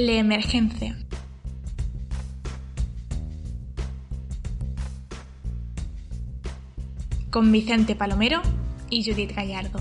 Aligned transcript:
La 0.00 0.12
emergencia. 0.12 0.96
Con 7.28 7.52
Vicente 7.52 7.94
Palomero 7.94 8.40
y 8.88 9.04
Judith 9.04 9.32
Gallardo. 9.36 9.78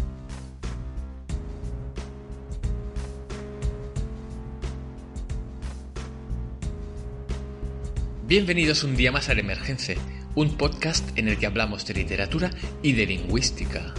Bienvenidos 8.27 8.83
un 8.83 8.97
día 8.97 9.13
más 9.13 9.29
a 9.29 9.35
La 9.35 9.39
Emergencia, 9.39 9.95
un 10.35 10.57
podcast 10.57 11.17
en 11.17 11.29
el 11.29 11.37
que 11.37 11.45
hablamos 11.45 11.85
de 11.85 11.93
literatura 11.93 12.51
y 12.83 12.91
de 12.91 13.05
lingüística. 13.05 13.93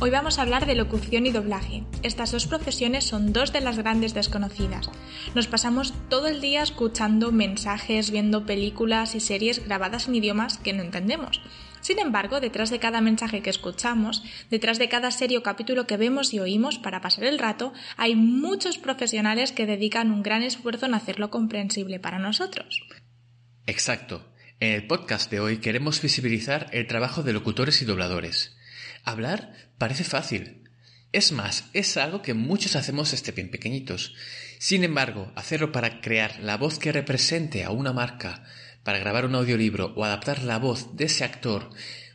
Hoy 0.00 0.10
vamos 0.10 0.38
a 0.38 0.42
hablar 0.42 0.66
de 0.66 0.74
locución 0.74 1.24
y 1.24 1.30
doblaje. 1.30 1.84
Estas 2.02 2.32
dos 2.32 2.46
profesiones 2.46 3.04
son 3.04 3.32
dos 3.32 3.52
de 3.52 3.60
las 3.60 3.78
grandes 3.78 4.12
desconocidas. 4.12 4.90
Nos 5.34 5.46
pasamos 5.46 5.94
todo 6.10 6.26
el 6.26 6.40
día 6.40 6.62
escuchando 6.62 7.30
mensajes, 7.30 8.10
viendo 8.10 8.44
películas 8.44 9.14
y 9.14 9.20
series 9.20 9.64
grabadas 9.64 10.08
en 10.08 10.16
idiomas 10.16 10.58
que 10.58 10.72
no 10.72 10.82
entendemos. 10.82 11.40
Sin 11.80 12.00
embargo, 12.00 12.40
detrás 12.40 12.70
de 12.70 12.80
cada 12.80 13.00
mensaje 13.00 13.40
que 13.40 13.50
escuchamos, 13.50 14.24
detrás 14.50 14.78
de 14.78 14.88
cada 14.88 15.10
serie 15.10 15.38
o 15.38 15.42
capítulo 15.42 15.86
que 15.86 15.96
vemos 15.96 16.34
y 16.34 16.40
oímos 16.40 16.78
para 16.78 17.00
pasar 17.00 17.24
el 17.24 17.38
rato, 17.38 17.72
hay 17.96 18.16
muchos 18.16 18.78
profesionales 18.78 19.52
que 19.52 19.64
dedican 19.64 20.10
un 20.10 20.22
gran 20.22 20.42
esfuerzo 20.42 20.86
en 20.86 20.94
hacerlo 20.94 21.30
comprensible 21.30 22.00
para 22.00 22.18
nosotros. 22.18 22.82
Exacto. 23.66 24.26
En 24.60 24.72
el 24.72 24.86
podcast 24.86 25.30
de 25.30 25.40
hoy 25.40 25.58
queremos 25.58 26.02
visibilizar 26.02 26.68
el 26.72 26.86
trabajo 26.86 27.22
de 27.22 27.32
locutores 27.32 27.80
y 27.80 27.84
dobladores. 27.84 28.56
Hablar 29.04 29.52
parece 29.84 30.04
fácil. 30.04 30.62
Es 31.12 31.30
más, 31.30 31.68
es 31.74 31.98
algo 31.98 32.22
que 32.22 32.32
muchos 32.32 32.74
hacemos 32.74 33.12
este 33.12 33.32
bien 33.32 33.50
pequeñitos. 33.50 34.14
Sin 34.58 34.82
embargo, 34.82 35.30
hacerlo 35.36 35.72
para 35.72 36.00
crear 36.00 36.40
la 36.40 36.56
voz 36.56 36.78
que 36.78 36.90
represente 36.90 37.64
a 37.64 37.70
una 37.70 37.92
marca, 37.92 38.44
para 38.82 38.98
grabar 38.98 39.26
un 39.26 39.34
audiolibro 39.34 39.92
o 39.94 40.02
adaptar 40.02 40.42
la 40.42 40.58
voz 40.58 40.96
de 40.96 41.04
ese 41.04 41.22
actor 41.22 41.68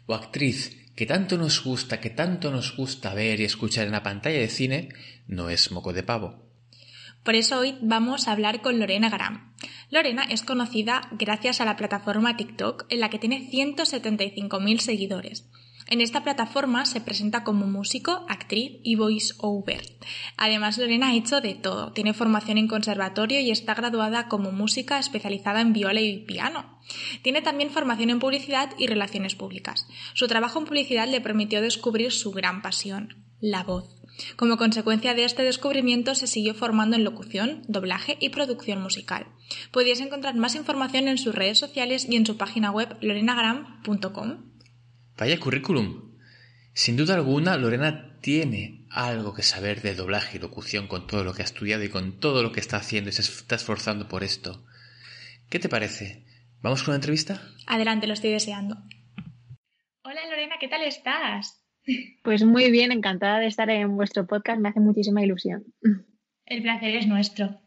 o 0.08 0.16
actriz 0.16 0.90
que 0.96 1.06
tanto 1.06 1.38
nos 1.38 1.64
gusta, 1.64 2.00
que 2.00 2.10
tanto 2.10 2.50
nos 2.50 2.76
gusta 2.76 3.14
ver 3.14 3.40
y 3.40 3.44
escuchar 3.44 3.86
en 3.86 3.92
la 3.92 4.02
pantalla 4.02 4.40
de 4.40 4.50
cine, 4.50 4.90
no 5.28 5.52
es 5.52 5.72
moco 5.72 5.94
de 5.94 6.02
pavo. 6.02 6.50
Por 7.22 7.36
eso 7.36 7.60
hoy 7.60 7.78
vamos 7.84 8.28
a 8.28 8.32
hablar 8.32 8.64
con 8.64 8.80
Lorena 8.80 9.12
Gram. 9.12 9.54
Lorena 9.92 10.24
es 10.24 10.42
conocida 10.42 11.08
gracias 11.12 11.62
a 11.62 11.66
la 11.66 11.76
plataforma 11.76 12.36
TikTok 12.36 12.88
en 12.90 13.00
la 13.00 13.12
que 13.12 13.20
tiene 13.20 13.48
175.000 13.52 14.80
seguidores. 14.80 15.46
En 15.92 16.02
esta 16.02 16.24
plataforma 16.24 16.86
se 16.86 17.02
presenta 17.02 17.44
como 17.44 17.66
músico, 17.66 18.24
actriz 18.30 18.74
y 18.84 18.94
voice 18.94 19.34
over. 19.40 19.82
Además, 20.38 20.78
Lorena 20.78 21.08
ha 21.08 21.16
hecho 21.16 21.42
de 21.42 21.56
todo. 21.56 21.94
Tiene 21.94 22.14
formación 22.14 22.60
en 22.60 22.68
conservatorio 22.68 23.40
y 23.40 23.50
está 23.50 23.74
graduada 23.74 24.28
como 24.28 24.52
música 24.52 25.00
especializada 25.00 25.62
en 25.62 25.74
viola 25.74 26.00
y 26.00 26.20
piano. 26.26 26.80
Tiene 27.24 27.42
también 27.42 27.72
formación 27.72 28.12
en 28.12 28.20
publicidad 28.20 28.70
y 28.78 28.86
relaciones 28.86 29.34
públicas. 29.34 29.88
Su 30.14 30.28
trabajo 30.28 30.60
en 30.60 30.66
publicidad 30.66 31.08
le 31.08 31.22
permitió 31.22 31.60
descubrir 31.60 32.12
su 32.12 32.30
gran 32.32 32.62
pasión, 32.62 33.26
la 33.40 33.64
voz. 33.64 33.96
Como 34.36 34.58
consecuencia 34.58 35.16
de 35.16 35.24
este 35.26 35.42
descubrimiento 35.42 36.14
se 36.14 36.28
siguió 36.28 36.54
formando 36.54 36.98
en 36.98 37.04
locución, 37.04 37.64
doblaje 37.68 38.16
y 38.20 38.30
producción 38.30 38.80
musical. 38.80 39.26
Podéis 39.72 40.02
encontrar 40.02 40.36
más 40.36 40.54
información 40.54 41.08
en 41.08 41.18
sus 41.18 41.34
redes 41.34 41.58
sociales 41.58 42.06
y 42.08 42.16
en 42.16 42.28
su 42.28 42.38
página 42.38 42.70
web 42.70 42.96
lorenagram.com. 43.02 44.49
Vaya 45.20 45.38
currículum. 45.38 46.14
Sin 46.74 46.96
duda 46.96 47.16
alguna, 47.16 47.58
Lorena 47.58 48.16
tiene 48.22 48.86
algo 48.90 49.34
que 49.34 49.44
saber 49.44 49.82
de 49.82 49.94
doblaje 49.94 50.38
y 50.38 50.40
locución 50.40 50.88
con 50.88 51.08
todo 51.08 51.26
lo 51.26 51.34
que 51.34 51.42
ha 51.42 51.46
estudiado 51.46 51.84
y 51.84 51.90
con 51.90 52.22
todo 52.22 52.42
lo 52.42 52.54
que 52.54 52.62
está 52.62 52.78
haciendo 52.78 53.10
y 53.10 53.14
se 53.14 53.24
está 53.24 53.56
esforzando 53.56 54.08
por 54.08 54.24
esto. 54.24 54.64
¿Qué 55.50 55.60
te 55.60 55.68
parece? 55.68 56.24
¿Vamos 56.62 56.84
con 56.84 56.94
la 56.94 56.96
entrevista? 56.96 57.42
Adelante, 57.68 58.08
lo 58.08 58.14
estoy 58.14 58.32
deseando. 58.32 58.78
Hola 60.04 60.26
Lorena, 60.30 60.56
¿qué 60.58 60.70
tal 60.70 60.84
estás? 60.84 61.62
Pues 62.24 62.44
muy 62.44 62.72
bien, 62.72 62.92
encantada 62.92 63.40
de 63.40 63.48
estar 63.48 63.70
en 63.70 63.98
vuestro 63.98 64.28
podcast, 64.28 64.60
me 64.60 64.70
hace 64.70 64.80
muchísima 64.80 65.24
ilusión. 65.24 65.66
El 66.46 66.62
placer 66.62 66.96
es 66.96 67.08
nuestro. 67.08 67.60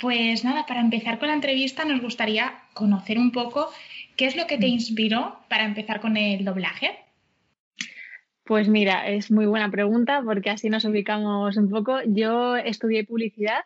Pues 0.00 0.44
nada, 0.44 0.66
para 0.66 0.80
empezar 0.80 1.18
con 1.18 1.28
la 1.28 1.34
entrevista 1.34 1.84
nos 1.84 2.02
gustaría 2.02 2.54
conocer 2.74 3.18
un 3.18 3.30
poco 3.30 3.70
¿Qué 4.16 4.26
es 4.26 4.36
lo 4.36 4.46
que 4.46 4.58
te 4.58 4.66
inspiró 4.66 5.38
para 5.48 5.64
empezar 5.64 6.00
con 6.00 6.16
el 6.16 6.44
doblaje? 6.44 6.98
Pues 8.44 8.68
mira, 8.68 9.08
es 9.08 9.30
muy 9.30 9.46
buena 9.46 9.70
pregunta 9.70 10.22
porque 10.24 10.50
así 10.50 10.68
nos 10.68 10.84
ubicamos 10.84 11.56
un 11.56 11.70
poco. 11.70 11.98
Yo 12.06 12.56
estudié 12.56 13.04
publicidad 13.04 13.64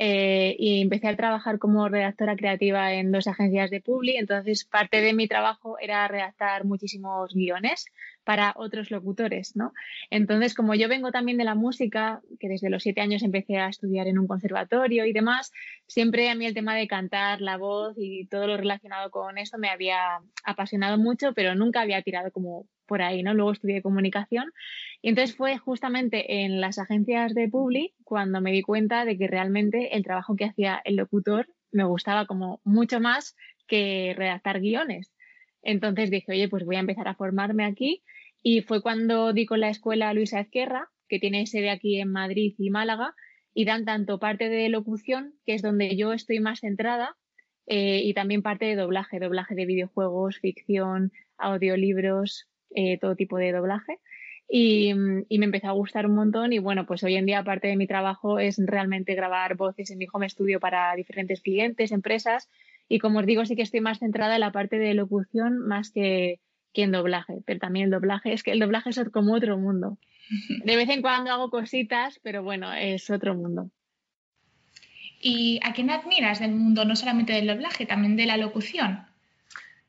eh, 0.00 0.54
y 0.58 0.80
empecé 0.80 1.08
a 1.08 1.16
trabajar 1.16 1.58
como 1.58 1.88
redactora 1.88 2.36
creativa 2.36 2.92
en 2.94 3.10
dos 3.10 3.26
agencias 3.26 3.68
de 3.70 3.80
publi. 3.80 4.16
Entonces, 4.16 4.64
parte 4.64 5.00
de 5.00 5.12
mi 5.12 5.26
trabajo 5.26 5.76
era 5.80 6.06
redactar 6.06 6.64
muchísimos 6.64 7.34
guiones 7.34 7.86
para 8.22 8.52
otros 8.56 8.92
locutores, 8.92 9.56
¿no? 9.56 9.72
Entonces, 10.10 10.54
como 10.54 10.74
yo 10.76 10.88
vengo 10.88 11.10
también 11.10 11.36
de 11.36 11.44
la 11.44 11.56
música, 11.56 12.20
que 12.38 12.48
desde 12.48 12.70
los 12.70 12.84
siete 12.84 13.00
años 13.00 13.24
empecé 13.24 13.56
a 13.56 13.68
estudiar 13.68 14.06
en 14.06 14.18
un 14.18 14.28
conservatorio 14.28 15.04
y 15.04 15.12
demás, 15.12 15.50
siempre 15.88 16.30
a 16.30 16.36
mí 16.36 16.46
el 16.46 16.54
tema 16.54 16.76
de 16.76 16.86
cantar, 16.86 17.40
la 17.40 17.56
voz 17.56 17.94
y 17.96 18.26
todo 18.26 18.46
lo 18.46 18.56
relacionado 18.56 19.10
con 19.10 19.36
esto 19.36 19.58
me 19.58 19.70
había 19.70 20.20
apasionado 20.44 20.96
mucho, 20.96 21.32
pero 21.34 21.56
nunca 21.56 21.80
había 21.80 22.02
tirado 22.02 22.30
como 22.30 22.66
por 22.86 23.02
ahí, 23.02 23.22
¿no? 23.22 23.34
Luego 23.34 23.52
estudié 23.52 23.82
comunicación 23.82 24.52
y 25.00 25.10
entonces 25.10 25.36
fue 25.36 25.58
justamente 25.58 26.44
en 26.44 26.60
las 26.60 26.78
agencias 26.78 27.34
de 27.34 27.48
Publi 27.48 27.94
cuando 28.04 28.40
me 28.40 28.52
di 28.52 28.62
cuenta 28.62 29.04
de 29.04 29.16
que 29.16 29.28
realmente 29.28 29.96
el 29.96 30.02
trabajo 30.02 30.34
que 30.34 30.46
hacía 30.46 30.80
el 30.84 30.96
locutor 30.96 31.46
me 31.70 31.84
gustaba 31.84 32.26
como 32.26 32.60
mucho 32.64 33.00
más 33.00 33.36
que 33.66 34.14
redactar 34.16 34.60
guiones. 34.60 35.12
Entonces 35.62 36.10
dije, 36.10 36.32
oye, 36.32 36.48
pues 36.48 36.64
voy 36.64 36.76
a 36.76 36.80
empezar 36.80 37.06
a 37.08 37.14
formarme 37.14 37.64
aquí 37.64 38.02
y 38.42 38.62
fue 38.62 38.82
cuando 38.82 39.32
di 39.32 39.46
con 39.46 39.60
la 39.60 39.68
escuela 39.68 40.12
Luisa 40.14 40.40
Ezquerra, 40.40 40.88
que 41.08 41.18
tiene 41.18 41.46
sede 41.46 41.70
aquí 41.70 42.00
en 42.00 42.10
Madrid 42.10 42.54
y 42.58 42.70
Málaga, 42.70 43.14
y 43.54 43.64
dan 43.64 43.84
tanto 43.84 44.18
parte 44.18 44.48
de 44.48 44.68
locución, 44.68 45.34
que 45.44 45.54
es 45.54 45.62
donde 45.62 45.96
yo 45.96 46.12
estoy 46.12 46.38
más 46.38 46.60
centrada, 46.60 47.16
eh, 47.66 48.00
y 48.04 48.14
también 48.14 48.42
parte 48.42 48.66
de 48.66 48.76
doblaje, 48.76 49.18
doblaje 49.18 49.54
de 49.54 49.66
videojuegos, 49.66 50.38
ficción, 50.38 51.12
audiolibros, 51.36 52.48
eh, 52.74 52.98
todo 52.98 53.16
tipo 53.16 53.36
de 53.36 53.52
doblaje. 53.52 53.98
Y, 54.50 54.94
me 54.94 55.26
empezó 55.28 55.68
a 55.68 55.72
gustar 55.72 56.06
un 56.06 56.14
montón 56.14 56.52
y 56.54 56.58
bueno, 56.58 56.86
pues 56.86 57.02
hoy 57.02 57.16
en 57.16 57.26
día 57.26 57.44
parte 57.44 57.68
de 57.68 57.76
mi 57.76 57.86
trabajo 57.86 58.38
es 58.38 58.58
realmente 58.58 59.14
grabar 59.14 59.56
voces 59.56 59.90
en 59.90 59.98
mi 59.98 60.06
home 60.10 60.28
studio 60.28 60.58
para 60.58 60.94
diferentes 60.94 61.42
clientes, 61.42 61.92
empresas 61.92 62.48
y 62.88 62.98
como 62.98 63.18
os 63.18 63.26
digo 63.26 63.44
sí 63.44 63.56
que 63.56 63.62
estoy 63.62 63.80
más 63.80 63.98
centrada 63.98 64.36
en 64.36 64.40
la 64.40 64.52
parte 64.52 64.78
de 64.78 64.94
locución 64.94 65.58
más 65.58 65.90
que, 65.90 66.40
que 66.72 66.82
en 66.82 66.92
doblaje, 66.92 67.42
pero 67.44 67.60
también 67.60 67.86
el 67.86 67.90
doblaje 67.90 68.32
es 68.32 68.42
que 68.42 68.52
el 68.52 68.60
doblaje 68.60 68.90
es 68.90 69.00
como 69.10 69.34
otro 69.34 69.58
mundo. 69.58 69.98
De 70.64 70.76
vez 70.76 70.88
en 70.88 71.02
cuando 71.02 71.30
hago 71.30 71.50
cositas, 71.50 72.18
pero 72.22 72.42
bueno, 72.42 72.72
es 72.72 73.10
otro 73.10 73.34
mundo. 73.34 73.70
¿Y 75.20 75.58
a 75.64 75.72
quién 75.72 75.90
admiras 75.90 76.38
del 76.38 76.52
mundo, 76.52 76.84
no 76.84 76.94
solamente 76.94 77.32
del 77.32 77.48
doblaje, 77.48 77.86
también 77.86 78.16
de 78.16 78.26
la 78.26 78.36
locución? 78.36 79.06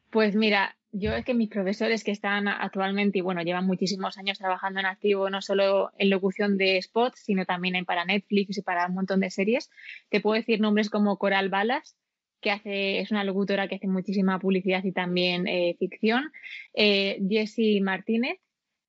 Pues 0.09 0.35
mira, 0.35 0.75
yo 0.91 1.13
es 1.13 1.23
que 1.23 1.33
mis 1.33 1.49
profesores 1.49 2.03
que 2.03 2.11
están 2.11 2.47
actualmente 2.47 3.19
y 3.19 3.21
bueno, 3.21 3.41
llevan 3.43 3.65
muchísimos 3.65 4.17
años 4.17 4.39
trabajando 4.39 4.79
en 4.79 4.85
activo, 4.85 5.29
no 5.29 5.41
solo 5.41 5.91
en 5.97 6.09
locución 6.09 6.57
de 6.57 6.81
spots, 6.81 7.19
sino 7.19 7.45
también 7.45 7.75
en 7.75 7.85
para 7.85 8.05
Netflix 8.05 8.57
y 8.57 8.61
para 8.61 8.87
un 8.87 8.95
montón 8.95 9.19
de 9.19 9.29
series. 9.29 9.69
Te 10.09 10.21
puedo 10.21 10.35
decir 10.35 10.59
nombres 10.59 10.89
como 10.89 11.17
Coral 11.17 11.49
Balas, 11.49 11.95
que 12.41 12.51
hace, 12.51 12.99
es 12.99 13.11
una 13.11 13.23
locutora 13.23 13.67
que 13.67 13.75
hace 13.75 13.87
muchísima 13.87 14.39
publicidad 14.39 14.83
y 14.83 14.91
también 14.91 15.47
eh, 15.47 15.75
ficción. 15.77 16.31
Eh, 16.73 17.21
Jessie 17.29 17.81
Martínez, 17.81 18.39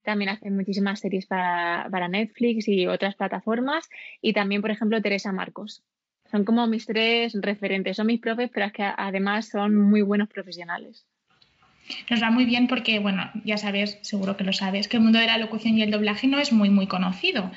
también 0.03 0.31
hace 0.31 0.51
muchísimas 0.51 1.01
series 1.01 1.27
para, 1.27 1.89
para 1.91 2.09
Netflix 2.09 2.69
y 2.69 2.87
otras 2.87 3.17
plataformas. 3.17 3.89
Y 4.23 4.33
también, 4.33 4.63
por 4.63 4.71
ejemplo, 4.71 5.03
Teresa 5.03 5.33
Marcos. 5.33 5.85
Son 6.31 6.45
como 6.45 6.67
mis 6.67 6.87
tres 6.87 7.35
referentes. 7.41 7.97
Son 7.97 8.07
mis 8.07 8.21
profes, 8.21 8.51
pero 8.53 8.67
es 8.67 8.73
que 8.73 8.85
además 8.85 9.49
son 9.49 9.75
muy 9.75 10.03
buenos 10.03 10.29
profesionales. 10.29 11.07
Nos 12.09 12.23
va 12.23 12.31
muy 12.31 12.45
bien 12.45 12.67
porque, 12.67 12.99
bueno, 12.99 13.31
ya 13.45 13.57
sabes, 13.57 13.99
seguro 14.03 14.37
que 14.37 14.45
lo 14.45 14.53
sabes, 14.53 14.89
que 14.89 14.97
el 14.97 15.03
mundo 15.03 15.19
de 15.19 15.27
la 15.27 15.39
locución 15.39 15.77
y 15.77 15.83
el 15.83 15.91
doblaje 15.91 16.27
no 16.27 16.39
es 16.39 16.53
muy, 16.53 16.71
muy 16.71 16.87
conocido. 16.87 17.51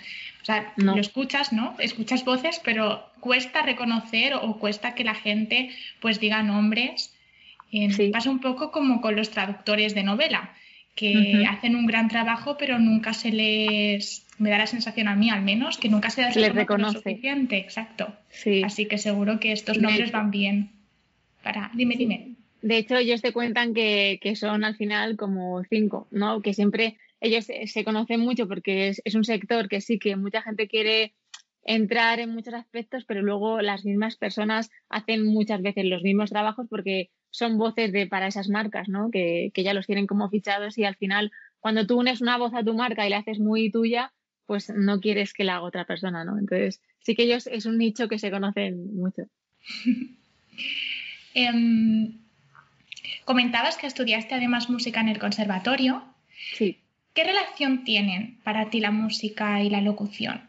O 0.43 0.45
sea, 0.45 0.73
lo 0.75 0.97
escuchas, 0.97 1.53
¿no? 1.53 1.73
Escuchas 1.79 2.25
voces, 2.25 2.59
pero 2.63 3.09
cuesta 3.21 3.61
reconocer 3.61 4.33
o 4.33 4.59
cuesta 4.59 4.93
que 4.93 5.05
la 5.05 5.15
gente 5.15 5.69
pues 6.01 6.19
diga 6.19 6.43
nombres. 6.43 7.15
Pasa 8.11 8.29
un 8.29 8.39
poco 8.39 8.69
como 8.69 8.99
con 8.99 9.15
los 9.15 9.31
traductores 9.31 9.95
de 9.95 10.03
novela, 10.03 10.53
que 10.95 11.45
hacen 11.49 11.77
un 11.77 11.85
gran 11.85 12.09
trabajo, 12.09 12.57
pero 12.57 12.77
nunca 12.77 13.13
se 13.13 13.31
les, 13.31 14.27
me 14.37 14.49
da 14.49 14.57
la 14.57 14.67
sensación 14.67 15.07
a 15.07 15.15
mí 15.15 15.29
al 15.29 15.41
menos, 15.41 15.77
que 15.77 15.87
nunca 15.87 16.09
se 16.09 16.29
les, 16.29 16.53
reconoce 16.53 16.97
suficiente, 16.97 17.57
exacto. 17.57 18.13
Así 18.65 18.85
que 18.85 18.97
seguro 18.97 19.39
que 19.39 19.53
estos 19.53 19.77
nombres 19.77 20.11
van 20.11 20.29
bien. 20.29 20.71
Para, 21.41 21.71
dime, 21.73 21.95
dime. 21.95 22.32
De 22.63 22.77
hecho, 22.77 22.95
ellos 22.95 23.21
te 23.21 23.33
cuentan 23.33 23.73
que, 23.73 24.19
son 24.37 24.63
al 24.63 24.77
final 24.77 25.17
como 25.17 25.61
cinco, 25.65 26.07
¿no? 26.11 26.41
Que 26.41 26.53
siempre 26.53 26.97
ellos 27.19 27.45
se 27.65 27.83
conocen 27.83 28.21
mucho 28.21 28.47
porque 28.47 28.87
es, 29.03 29.15
un 29.15 29.25
sector 29.25 29.67
que 29.67 29.81
sí 29.81 29.99
que 29.99 30.15
mucha 30.15 30.41
gente 30.41 30.69
quiere 30.69 31.13
entrar 31.65 32.21
en 32.21 32.29
muchos 32.29 32.53
aspectos, 32.53 33.03
pero 33.03 33.21
luego 33.21 33.61
las 33.61 33.83
mismas 33.83 34.15
personas 34.15 34.71
hacen 34.87 35.25
muchas 35.25 35.61
veces 35.61 35.83
los 35.83 36.03
mismos 36.03 36.29
trabajos 36.29 36.67
porque 36.69 37.09
son 37.31 37.57
voces 37.57 37.91
de 37.91 38.07
para 38.07 38.27
esas 38.27 38.47
marcas, 38.47 38.87
¿no? 38.87 39.11
Que, 39.11 39.51
que 39.53 39.63
ya 39.63 39.73
los 39.73 39.85
tienen 39.85 40.07
como 40.07 40.29
fichados 40.29 40.77
y 40.77 40.85
al 40.85 40.95
final 40.95 41.33
cuando 41.59 41.85
tú 41.85 41.99
unes 41.99 42.21
una 42.21 42.37
voz 42.37 42.53
a 42.53 42.63
tu 42.63 42.73
marca 42.75 43.05
y 43.05 43.09
la 43.09 43.17
haces 43.17 43.39
muy 43.39 43.71
tuya, 43.71 44.13
pues 44.45 44.69
no 44.69 45.01
quieres 45.01 45.33
que 45.33 45.43
la 45.43 45.57
haga 45.57 45.65
otra 45.65 45.83
persona, 45.83 46.23
¿no? 46.23 46.39
Entonces 46.39 46.81
sí 46.99 47.13
que 47.13 47.23
ellos 47.23 47.45
es 47.47 47.65
un 47.65 47.77
nicho 47.77 48.07
que 48.07 48.19
se 48.19 48.31
conocen 48.31 48.95
mucho. 48.95 49.23
Em, 51.35 52.22
Comentabas 53.25 53.77
que 53.77 53.87
estudiaste 53.87 54.35
además 54.35 54.69
música 54.69 55.01
en 55.01 55.09
el 55.09 55.19
conservatorio. 55.19 56.03
Sí. 56.55 56.79
¿Qué 57.13 57.23
relación 57.23 57.83
tienen 57.83 58.39
para 58.43 58.69
ti 58.69 58.79
la 58.79 58.91
música 58.91 59.61
y 59.61 59.69
la 59.69 59.81
locución? 59.81 60.41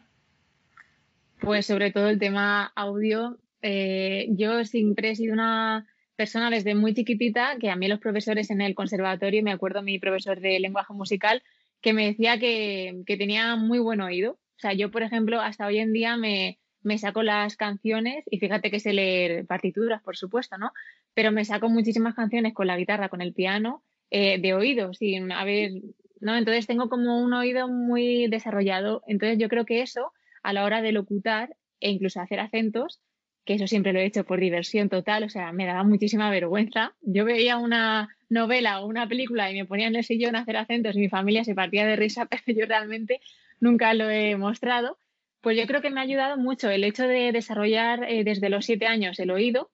Pues 1.39 1.67
sobre 1.67 1.91
todo 1.91 2.09
el 2.09 2.19
tema 2.19 2.71
audio. 2.75 3.37
Eh, 3.61 4.27
yo 4.31 4.65
siempre 4.65 5.11
he 5.11 5.15
sido 5.15 5.33
una 5.33 5.87
persona 6.15 6.49
desde 6.49 6.75
muy 6.75 6.93
chiquitita 6.93 7.57
que 7.59 7.69
a 7.69 7.75
mí 7.75 7.87
los 7.87 7.99
profesores 7.99 8.49
en 8.49 8.61
el 8.61 8.73
conservatorio, 8.73 9.43
me 9.43 9.51
acuerdo 9.51 9.81
mi 9.81 9.99
profesor 9.99 10.39
de 10.39 10.59
lenguaje 10.59 10.93
musical, 10.93 11.43
que 11.81 11.93
me 11.93 12.07
decía 12.07 12.39
que, 12.39 13.03
que 13.05 13.17
tenía 13.17 13.55
muy 13.55 13.79
buen 13.79 14.01
oído. 14.01 14.33
O 14.33 14.59
sea, 14.59 14.73
yo, 14.73 14.91
por 14.91 15.03
ejemplo, 15.03 15.41
hasta 15.41 15.67
hoy 15.67 15.79
en 15.79 15.93
día 15.93 16.17
me, 16.17 16.59
me 16.85 16.99
saco 16.99 17.23
las 17.23 17.57
canciones 17.57 18.23
y 18.29 18.37
fíjate 18.37 18.69
que 18.69 18.79
sé 18.79 18.93
leer 18.93 19.45
partituras, 19.47 20.03
por 20.03 20.15
supuesto, 20.15 20.57
¿no? 20.57 20.71
Pero 21.15 21.31
me 21.31 21.43
saco 21.43 21.67
muchísimas 21.67 22.13
canciones 22.13 22.53
con 22.53 22.67
la 22.67 22.77
guitarra, 22.77 23.09
con 23.09 23.21
el 23.21 23.33
piano, 23.33 23.83
eh, 24.11 24.39
de 24.39 24.53
oído, 24.53 24.93
sin 24.93 25.31
haber, 25.31 25.71
¿no? 26.19 26.37
Entonces 26.37 26.67
tengo 26.67 26.87
como 26.87 27.19
un 27.19 27.33
oído 27.33 27.67
muy 27.67 28.27
desarrollado. 28.27 29.01
Entonces 29.07 29.39
yo 29.39 29.49
creo 29.49 29.65
que 29.65 29.81
eso, 29.81 30.11
a 30.43 30.53
la 30.53 30.63
hora 30.63 30.83
de 30.83 30.91
locutar 30.91 31.55
e 31.79 31.89
incluso 31.89 32.21
hacer 32.21 32.39
acentos, 32.39 33.01
que 33.45 33.55
eso 33.55 33.65
siempre 33.65 33.91
lo 33.91 33.99
he 33.99 34.05
hecho 34.05 34.23
por 34.23 34.39
diversión 34.39 34.87
total, 34.87 35.23
o 35.23 35.29
sea, 35.29 35.51
me 35.53 35.65
daba 35.65 35.83
muchísima 35.83 36.29
vergüenza. 36.29 36.93
Yo 37.01 37.25
veía 37.25 37.57
una 37.57 38.09
novela 38.29 38.81
o 38.81 38.87
una 38.87 39.07
película 39.07 39.49
y 39.51 39.55
me 39.55 39.65
ponía 39.65 39.87
en 39.87 39.95
el 39.95 40.03
sillón 40.03 40.35
a 40.35 40.41
hacer 40.41 40.57
acentos 40.57 40.95
y 40.95 40.99
mi 40.99 41.09
familia 41.09 41.43
se 41.43 41.55
partía 41.55 41.85
de 41.87 41.95
risa, 41.95 42.27
pero 42.45 42.59
yo 42.59 42.65
realmente 42.67 43.21
nunca 43.59 43.93
lo 43.95 44.07
he 44.07 44.35
mostrado. 44.35 44.99
Pues 45.45 45.59
yo 45.59 45.67
creo 45.67 45.79
que 45.79 45.91
me 45.91 45.99
ha 45.99 46.03
ayudado 46.03 46.37
mucho 46.37 46.71
el 46.71 46.83
hecho 46.83 47.07
de 47.07 47.31
desarrollar 47.31 48.03
eh, 48.05 48.23
desde 48.23 48.49
los 48.49 48.65
siete 48.65 48.87
años 48.87 49.19
el 49.19 49.29
oído 49.29 49.69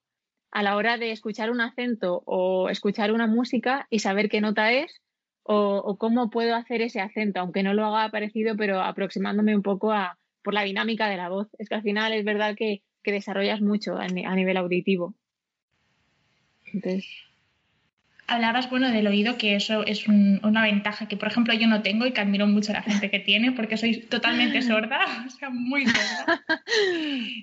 a 0.51 0.63
la 0.63 0.75
hora 0.75 0.97
de 0.97 1.11
escuchar 1.13 1.49
un 1.49 1.61
acento 1.61 2.23
o 2.25 2.67
escuchar 2.67 3.13
una 3.13 3.25
música 3.25 3.87
y 3.89 3.99
saber 3.99 4.27
qué 4.27 4.41
nota 4.41 4.73
es 4.73 5.01
o, 5.43 5.95
cómo 5.97 6.29
puedo 6.29 6.55
hacer 6.55 6.81
ese 6.81 6.99
acento, 6.99 7.39
aunque 7.39 7.63
no 7.63 7.73
lo 7.73 7.85
haga 7.85 8.11
parecido, 8.11 8.57
pero 8.57 8.81
aproximándome 8.81 9.55
un 9.55 9.61
poco 9.61 9.93
a, 9.93 10.19
por 10.43 10.53
la 10.53 10.63
dinámica 10.63 11.07
de 11.07 11.15
la 11.15 11.29
voz. 11.29 11.47
Es 11.57 11.69
que 11.69 11.75
al 11.75 11.83
final 11.83 12.11
es 12.11 12.25
verdad 12.25 12.53
que, 12.57 12.81
desarrollas 13.05 13.61
mucho 13.61 13.95
a 13.95 14.07
nivel 14.09 14.57
auditivo. 14.57 15.15
Entonces, 16.65 17.07
hablabas, 18.31 18.69
bueno, 18.69 18.89
del 18.89 19.07
oído, 19.07 19.37
que 19.37 19.55
eso 19.55 19.85
es 19.85 20.07
una 20.07 20.63
ventaja 20.63 21.07
que, 21.07 21.17
por 21.17 21.27
ejemplo, 21.27 21.53
yo 21.53 21.67
no 21.67 21.81
tengo 21.81 22.05
y 22.05 22.13
que 22.13 22.21
admiro 22.21 22.47
mucho 22.47 22.71
a 22.71 22.75
la 22.75 22.81
gente 22.81 23.09
que 23.09 23.19
tiene, 23.19 23.51
porque 23.51 23.77
soy 23.77 23.97
totalmente 23.97 24.61
sorda, 24.61 24.99
o 25.27 25.29
sea, 25.29 25.49
muy 25.49 25.85
sorda. 25.85 26.41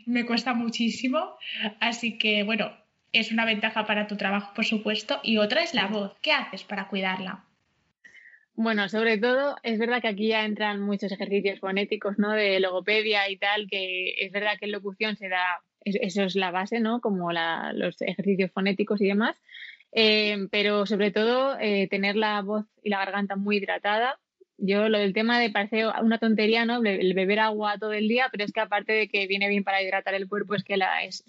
Me 0.07 0.25
cuesta 0.25 0.55
muchísimo. 0.55 1.37
Así 1.81 2.19
que, 2.19 2.43
bueno, 2.43 2.73
es 3.13 3.33
una 3.33 3.45
ventaja 3.45 3.87
para 3.87 4.07
tu 4.07 4.17
trabajo, 4.17 4.53
por 4.55 4.65
supuesto. 4.65 5.21
Y 5.23 5.37
otra 5.37 5.63
es 5.63 5.75
la 5.75 5.87
voz. 5.87 6.17
¿Qué 6.23 6.33
haces 6.33 6.65
para 6.65 6.89
cuidarla? 6.89 7.45
Bueno, 8.55 8.89
sobre 8.89 9.19
todo 9.19 9.57
es 9.63 9.79
verdad 9.79 10.01
que 10.01 10.09
aquí 10.09 10.29
ya 10.29 10.45
entran 10.45 10.81
muchos 10.81 11.13
ejercicios 11.13 11.61
fonéticos, 11.61 12.19
¿no? 12.19 12.33
De 12.33 12.59
logopedia 12.59 13.31
y 13.31 13.37
tal, 13.37 13.69
que 13.69 14.15
es 14.19 14.33
verdad 14.33 14.59
que 14.59 14.65
en 14.65 14.73
locución 14.73 15.17
se 15.17 15.29
da, 15.29 15.61
eso 15.85 16.25
es 16.25 16.35
la 16.35 16.51
base, 16.51 16.81
¿no? 16.81 17.01
Como 17.01 17.31
los 17.31 18.03
ejercicios 18.03 18.51
fonéticos 18.51 19.01
y 19.01 19.07
demás. 19.07 19.37
Eh, 19.93 20.49
pero 20.51 20.87
sobre 20.87 21.11
todo 21.11 21.59
eh, 21.59 21.89
tener 21.89 22.17
la 22.17 22.43
voz 22.43 22.67
y 22.83 22.91
la 22.91 22.99
garganta 22.99 23.37
muy 23.37 23.57
hidratada. 23.57 24.19
Yo 24.59 24.89
lo 24.89 24.99
del 24.99 25.15
tema 25.15 25.39
de 25.39 25.51
parece 25.51 25.87
una 25.87 26.19
tontería, 26.19 26.65
¿no? 26.65 26.83
El 26.85 27.15
beber 27.15 27.39
agua 27.39 27.79
todo 27.79 27.93
el 27.93 28.09
día, 28.09 28.29
pero 28.33 28.45
es 28.45 28.53
que 28.53 28.61
aparte 28.61 28.93
de 28.93 29.09
que 29.09 29.27
viene 29.29 29.49
bien 29.49 29.63
para 29.65 29.83
hidratar 29.83 30.15
el 30.15 30.29
cuerpo, 30.29 30.57
es 30.57 30.65
que 30.65 30.77
la, 30.77 31.05
es 31.05 31.23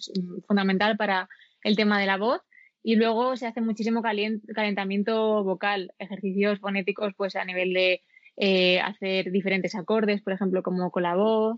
fundamental 0.48 0.98
para 0.98 1.30
el 1.64 1.76
tema 1.76 2.00
de 2.00 2.08
la 2.08 2.18
voz. 2.18 2.42
Y 2.82 2.96
luego 2.96 3.36
se 3.36 3.46
hace 3.46 3.62
muchísimo 3.62 4.02
calentamiento 4.02 5.44
vocal, 5.44 5.94
ejercicios 6.00 6.60
fonéticos, 6.60 7.14
pues 7.16 7.36
a 7.36 7.46
nivel 7.46 7.74
de 7.74 8.02
eh, 8.38 8.80
hacer 8.80 9.32
diferentes 9.32 9.76
acordes, 9.76 10.22
por 10.22 10.34
ejemplo, 10.34 10.64
como 10.64 10.90
con 10.90 11.04
la 11.04 11.16
voz, 11.16 11.58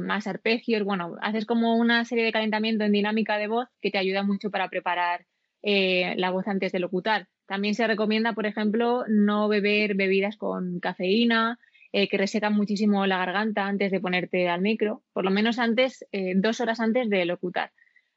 más 0.00 0.26
arpegios. 0.26 0.82
Bueno, 0.84 1.16
haces 1.20 1.46
como 1.46 1.76
una 1.76 2.04
serie 2.04 2.24
de 2.24 2.32
calentamiento 2.32 2.84
en 2.84 2.92
dinámica 2.92 3.38
de 3.38 3.48
voz 3.48 3.68
que 3.80 3.90
te 3.90 3.98
ayuda 3.98 4.24
mucho 4.24 4.50
para 4.50 4.68
preparar 4.68 5.26
eh, 5.62 6.14
la 6.16 6.30
voz 6.30 6.48
antes 6.48 6.72
de 6.72 6.80
locutar. 6.80 7.28
También 7.46 7.74
se 7.74 7.86
recomienda, 7.86 8.32
por 8.32 8.46
ejemplo, 8.46 9.04
no 9.08 9.48
beber 9.48 9.94
bebidas 9.94 10.36
con 10.36 10.80
cafeína, 10.80 11.58
eh, 11.92 12.08
que 12.08 12.16
resecan 12.16 12.54
muchísimo 12.54 13.06
la 13.06 13.18
garganta 13.18 13.66
antes 13.66 13.90
de 13.90 14.00
ponerte 14.00 14.48
al 14.48 14.62
micro, 14.62 15.02
por 15.12 15.24
lo 15.24 15.30
menos 15.30 15.58
antes, 15.58 16.06
eh, 16.10 16.32
dos 16.36 16.60
horas 16.60 16.80
antes 16.80 17.10
de 17.10 17.26
locutar. 17.26 17.70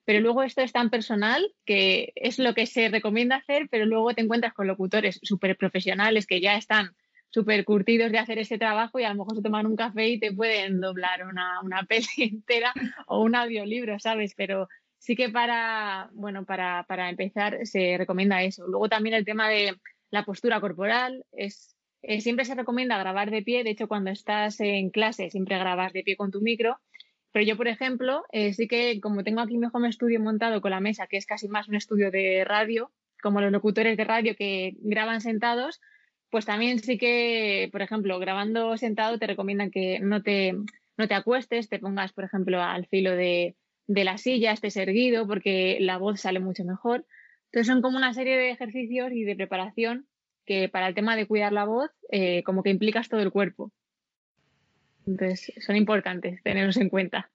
Pero 0.06 0.22
luego 0.22 0.44
esto 0.44 0.62
es 0.62 0.72
tan 0.72 0.90
personal 0.90 1.52
que 1.66 2.14
es 2.16 2.40
lo 2.40 2.54
que 2.54 2.68
se 2.68 2.90
recomienda 2.90 3.36
hacer, 3.36 3.68
pero 3.70 3.86
luego 3.86 4.14
te 4.14 4.22
encuentras 4.22 4.54
con 4.54 4.68
locutores 4.68 5.20
súper 5.24 5.58
profesionales 5.58 6.26
que 6.26 6.40
ya 6.40 6.56
están 6.56 6.96
súper 7.30 7.66
curtidos 7.66 8.14
de 8.14 8.20
hacer 8.20 8.40
ese 8.40 8.58
trabajo 8.58 8.98
y 8.98 9.04
a 9.04 9.10
lo 9.10 9.16
mejor 9.16 9.36
se 9.36 9.42
toman 9.42 9.66
un 9.66 9.76
café 9.76 10.08
y 10.08 10.20
te 10.20 10.32
pueden 10.32 10.80
doblar 10.80 11.28
una, 11.28 11.60
una 11.62 11.84
peli 11.90 12.08
entera 12.18 12.74
o 13.08 13.22
un 13.22 13.36
audiolibro, 13.36 14.00
¿sabes? 14.00 14.34
Pero 14.38 14.70
sí 15.06 15.16
que 15.16 15.30
para, 15.30 16.10
bueno, 16.14 16.46
para, 16.46 16.84
para 16.88 17.12
empezar 17.12 17.60
se 17.68 17.96
recomienda 17.96 18.42
eso. 18.42 18.66
Luego 18.68 18.90
también 18.90 19.14
el 19.16 19.24
tema 19.24 19.48
de 19.48 19.76
la 20.10 20.26
postura 20.26 20.60
corporal 20.60 21.24
es 21.32 21.76
eh, 22.02 22.22
siempre 22.22 22.44
se 22.44 22.56
recomienda 22.56 22.98
grabar 22.98 23.30
de 23.30 23.44
pie. 23.44 23.64
De 23.64 23.70
hecho, 23.70 23.88
cuando 23.88 24.10
estás 24.10 24.60
en 24.62 24.90
clase, 24.90 25.30
siempre 25.30 25.60
grabas 25.60 25.94
de 25.94 26.02
pie 26.02 26.18
con 26.18 26.32
tu 26.32 26.42
micro. 26.42 26.80
Pero 27.32 27.46
yo, 27.46 27.56
por 27.56 27.68
ejemplo, 27.68 28.24
eh, 28.32 28.54
sí 28.54 28.68
que 28.68 29.00
como 29.00 29.24
tengo 29.24 29.42
aquí 29.42 29.60
mi 29.60 29.68
home 29.72 29.90
estudio 29.90 30.20
montado 30.20 30.60
con 30.60 30.72
la 30.72 30.80
mesa, 30.80 31.06
que 31.06 31.18
es 31.18 31.28
casi 31.28 31.48
más 31.50 31.68
un 31.68 31.76
estudio 31.76 32.10
de 32.10 32.44
radio, 32.44 32.92
como 33.22 33.42
los 33.42 33.52
locutores 33.52 33.98
de 33.98 34.06
radio 34.06 34.36
que 34.36 34.74
graban 34.80 35.22
sentados, 35.22 35.82
pues 36.32 36.46
también 36.46 36.80
sí 36.80 36.98
que, 36.98 37.70
por 37.72 37.84
ejemplo, 37.84 38.18
grabando 38.18 38.76
sentado 38.78 39.20
te 39.20 39.28
recomiendan 39.28 39.70
que 39.70 40.00
no 40.00 40.24
te, 40.24 40.54
no 40.98 41.08
te 41.08 41.14
acuestes, 41.14 41.70
te 41.70 41.78
pongas, 41.78 42.12
por 42.12 42.24
ejemplo, 42.24 42.60
al 42.64 42.88
filo 42.88 43.12
de, 43.12 43.56
de 43.88 44.04
la 44.04 44.18
silla, 44.18 44.52
estés 44.52 44.78
erguido, 44.78 45.28
porque 45.28 45.78
la 45.80 45.98
voz 45.98 46.22
sale 46.22 46.40
mucho 46.40 46.64
mejor. 46.64 47.06
Entonces 47.46 47.68
son 47.68 47.82
como 47.82 47.98
una 47.98 48.14
serie 48.14 48.38
de 48.38 48.52
ejercicios 48.52 49.12
y 49.12 49.24
de 49.24 49.36
preparación 49.36 50.08
que 50.46 50.70
para 50.70 50.88
el 50.88 50.96
tema 50.96 51.16
de 51.16 51.28
cuidar 51.28 51.54
la 51.54 51.66
voz, 51.66 51.92
eh, 52.12 52.44
como 52.44 52.64
que 52.64 52.70
implicas 52.70 53.10
todo 53.10 53.22
el 53.22 53.32
cuerpo. 53.32 53.72
Entonces 55.08 55.54
son 55.66 55.76
importantes 55.76 56.42
tenerlos 56.44 56.78
en 56.78 56.90
cuenta. 56.90 57.30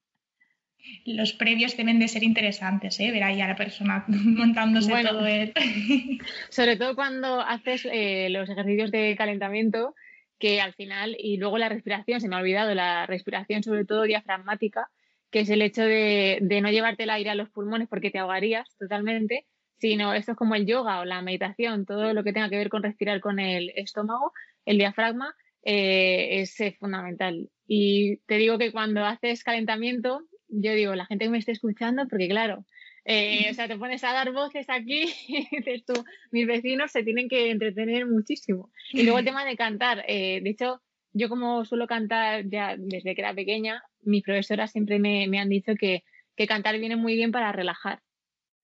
Los 1.05 1.33
previos 1.33 1.77
deben 1.77 1.99
de 1.99 2.07
ser 2.07 2.23
interesantes, 2.23 2.99
¿eh? 2.99 3.11
ver 3.11 3.23
ahí 3.23 3.39
a 3.41 3.47
la 3.47 3.55
persona 3.55 4.03
montándose 4.07 5.03
todo 5.03 5.25
él. 5.27 5.53
sobre 6.49 6.77
todo 6.77 6.95
cuando 6.95 7.39
haces 7.41 7.87
eh, 7.91 8.29
los 8.29 8.49
ejercicios 8.49 8.91
de 8.91 9.15
calentamiento, 9.15 9.95
que 10.39 10.59
al 10.59 10.73
final, 10.73 11.15
y 11.19 11.37
luego 11.37 11.57
la 11.59 11.69
respiración, 11.69 12.19
se 12.19 12.27
me 12.27 12.35
ha 12.35 12.39
olvidado, 12.39 12.73
la 12.73 13.05
respiración 13.05 13.63
sobre 13.63 13.85
todo 13.85 14.03
diafragmática, 14.03 14.89
que 15.31 15.41
es 15.41 15.49
el 15.49 15.61
hecho 15.61 15.83
de, 15.83 16.39
no 16.61 16.69
llevarte 16.69 17.03
el 17.03 17.09
aire 17.09 17.29
a 17.29 17.35
los 17.35 17.49
pulmones 17.49 17.87
porque 17.87 18.11
te 18.11 18.19
ahogarías 18.19 18.67
totalmente, 18.77 19.45
sino 19.77 20.13
esto 20.13 20.33
es 20.33 20.37
como 20.37 20.55
el 20.55 20.65
yoga 20.65 20.99
o 20.99 21.05
la 21.05 21.21
meditación, 21.21 21.85
todo 21.85 22.13
lo 22.13 22.23
que 22.23 22.33
tenga 22.33 22.49
que 22.49 22.57
ver 22.57 22.69
con 22.69 22.83
respirar 22.83 23.19
con 23.21 23.39
el 23.39 23.71
estómago, 23.75 24.33
el 24.65 24.77
diafragma, 24.77 25.33
eh, 25.63 26.41
es 26.41 26.55
fundamental. 26.79 27.49
Y 27.65 28.17
te 28.27 28.35
digo 28.35 28.57
que 28.57 28.71
cuando 28.71 29.05
haces 29.05 29.43
calentamiento, 29.43 30.21
yo 30.49 30.73
digo, 30.73 30.93
la 30.95 31.05
gente 31.05 31.25
que 31.25 31.31
me 31.31 31.37
esté 31.37 31.53
escuchando, 31.53 32.07
porque 32.07 32.27
claro, 32.27 32.65
eh, 33.05 33.47
o 33.49 33.53
sea, 33.53 33.67
te 33.67 33.77
pones 33.77 34.03
a 34.03 34.13
dar 34.13 34.31
voces 34.31 34.69
aquí 34.69 35.11
y 35.27 35.47
dices 35.55 35.85
tú, 35.85 35.93
mis 36.31 36.45
vecinos 36.45 36.91
se 36.91 37.03
tienen 37.03 37.29
que 37.29 37.49
entretener 37.49 38.05
muchísimo. 38.05 38.69
Y 38.91 39.03
luego 39.03 39.19
el 39.19 39.25
tema 39.25 39.45
de 39.45 39.55
cantar, 39.55 40.03
eh, 40.07 40.41
de 40.41 40.49
hecho, 40.49 40.81
yo 41.13 41.29
como 41.29 41.65
suelo 41.65 41.87
cantar 41.87 42.47
ya 42.49 42.75
desde 42.77 43.15
que 43.15 43.21
era 43.21 43.33
pequeña, 43.33 43.83
mis 44.03 44.23
profesoras 44.23 44.71
siempre 44.71 44.99
me, 44.99 45.27
me 45.27 45.39
han 45.39 45.49
dicho 45.49 45.73
que, 45.75 46.03
que 46.35 46.47
cantar 46.47 46.77
viene 46.79 46.95
muy 46.95 47.15
bien 47.15 47.31
para 47.31 47.51
relajar 47.51 48.01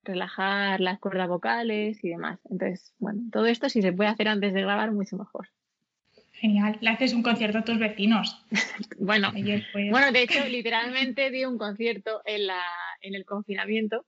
relajar 0.03 0.79
las 0.79 0.99
cuerdas 0.99 1.27
vocales 1.27 2.03
y 2.03 2.09
demás. 2.09 2.39
Entonces, 2.49 2.93
bueno, 2.97 3.21
todo 3.31 3.45
esto 3.45 3.69
si 3.69 3.81
se 3.81 3.91
puede 3.91 4.09
hacer 4.09 4.29
antes 4.29 4.53
de 4.53 4.61
grabar, 4.61 4.91
mucho 4.91 5.17
mejor. 5.17 5.49
Genial. 6.31 6.77
Le 6.81 6.89
haces 6.89 7.13
un 7.13 7.23
concierto 7.23 7.57
a 7.57 7.63
tus 7.63 7.79
vecinos. 7.79 8.45
bueno, 8.99 9.31
bueno, 9.89 10.11
de 10.11 10.23
hecho, 10.23 10.45
literalmente 10.47 11.31
di 11.31 11.45
un 11.45 11.57
concierto 11.57 12.21
en, 12.25 12.47
la, 12.47 12.61
en 13.01 13.15
el 13.15 13.25
confinamiento. 13.25 14.05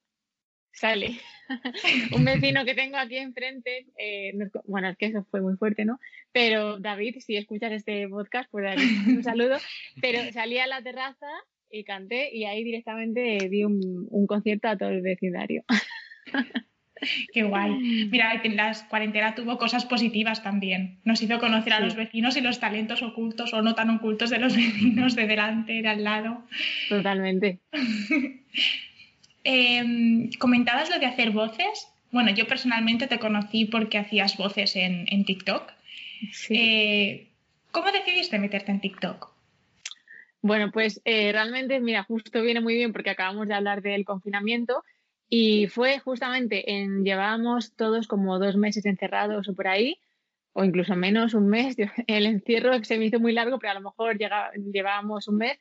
Sale 0.71 1.19
un 2.15 2.25
vecino 2.25 2.63
que 2.65 2.75
tengo 2.75 2.97
aquí 2.97 3.17
enfrente. 3.17 3.87
Eh, 3.97 4.33
bueno, 4.65 4.89
es 4.89 4.97
que 4.97 5.07
eso 5.07 5.25
fue 5.29 5.41
muy 5.41 5.55
fuerte, 5.57 5.85
¿no? 5.85 5.99
Pero 6.31 6.79
David, 6.79 7.17
si 7.19 7.35
escuchas 7.35 7.71
este 7.71 8.07
podcast, 8.07 8.49
pues 8.51 8.75
un 9.07 9.23
saludo. 9.23 9.57
Pero 10.01 10.19
salí 10.31 10.57
a 10.59 10.67
la 10.67 10.81
terraza 10.81 11.27
y 11.69 11.83
canté 11.83 12.35
y 12.35 12.45
ahí 12.45 12.63
directamente 12.63 13.49
di 13.49 13.63
un, 13.63 14.07
un 14.09 14.27
concierto 14.27 14.67
a 14.67 14.77
todo 14.77 14.89
el 14.89 15.01
vecindario. 15.01 15.63
Qué 17.33 17.43
guay. 17.43 18.07
Mira, 18.11 18.41
la 18.43 18.73
cuarentena 18.89 19.35
tuvo 19.35 19.57
cosas 19.57 19.85
positivas 19.85 20.43
también. 20.43 20.99
Nos 21.03 21.21
hizo 21.21 21.39
conocer 21.39 21.73
a 21.73 21.79
los 21.79 21.95
vecinos 21.95 22.35
y 22.37 22.41
los 22.41 22.59
talentos 22.59 23.01
ocultos 23.01 23.53
o 23.53 23.61
no 23.61 23.75
tan 23.75 23.89
ocultos 23.89 24.29
de 24.29 24.39
los 24.39 24.55
vecinos 24.55 25.15
de 25.15 25.27
delante, 25.27 25.81
de 25.81 25.87
al 25.87 26.03
lado. 26.03 26.43
Totalmente. 26.89 27.59
Em, 29.51 30.29
comentabas 30.37 30.91
lo 30.91 30.99
de 30.99 31.07
hacer 31.07 31.31
voces. 31.31 31.87
Bueno, 32.11 32.29
yo 32.29 32.45
personalmente 32.45 33.07
te 33.07 33.17
conocí 33.17 33.65
porque 33.65 33.97
hacías 33.97 34.37
voces 34.37 34.75
en, 34.75 35.07
en 35.09 35.25
TikTok. 35.25 35.71
Eh, 36.51 37.27
¿Cómo 37.71 37.91
decidiste 37.91 38.37
meterte 38.37 38.69
en 38.71 38.79
TikTok? 38.79 39.31
Bueno, 40.43 40.69
pues 40.71 41.01
eh, 41.03 41.31
realmente, 41.31 41.79
mira, 41.79 42.03
justo 42.03 42.43
viene 42.43 42.61
muy 42.61 42.75
bien 42.75 42.93
porque 42.93 43.09
acabamos 43.09 43.47
de 43.47 43.55
hablar 43.55 43.81
del 43.81 44.05
confinamiento 44.05 44.83
y 45.29 45.65
fue 45.65 45.97
justamente 45.97 46.71
en, 46.71 47.03
llevábamos 47.03 47.73
todos 47.75 48.07
como 48.07 48.37
dos 48.37 48.55
meses 48.55 48.85
encerrados 48.85 49.49
o 49.49 49.55
por 49.55 49.67
ahí, 49.67 49.97
o 50.53 50.63
incluso 50.63 50.95
menos, 50.95 51.33
un 51.33 51.47
mes. 51.47 51.75
El 52.05 52.27
encierro 52.27 52.83
se 52.83 52.99
me 52.99 53.05
hizo 53.05 53.19
muy 53.19 53.33
largo, 53.33 53.57
pero 53.57 53.71
a 53.71 53.75
lo 53.75 53.81
mejor 53.81 54.15
llevábamos 54.71 55.27
un 55.27 55.37
mes. 55.37 55.57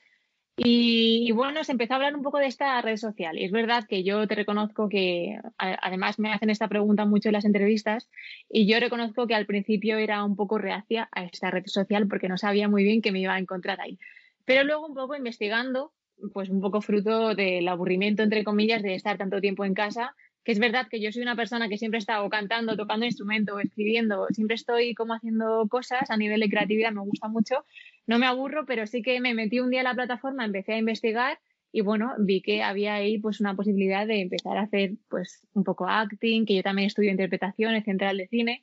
Y, 0.60 1.30
bueno, 1.30 1.62
se 1.62 1.70
empezó 1.70 1.92
a 1.92 1.96
hablar 1.96 2.16
un 2.16 2.22
poco 2.22 2.38
de 2.38 2.46
esta 2.46 2.82
red 2.82 2.96
social. 2.96 3.38
Y 3.38 3.44
es 3.44 3.52
verdad 3.52 3.84
que 3.88 4.02
yo 4.02 4.26
te 4.26 4.34
reconozco 4.34 4.88
que, 4.88 5.38
además 5.56 6.18
me 6.18 6.32
hacen 6.32 6.50
esta 6.50 6.66
pregunta 6.66 7.04
mucho 7.04 7.28
en 7.28 7.34
las 7.34 7.44
entrevistas, 7.44 8.10
y 8.50 8.66
yo 8.66 8.80
reconozco 8.80 9.28
que 9.28 9.36
al 9.36 9.46
principio 9.46 9.98
era 9.98 10.24
un 10.24 10.34
poco 10.34 10.58
reacia 10.58 11.08
a 11.12 11.22
esta 11.22 11.52
red 11.52 11.62
social 11.66 12.08
porque 12.08 12.28
no 12.28 12.36
sabía 12.36 12.68
muy 12.68 12.82
bien 12.82 13.02
qué 13.02 13.12
me 13.12 13.20
iba 13.20 13.34
a 13.34 13.38
encontrar 13.38 13.80
ahí. 13.80 14.00
Pero 14.44 14.64
luego 14.64 14.86
un 14.86 14.94
poco 14.94 15.14
investigando, 15.14 15.92
pues 16.32 16.48
un 16.48 16.60
poco 16.60 16.80
fruto 16.80 17.36
del 17.36 17.68
aburrimiento, 17.68 18.24
entre 18.24 18.42
comillas, 18.42 18.82
de 18.82 18.96
estar 18.96 19.16
tanto 19.16 19.40
tiempo 19.40 19.64
en 19.64 19.74
casa, 19.74 20.16
que 20.42 20.52
es 20.52 20.58
verdad 20.58 20.88
que 20.88 21.00
yo 21.00 21.12
soy 21.12 21.22
una 21.22 21.36
persona 21.36 21.68
que 21.68 21.78
siempre 21.78 21.98
he 21.98 22.00
estado 22.00 22.28
cantando, 22.30 22.76
tocando 22.76 23.06
instrumento, 23.06 23.60
escribiendo, 23.60 24.26
siempre 24.30 24.56
estoy 24.56 24.94
como 24.94 25.14
haciendo 25.14 25.68
cosas 25.68 26.10
a 26.10 26.16
nivel 26.16 26.40
de 26.40 26.48
creatividad, 26.48 26.90
me 26.90 27.02
gusta 27.02 27.28
mucho, 27.28 27.64
no 28.08 28.18
me 28.18 28.26
aburro, 28.26 28.64
pero 28.66 28.86
sí 28.86 29.02
que 29.02 29.20
me 29.20 29.34
metí 29.34 29.60
un 29.60 29.70
día 29.70 29.80
en 29.80 29.84
la 29.84 29.94
plataforma, 29.94 30.44
empecé 30.44 30.72
a 30.72 30.78
investigar 30.78 31.38
y 31.70 31.82
bueno, 31.82 32.14
vi 32.18 32.40
que 32.40 32.62
había 32.62 32.94
ahí 32.94 33.18
pues 33.18 33.40
una 33.40 33.54
posibilidad 33.54 34.06
de 34.06 34.22
empezar 34.22 34.56
a 34.56 34.62
hacer 34.62 34.92
pues 35.08 35.46
un 35.52 35.62
poco 35.62 35.86
acting, 35.86 36.46
que 36.46 36.56
yo 36.56 36.62
también 36.62 36.86
estudio 36.86 37.10
interpretación 37.10 37.74
en 37.74 37.84
Central 37.84 38.16
de 38.16 38.26
Cine, 38.28 38.62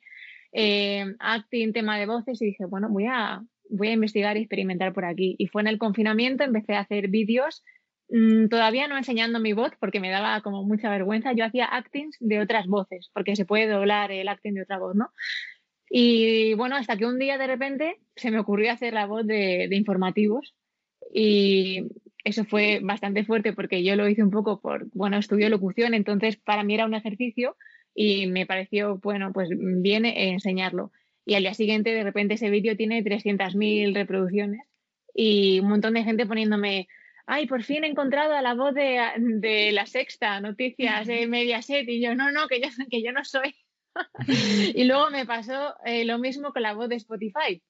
eh, 0.52 1.14
acting, 1.20 1.72
tema 1.72 1.96
de 1.96 2.06
voces 2.06 2.42
y 2.42 2.46
dije, 2.46 2.64
bueno, 2.64 2.88
voy 2.90 3.06
a, 3.06 3.44
voy 3.70 3.88
a 3.88 3.92
investigar 3.92 4.36
y 4.36 4.40
experimentar 4.40 4.92
por 4.92 5.04
aquí. 5.04 5.36
Y 5.38 5.46
fue 5.46 5.62
en 5.62 5.68
el 5.68 5.78
confinamiento, 5.78 6.42
empecé 6.42 6.74
a 6.74 6.80
hacer 6.80 7.06
vídeos, 7.06 7.62
mm, 8.08 8.48
todavía 8.48 8.88
no 8.88 8.96
enseñando 8.96 9.38
mi 9.38 9.52
voz 9.52 9.70
porque 9.78 10.00
me 10.00 10.10
daba 10.10 10.40
como 10.40 10.64
mucha 10.64 10.90
vergüenza. 10.90 11.32
Yo 11.34 11.44
hacía 11.44 11.66
actings 11.66 12.16
de 12.18 12.40
otras 12.40 12.66
voces, 12.66 13.10
porque 13.14 13.36
se 13.36 13.44
puede 13.44 13.68
doblar 13.68 14.10
el 14.10 14.26
acting 14.26 14.54
de 14.54 14.62
otra 14.62 14.78
voz, 14.78 14.96
¿no? 14.96 15.12
Y 15.88 16.54
bueno, 16.54 16.76
hasta 16.76 16.96
que 16.96 17.06
un 17.06 17.18
día 17.18 17.38
de 17.38 17.46
repente 17.46 18.00
se 18.16 18.30
me 18.30 18.40
ocurrió 18.40 18.72
hacer 18.72 18.92
la 18.92 19.06
voz 19.06 19.26
de, 19.26 19.66
de 19.68 19.76
informativos 19.76 20.54
y 21.14 21.86
eso 22.24 22.44
fue 22.44 22.80
bastante 22.82 23.24
fuerte 23.24 23.52
porque 23.52 23.84
yo 23.84 23.94
lo 23.94 24.08
hice 24.08 24.22
un 24.22 24.30
poco 24.30 24.60
por, 24.60 24.88
bueno, 24.92 25.16
estudio 25.16 25.48
locución, 25.48 25.94
entonces 25.94 26.36
para 26.36 26.64
mí 26.64 26.74
era 26.74 26.86
un 26.86 26.94
ejercicio 26.94 27.56
y 27.94 28.26
me 28.26 28.46
pareció, 28.46 28.98
bueno, 28.98 29.32
pues 29.32 29.48
bien 29.50 30.04
enseñarlo 30.04 30.90
y 31.24 31.34
al 31.34 31.42
día 31.42 31.54
siguiente 31.54 31.92
de 31.92 32.04
repente 32.04 32.34
ese 32.34 32.50
vídeo 32.50 32.76
tiene 32.76 33.02
300.000 33.02 33.94
reproducciones 33.94 34.62
y 35.14 35.60
un 35.60 35.68
montón 35.68 35.94
de 35.94 36.04
gente 36.04 36.26
poniéndome, 36.26 36.88
ay, 37.26 37.46
por 37.46 37.62
fin 37.62 37.84
he 37.84 37.88
encontrado 37.88 38.34
a 38.34 38.42
la 38.42 38.54
voz 38.54 38.74
de, 38.74 39.70
la 39.72 39.86
sexta, 39.86 40.40
noticias 40.40 41.06
de 41.06 41.26
Mediaset 41.26 41.88
y 41.88 42.00
yo, 42.00 42.14
no, 42.14 42.30
no, 42.30 42.46
que 42.48 42.60
yo, 42.60 42.68
que 42.90 43.02
yo 43.02 43.12
no 43.12 43.24
soy. 43.24 43.54
y 44.74 44.84
luego 44.84 45.10
me 45.10 45.26
pasó 45.26 45.74
eh, 45.84 46.04
lo 46.04 46.18
mismo 46.18 46.52
con 46.52 46.62
la 46.62 46.74
voz 46.74 46.88
de 46.88 46.96
Spotify, 46.96 47.62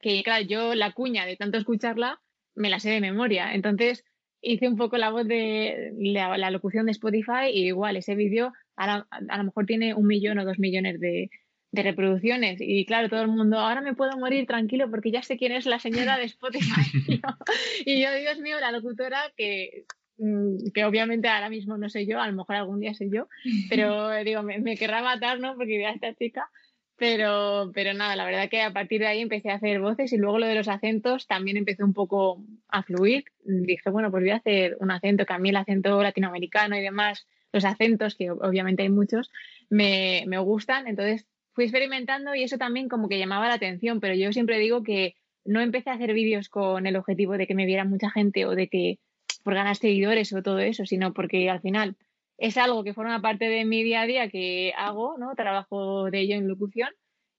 que 0.00 0.22
claro, 0.22 0.44
yo 0.44 0.74
la 0.74 0.92
cuña 0.92 1.26
de 1.26 1.36
tanto 1.36 1.58
escucharla 1.58 2.20
me 2.54 2.70
la 2.70 2.80
sé 2.80 2.90
de 2.90 3.00
memoria. 3.00 3.54
Entonces 3.54 4.04
hice 4.40 4.68
un 4.68 4.76
poco 4.76 4.98
la 4.98 5.10
voz 5.10 5.26
de 5.26 5.92
la, 5.98 6.50
locución 6.50 6.86
de 6.86 6.92
Spotify 6.92 7.48
y 7.52 7.66
igual 7.66 7.96
ese 7.96 8.14
vídeo 8.14 8.52
a, 8.76 9.06
lo 9.36 9.44
mejor 9.44 9.66
tiene 9.66 9.94
un 9.94 10.06
millón 10.06 10.38
o 10.38 10.44
dos 10.44 10.58
millones 10.58 11.00
de, 11.00 11.30
de 11.72 11.82
reproducciones. 11.82 12.58
Y 12.60 12.84
claro, 12.86 13.08
todo 13.08 13.22
el 13.22 13.28
mundo, 13.28 13.58
ahora 13.58 13.80
me 13.80 13.94
puedo 13.94 14.16
morir 14.18 14.46
tranquilo 14.46 14.90
porque 14.90 15.10
ya 15.10 15.22
sé 15.22 15.36
quién 15.36 15.52
es 15.52 15.66
la 15.66 15.78
señora 15.78 16.18
de 16.18 16.24
Spotify. 16.24 16.82
y 17.86 18.02
yo, 18.02 18.14
Dios 18.14 18.38
mío, 18.40 18.60
la 18.60 18.72
locutora 18.72 19.32
que, 19.36 19.84
que 20.16 20.84
obviamente 20.84 21.28
ahora 21.28 21.50
mismo 21.50 21.76
no 21.76 21.88
sé 21.88 22.06
yo, 22.06 22.20
a 22.20 22.26
lo 22.26 22.34
mejor 22.34 22.56
algún 22.56 22.80
día 22.80 22.94
soy 22.94 23.10
yo, 23.10 23.28
pero 23.70 24.12
digo, 24.24 24.42
me, 24.42 24.76
querrá 24.76 25.02
matar, 25.02 25.40
¿no? 25.40 25.56
Porque 25.56 25.78
vea 25.78 25.92
esta 25.92 26.14
chica. 26.14 26.48
Pero, 26.96 27.72
pero 27.74 27.92
nada, 27.92 28.14
la 28.14 28.24
verdad 28.24 28.48
que 28.48 28.62
a 28.62 28.72
partir 28.72 29.00
de 29.00 29.08
ahí 29.08 29.20
empecé 29.20 29.50
a 29.50 29.56
hacer 29.56 29.80
voces 29.80 30.12
y 30.12 30.16
luego 30.16 30.38
lo 30.38 30.46
de 30.46 30.54
los 30.54 30.68
acentos 30.68 31.26
también 31.26 31.56
empezó 31.56 31.84
un 31.84 31.92
poco 31.92 32.44
a 32.68 32.84
fluir. 32.84 33.24
Dije, 33.42 33.90
bueno, 33.90 34.12
pues 34.12 34.22
voy 34.22 34.30
a 34.30 34.36
hacer 34.36 34.76
un 34.78 34.92
acento, 34.92 35.26
que 35.26 35.32
a 35.32 35.38
mí 35.40 35.48
el 35.48 35.56
acento 35.56 36.00
latinoamericano 36.00 36.76
y 36.76 36.82
demás, 36.82 37.26
los 37.52 37.64
acentos, 37.64 38.14
que 38.14 38.30
obviamente 38.30 38.84
hay 38.84 38.90
muchos, 38.90 39.32
me, 39.70 40.22
me 40.28 40.38
gustan. 40.38 40.86
Entonces 40.86 41.26
fui 41.52 41.64
experimentando 41.64 42.32
y 42.36 42.44
eso 42.44 42.58
también 42.58 42.88
como 42.88 43.08
que 43.08 43.18
llamaba 43.18 43.48
la 43.48 43.54
atención, 43.54 43.98
pero 43.98 44.14
yo 44.14 44.32
siempre 44.32 44.60
digo 44.60 44.84
que 44.84 45.16
no 45.44 45.60
empecé 45.60 45.90
a 45.90 45.94
hacer 45.94 46.14
vídeos 46.14 46.48
con 46.48 46.86
el 46.86 46.96
objetivo 46.96 47.36
de 47.36 47.46
que 47.46 47.54
me 47.54 47.66
viera 47.66 47.84
mucha 47.84 48.10
gente 48.10 48.46
o 48.46 48.54
de 48.54 48.68
que 48.68 48.98
por 49.44 49.54
ganar 49.54 49.76
seguidores 49.76 50.32
o 50.32 50.42
todo 50.42 50.58
eso, 50.58 50.84
sino 50.86 51.12
porque 51.12 51.48
al 51.48 51.60
final 51.60 51.96
es 52.38 52.56
algo 52.56 52.82
que 52.82 52.94
forma 52.94 53.20
parte 53.20 53.48
de 53.48 53.64
mi 53.64 53.84
día 53.84 54.00
a 54.00 54.06
día 54.06 54.28
que 54.28 54.72
hago, 54.76 55.16
¿no? 55.18 55.36
Trabajo 55.36 56.10
de 56.10 56.20
ello 56.20 56.34
en 56.34 56.48
locución 56.48 56.88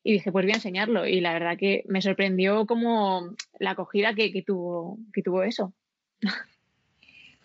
y 0.03 0.13
dije, 0.13 0.31
pues 0.31 0.45
voy 0.45 0.53
a 0.53 0.55
enseñarlo. 0.55 1.05
Y 1.07 1.19
la 1.19 1.33
verdad 1.33 1.57
que 1.57 1.83
me 1.87 2.01
sorprendió 2.01 2.65
como 2.65 3.35
la 3.59 3.71
acogida 3.71 4.13
que, 4.13 4.43
tuvo, 4.45 4.99
que 5.11 5.21
tuvo 5.21 5.43
eso. 5.43 5.73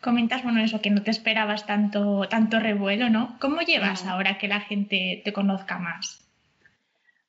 Comentas, 0.00 0.42
bueno, 0.42 0.62
eso, 0.62 0.80
que 0.80 0.90
no 0.90 1.02
te 1.02 1.10
esperabas 1.10 1.66
tanto, 1.66 2.26
tanto 2.28 2.60
revuelo, 2.60 3.10
¿no? 3.10 3.36
¿Cómo 3.40 3.60
llevas 3.62 4.06
ahora 4.06 4.38
que 4.38 4.48
la 4.48 4.60
gente 4.60 5.20
te 5.24 5.32
conozca 5.32 5.78
más? 5.78 6.26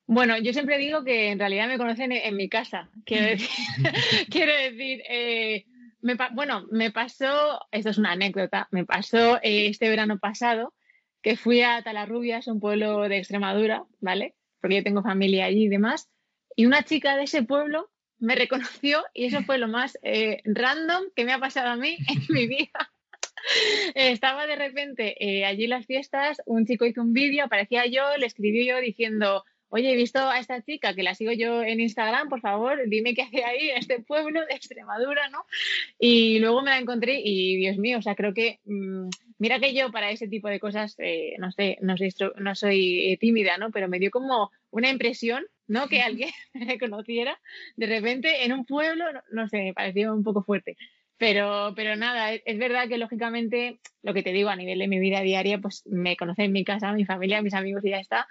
Bueno, 0.06 0.36
yo 0.38 0.52
siempre 0.52 0.78
digo 0.78 1.04
que 1.04 1.30
en 1.30 1.38
realidad 1.38 1.68
me 1.68 1.78
conocen 1.78 2.12
en, 2.12 2.36
mi 2.36 2.48
casa. 2.48 2.88
Quiero 3.04 3.26
decir, 3.28 3.48
quiero 4.30 4.52
decir 4.54 5.02
eh, 5.08 5.64
bueno, 6.32 6.66
me 6.70 6.90
pasó, 6.90 7.60
esto 7.70 7.90
es 7.90 7.98
una 7.98 8.12
anécdota, 8.12 8.68
me 8.70 8.84
pasó 8.84 9.36
eh, 9.36 9.68
este 9.68 9.88
verano 9.88 10.18
pasado 10.18 10.74
que 11.22 11.36
fui 11.36 11.62
a 11.62 11.82
Talarrubias, 11.82 12.48
un 12.48 12.58
pueblo 12.58 13.08
de 13.08 13.18
Extremadura, 13.18 13.84
¿vale? 14.00 14.34
Porque 14.60 14.76
yo 14.76 14.82
tengo 14.82 15.02
familia 15.02 15.44
allí 15.46 15.64
y 15.64 15.68
demás. 15.68 16.08
Y 16.56 16.66
una 16.66 16.82
chica 16.82 17.16
de 17.16 17.24
ese 17.24 17.44
pueblo 17.44 17.90
me 18.18 18.34
reconoció 18.34 19.04
y 19.14 19.26
eso 19.26 19.42
fue 19.42 19.58
lo 19.58 19.68
más 19.68 19.96
eh, 20.02 20.42
random 20.44 21.04
que 21.14 21.24
me 21.24 21.32
ha 21.32 21.38
pasado 21.38 21.68
a 21.68 21.76
mí 21.76 21.96
en 22.08 22.22
mi 22.28 22.48
vida. 22.48 22.92
Estaba 23.94 24.46
de 24.46 24.56
repente 24.56 25.44
allí 25.44 25.64
en 25.64 25.70
las 25.70 25.86
fiestas, 25.86 26.42
un 26.46 26.66
chico 26.66 26.86
hizo 26.86 27.02
un 27.02 27.12
vídeo, 27.12 27.44
aparecía 27.44 27.86
yo, 27.86 28.16
le 28.16 28.26
escribí 28.26 28.66
yo 28.66 28.78
diciendo, 28.78 29.44
oye, 29.72 29.90
he 29.90 29.96
visto 29.96 30.18
a 30.18 30.38
esta 30.38 30.60
chica 30.62 30.94
que 30.94 31.02
la 31.02 31.14
sigo 31.14 31.32
yo 31.32 31.62
en 31.62 31.80
Instagram, 31.80 32.28
por 32.28 32.42
favor, 32.42 32.78
dime 32.88 33.14
qué 33.14 33.22
hace 33.22 33.42
ahí 33.42 33.70
en 33.70 33.78
este 33.78 34.00
pueblo 34.00 34.44
de 34.44 34.54
Extremadura, 34.54 35.30
¿no? 35.30 35.46
Y 35.98 36.38
luego 36.40 36.60
me 36.60 36.70
la 36.70 36.78
encontré 36.78 37.22
y, 37.24 37.56
Dios 37.56 37.78
mío, 37.78 37.98
o 37.98 38.02
sea, 38.02 38.14
creo 38.14 38.34
que, 38.34 38.60
mm, 38.66 39.08
mira 39.38 39.58
que 39.60 39.72
yo 39.72 39.90
para 39.90 40.10
ese 40.10 40.28
tipo 40.28 40.48
de 40.48 40.60
cosas, 40.60 40.94
eh, 40.98 41.36
no 41.38 41.50
sé, 41.52 41.78
no 41.80 41.96
soy, 41.96 42.12
no 42.36 42.54
soy 42.54 43.16
tímida, 43.18 43.56
¿no? 43.56 43.70
Pero 43.70 43.88
me 43.88 43.98
dio 43.98 44.10
como 44.10 44.50
una 44.70 44.90
impresión, 44.90 45.46
¿no? 45.66 45.88
Que 45.88 46.02
alguien 46.02 46.30
me 46.52 46.78
conociera 46.78 47.40
de 47.76 47.86
repente 47.86 48.44
en 48.44 48.52
un 48.52 48.66
pueblo, 48.66 49.06
no, 49.30 49.48
sé, 49.48 49.56
me 49.62 49.72
pareció 49.72 50.12
un 50.12 50.22
poco 50.22 50.42
fuerte. 50.42 50.76
Pero, 51.16 51.72
pero 51.76 51.94
nada, 51.94 52.34
es, 52.34 52.58
verdad 52.58 52.88
que 52.88 52.98
lógicamente 52.98 53.78
lo 54.02 54.12
que 54.12 54.24
te 54.24 54.32
digo 54.32 54.48
a 54.50 54.56
nivel 54.56 54.80
de 54.80 54.88
mi 54.88 54.98
vida 54.98 55.20
diaria, 55.20 55.58
pues 55.58 55.86
me 55.86 56.16
conocen 56.16 56.46
en 56.46 56.52
mi 56.52 56.64
casa, 56.64 56.92
mi 56.92 57.04
familia, 57.04 57.42
mis 57.42 57.54
amigos 57.54 57.84
y 57.84 57.90
ya 57.90 58.00
está. 58.00 58.26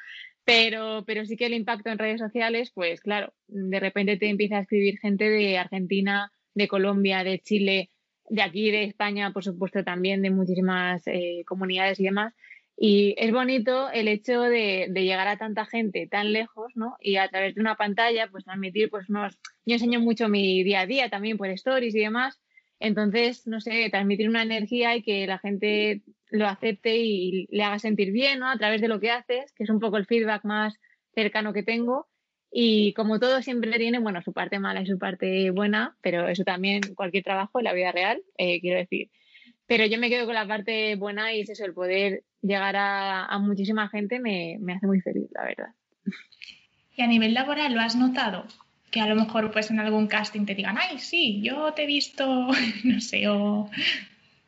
Pero, 0.53 1.05
pero 1.07 1.25
sí 1.25 1.37
que 1.37 1.45
el 1.45 1.53
impacto 1.53 1.89
en 1.89 1.97
redes 1.97 2.19
sociales, 2.19 2.71
pues 2.75 2.99
claro, 2.99 3.33
de 3.47 3.79
repente 3.79 4.17
te 4.17 4.27
empieza 4.27 4.57
a 4.57 4.61
escribir 4.63 4.99
gente 4.99 5.29
de 5.29 5.57
Argentina, 5.57 6.29
de 6.53 6.67
Colombia, 6.67 7.23
de 7.23 7.39
Chile, 7.39 7.89
de 8.27 8.41
aquí, 8.41 8.69
de 8.69 8.83
España, 8.83 9.31
por 9.31 9.45
supuesto 9.45 9.85
también, 9.85 10.21
de 10.21 10.29
muchísimas 10.29 11.03
eh, 11.07 11.45
comunidades 11.47 12.01
y 12.01 12.03
demás. 12.03 12.33
Y 12.75 13.15
es 13.17 13.31
bonito 13.31 13.89
el 13.91 14.09
hecho 14.09 14.41
de, 14.41 14.91
llegar 14.93 15.29
a 15.29 15.37
tanta 15.37 15.65
gente 15.65 16.05
tan 16.07 16.33
lejos, 16.33 16.73
¿no? 16.75 16.97
Y 16.99 17.15
a 17.15 17.29
través 17.29 17.55
de 17.55 17.61
una 17.61 17.77
pantalla, 17.77 18.27
pues 18.29 18.43
transmitir, 18.43 18.89
pues 18.89 19.07
unos... 19.07 19.39
Yo 19.65 19.75
enseño 19.75 20.01
mucho 20.01 20.27
mi 20.27 20.65
día 20.65 20.81
a 20.81 20.85
día 20.85 21.09
también 21.09 21.37
por 21.37 21.47
stories 21.47 21.95
y 21.95 21.99
demás. 21.99 22.41
Entonces, 22.81 23.45
no 23.45 23.61
sé, 23.61 23.87
transmitir 23.91 24.27
una 24.27 24.41
energía 24.41 24.95
y 24.95 25.03
que 25.03 25.27
la 25.27 25.37
gente 25.37 26.01
lo 26.31 26.47
acepte 26.47 26.97
y 26.97 27.45
le 27.51 27.63
haga 27.63 27.77
sentir 27.77 28.11
bien, 28.11 28.39
¿no? 28.39 28.49
A 28.49 28.57
través 28.57 28.81
de 28.81 28.87
lo 28.87 28.99
que 28.99 29.11
haces, 29.11 29.53
que 29.53 29.65
es 29.65 29.69
un 29.69 29.79
poco 29.79 29.97
el 29.97 30.07
feedback 30.07 30.43
más 30.45 30.73
cercano 31.13 31.53
que 31.53 31.61
tengo. 31.61 32.07
Y 32.51 32.93
como 32.93 33.19
todo 33.19 33.43
siempre 33.43 33.77
tiene, 33.77 33.99
bueno, 33.99 34.23
su 34.23 34.33
parte 34.33 34.57
mala 34.57 34.81
y 34.81 34.87
su 34.87 34.97
parte 34.97 35.51
buena, 35.51 35.95
pero 36.01 36.27
eso 36.27 36.43
también 36.43 36.81
cualquier 36.95 37.23
trabajo 37.23 37.59
en 37.59 37.65
la 37.65 37.73
vida 37.73 37.91
real, 37.91 38.23
eh, 38.39 38.59
quiero 38.59 38.79
decir. 38.79 39.11
Pero 39.67 39.85
yo 39.85 39.99
me 39.99 40.09
quedo 40.09 40.25
con 40.25 40.33
la 40.33 40.47
parte 40.47 40.95
buena 40.95 41.33
y 41.33 41.41
es 41.41 41.51
eso, 41.51 41.63
el 41.63 41.75
poder 41.75 42.23
llegar 42.41 42.75
a, 42.75 43.37
muchísima 43.37 43.89
gente 43.89 44.19
me, 44.19 44.57
me, 44.59 44.73
hace 44.73 44.87
muy 44.87 45.01
feliz, 45.01 45.29
la 45.33 45.43
verdad. 45.43 45.69
Y 46.97 47.03
a 47.03 47.07
nivel 47.07 47.35
laboral, 47.35 47.73
¿lo 47.73 47.79
has 47.79 47.95
notado? 47.95 48.47
Que 48.91 49.01
a 49.01 49.07
lo 49.07 49.15
mejor 49.15 49.51
pues 49.51 49.71
en 49.71 49.79
algún 49.79 50.07
casting 50.07 50.45
te 50.45 50.53
digan, 50.53 50.77
ay, 50.77 50.99
sí, 50.99 51.41
yo 51.41 51.73
te 51.73 51.83
he 51.83 51.87
visto, 51.87 52.49
no 52.83 53.01
sé, 53.01 53.27
o 53.29 53.69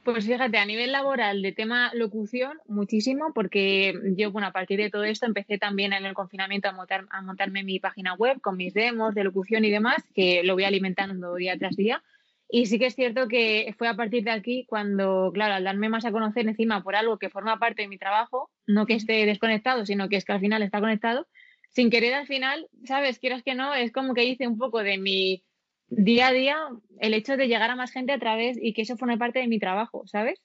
pues 0.04 0.26
fíjate, 0.26 0.58
a 0.58 0.66
nivel 0.66 0.92
laboral 0.92 1.42
de 1.42 1.54
tema 1.54 1.92
locución, 1.94 2.60
muchísimo, 2.68 3.32
porque 3.34 3.94
yo, 4.18 4.32
bueno, 4.32 4.50
a 4.50 4.52
partir 4.52 4.78
de 4.80 4.90
todo 4.90 5.06
esto 5.06 5.26
empecé 5.26 5.58
también 5.58 5.94
en 5.94 6.06
el 6.06 6.14
confinamiento 6.14 6.68
a, 6.68 6.76
a 7.10 7.22
montarme 7.22 7.64
mi 7.64 7.80
página 7.80 8.14
web 8.14 8.42
con 8.42 8.58
mis 8.58 8.74
demos 8.74 9.16
de 9.16 9.24
locución 9.24 9.64
y 9.64 9.72
demás, 9.72 10.04
que 10.14 10.44
lo 10.44 10.56
voy 10.56 10.66
alimentando 10.66 11.36
día 11.36 11.58
tras 11.58 11.78
día. 11.78 12.04
Y 12.50 12.66
sí 12.66 12.80
que 12.80 12.88
es 12.88 12.96
cierto 12.96 13.30
que 13.30 13.74
fue 13.78 13.88
a 13.88 13.96
partir 13.96 14.26
de 14.26 14.32
aquí 14.32 14.66
cuando, 14.68 15.32
claro, 15.34 15.56
al 15.56 15.64
darme 15.64 15.88
más 15.88 16.04
a 16.04 16.12
conocer 16.12 16.48
encima 16.48 16.84
por 16.84 16.96
algo 16.96 17.18
que 17.18 17.30
forma 17.30 17.58
parte 17.58 17.84
de 17.84 17.88
mi 17.88 17.98
trabajo, 17.98 18.52
no 18.68 18.86
que 18.86 18.96
esté 18.96 19.26
desconectado, 19.26 19.86
sino 19.86 20.10
que 20.10 20.18
es 20.18 20.26
que 20.26 20.34
al 20.34 20.42
final 20.42 20.62
está 20.64 20.82
conectado, 20.82 21.28
sin 21.74 21.89
querer 21.89 22.13
al 22.13 22.27
final, 22.27 22.68
¿sabes? 22.86 23.20
Quieras 23.20 23.44
que 23.44 23.56
no, 23.56 23.74
es 23.74 23.92
como 23.92 24.13
que 24.13 24.25
hice 24.25 24.48
un 24.48 24.58
poco 24.58 24.84
de 24.84 24.98
mi 24.98 25.44
día 25.88 26.27
a 26.27 26.34
día 26.34 26.58
el 27.00 27.13
hecho 27.13 27.38
de 27.38 27.48
llegar 27.48 27.70
a 27.70 27.75
más 27.75 27.92
gente 27.92 28.13
a 28.13 28.20
través 28.20 28.58
y 28.62 28.74
que 28.74 28.84
eso 28.84 28.98
forme 28.98 29.18
parte 29.18 29.39
de 29.39 29.48
mi 29.48 29.60
trabajo, 29.60 30.03
¿sabes? 30.08 30.42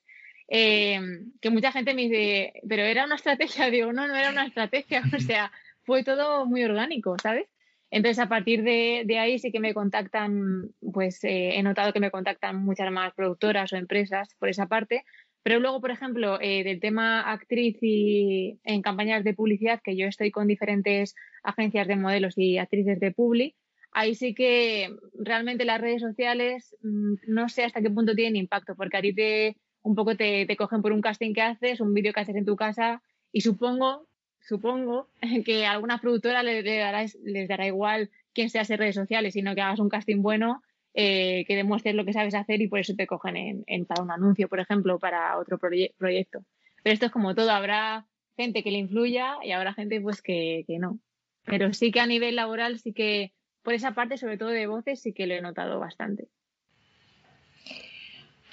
Eh, 0.47 0.99
que 1.41 1.51
mucha 1.51 1.71
gente 1.71 1.93
me 1.93 2.03
dice, 2.03 2.53
pero 2.67 2.83
era 2.83 3.05
una 3.05 3.15
estrategia, 3.15 3.69
digo, 3.71 3.93
no, 3.93 4.07
no 4.07 4.15
era 4.15 4.31
una 4.31 4.45
estrategia, 4.45 5.01
o 5.15 5.19
sea, 5.19 5.51
fue 5.83 6.03
todo 6.03 6.45
muy 6.45 6.63
orgánico, 6.63 7.15
¿sabes? 7.21 7.47
Entonces, 7.91 8.19
a 8.19 8.29
partir 8.29 8.63
de, 8.63 9.17
ahí 9.19 9.39
sí 9.39 9.51
que 9.51 9.59
me 9.59 9.73
contactan, 9.73 10.71
pues 10.93 11.23
eh, 11.23 11.57
he 11.57 11.63
notado 11.63 11.91
que 11.91 11.99
me 11.99 12.11
contactan 12.11 12.63
muchas 12.63 12.91
más 12.91 13.13
productoras 13.15 13.73
o 13.73 13.77
empresas 13.77 14.35
por 14.35 14.49
esa 14.49 14.67
parte, 14.67 15.05
pero 15.43 15.59
luego, 15.59 15.79
por 15.81 15.91
ejemplo, 15.91 16.39
eh, 16.41 16.63
del 16.63 16.79
tema 16.79 17.21
actriz 17.21 17.77
y 17.81 18.59
en 18.63 18.81
campañas 18.81 19.23
de 19.23 19.33
publicidad, 19.33 19.81
que 19.83 19.95
yo 19.95 20.07
estoy 20.07 20.31
con 20.31 20.47
diferentes 20.47 21.15
agencias 21.43 21.87
de 21.87 21.95
modelos 21.95 22.37
y 22.37 22.57
actrices 22.57 22.99
de 22.99 23.11
Publi, 23.11 23.55
ahí 23.91 24.15
sí 24.15 24.33
que 24.33 24.95
realmente 25.13 25.65
las 25.65 25.81
redes 25.81 26.01
sociales 26.01 26.75
mm, 26.81 27.13
no 27.27 27.49
sé 27.49 27.63
hasta 27.63 27.81
qué 27.81 27.89
punto 27.89 28.15
tienen 28.15 28.35
impacto, 28.35 28.75
porque 28.75 28.97
a 28.97 29.01
ti 29.01 29.13
te 29.13 29.57
un 29.81 29.95
poco 29.95 30.15
te, 30.15 30.45
cogen 30.57 30.81
por 30.81 30.91
un 30.91 31.01
casting 31.01 31.33
que 31.33 31.41
haces, 31.41 31.79
un 31.79 31.93
vídeo 31.93 32.13
que 32.13 32.19
haces 32.19 32.35
en 32.35 32.45
tu 32.45 32.55
casa 32.55 33.01
y 33.31 33.41
supongo, 33.41 34.07
supongo 34.41 35.09
que 35.45 35.65
a 35.65 35.71
algunas 35.71 36.01
productoras 36.01 36.43
les, 36.43 36.63
dará, 36.63 37.05
les 37.23 37.47
dará 37.47 37.67
igual 37.67 38.09
quién 38.33 38.49
seas 38.49 38.69
en 38.69 38.77
redes 38.77 38.95
sociales, 38.95 39.33
sino 39.33 39.55
que 39.55 39.61
hagas 39.61 39.79
un 39.79 39.89
casting 39.89 40.21
bueno, 40.21 40.61
eh, 40.93 41.45
que 41.47 41.55
demuestres 41.55 41.95
lo 41.95 42.05
que 42.05 42.13
sabes 42.13 42.35
hacer 42.35 42.61
y 42.61 42.67
por 42.67 42.79
eso 42.79 42.95
te 42.95 43.07
cogen 43.07 43.63
en, 43.65 43.85
para 43.85 44.03
un 44.03 44.11
anuncio, 44.11 44.47
por 44.47 44.59
ejemplo, 44.59 44.99
para 44.99 45.37
otro 45.37 45.57
proyecto. 45.57 46.45
Pero 46.83 46.93
esto 46.93 47.05
es 47.07 47.11
como 47.11 47.35
todo, 47.35 47.51
habrá 47.51 48.05
gente 48.37 48.63
que 48.63 48.71
le 48.71 48.77
influya 48.77 49.37
y 49.43 49.51
habrá 49.51 49.73
gente 49.73 49.99
pues 50.01 50.21
que, 50.21 50.63
que 50.67 50.79
no. 50.79 50.99
Pero 51.45 51.73
sí 51.73 51.91
que 51.91 51.99
a 51.99 52.07
nivel 52.07 52.35
laboral 52.35 52.79
sí 52.79 52.93
que 52.93 53.33
por 53.61 53.73
esa 53.73 53.93
parte, 53.93 54.17
sobre 54.17 54.37
todo 54.37 54.49
de 54.49 54.67
voces, 54.67 55.01
sí 55.01 55.13
que 55.13 55.27
lo 55.27 55.35
he 55.35 55.41
notado 55.41 55.79
bastante. 55.79 56.27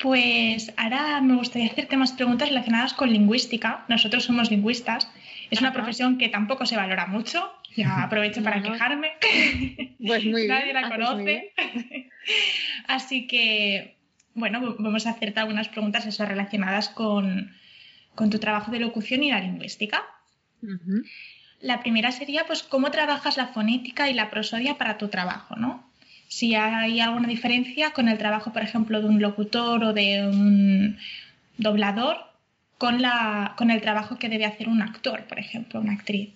Pues 0.02 0.74
ahora 0.76 1.20
me 1.22 1.36
gustaría 1.36 1.68
hacerte 1.68 1.96
más 1.96 2.12
preguntas 2.12 2.48
relacionadas 2.48 2.92
con 2.92 3.10
lingüística. 3.10 3.84
Nosotros 3.88 4.24
somos 4.24 4.50
lingüistas. 4.50 5.10
Es 5.50 5.60
una 5.60 5.72
profesión 5.72 6.18
que 6.18 6.28
tampoco 6.28 6.66
se 6.66 6.76
valora 6.76 7.06
mucho. 7.06 7.50
Ya 7.76 8.02
aprovecho 8.02 8.42
para 8.42 8.62
quejarme. 8.62 9.12
Pues 9.98 10.24
muy 10.26 10.46
Nadie 10.48 10.72
la 10.72 10.88
conoce. 10.88 11.52
Así 12.86 13.26
que, 13.26 13.96
bueno, 14.34 14.76
vamos 14.78 15.06
a 15.06 15.10
hacerte 15.10 15.40
algunas 15.40 15.68
preguntas 15.68 16.18
relacionadas 16.18 16.88
con, 16.88 17.52
tu 18.14 18.38
trabajo 18.38 18.70
de 18.70 18.80
locución 18.80 19.22
y 19.22 19.30
la 19.30 19.40
lingüística. 19.40 20.04
La 21.60 21.80
primera 21.80 22.12
sería, 22.12 22.46
pues, 22.46 22.62
cómo 22.62 22.90
trabajas 22.90 23.36
la 23.36 23.48
fonética 23.48 24.10
y 24.10 24.14
la 24.14 24.30
prosodia 24.30 24.78
para 24.78 24.98
tu 24.98 25.08
trabajo, 25.08 25.56
¿no? 25.56 25.90
Si 26.28 26.54
hay 26.54 27.00
alguna 27.00 27.28
diferencia 27.28 27.92
con 27.92 28.08
el 28.08 28.18
trabajo, 28.18 28.52
por 28.52 28.62
ejemplo, 28.62 29.00
de 29.00 29.08
un 29.08 29.20
locutor 29.22 29.84
o 29.84 29.92
de 29.92 30.26
un 30.26 30.98
doblador 31.56 32.18
con, 32.78 33.00
la, 33.00 33.54
con 33.56 33.70
el 33.70 33.80
trabajo 33.80 34.18
que 34.18 34.28
debe 34.28 34.44
hacer 34.44 34.68
un 34.68 34.82
actor, 34.82 35.24
por 35.24 35.38
ejemplo, 35.38 35.80
una 35.80 35.92
actriz. 35.92 36.35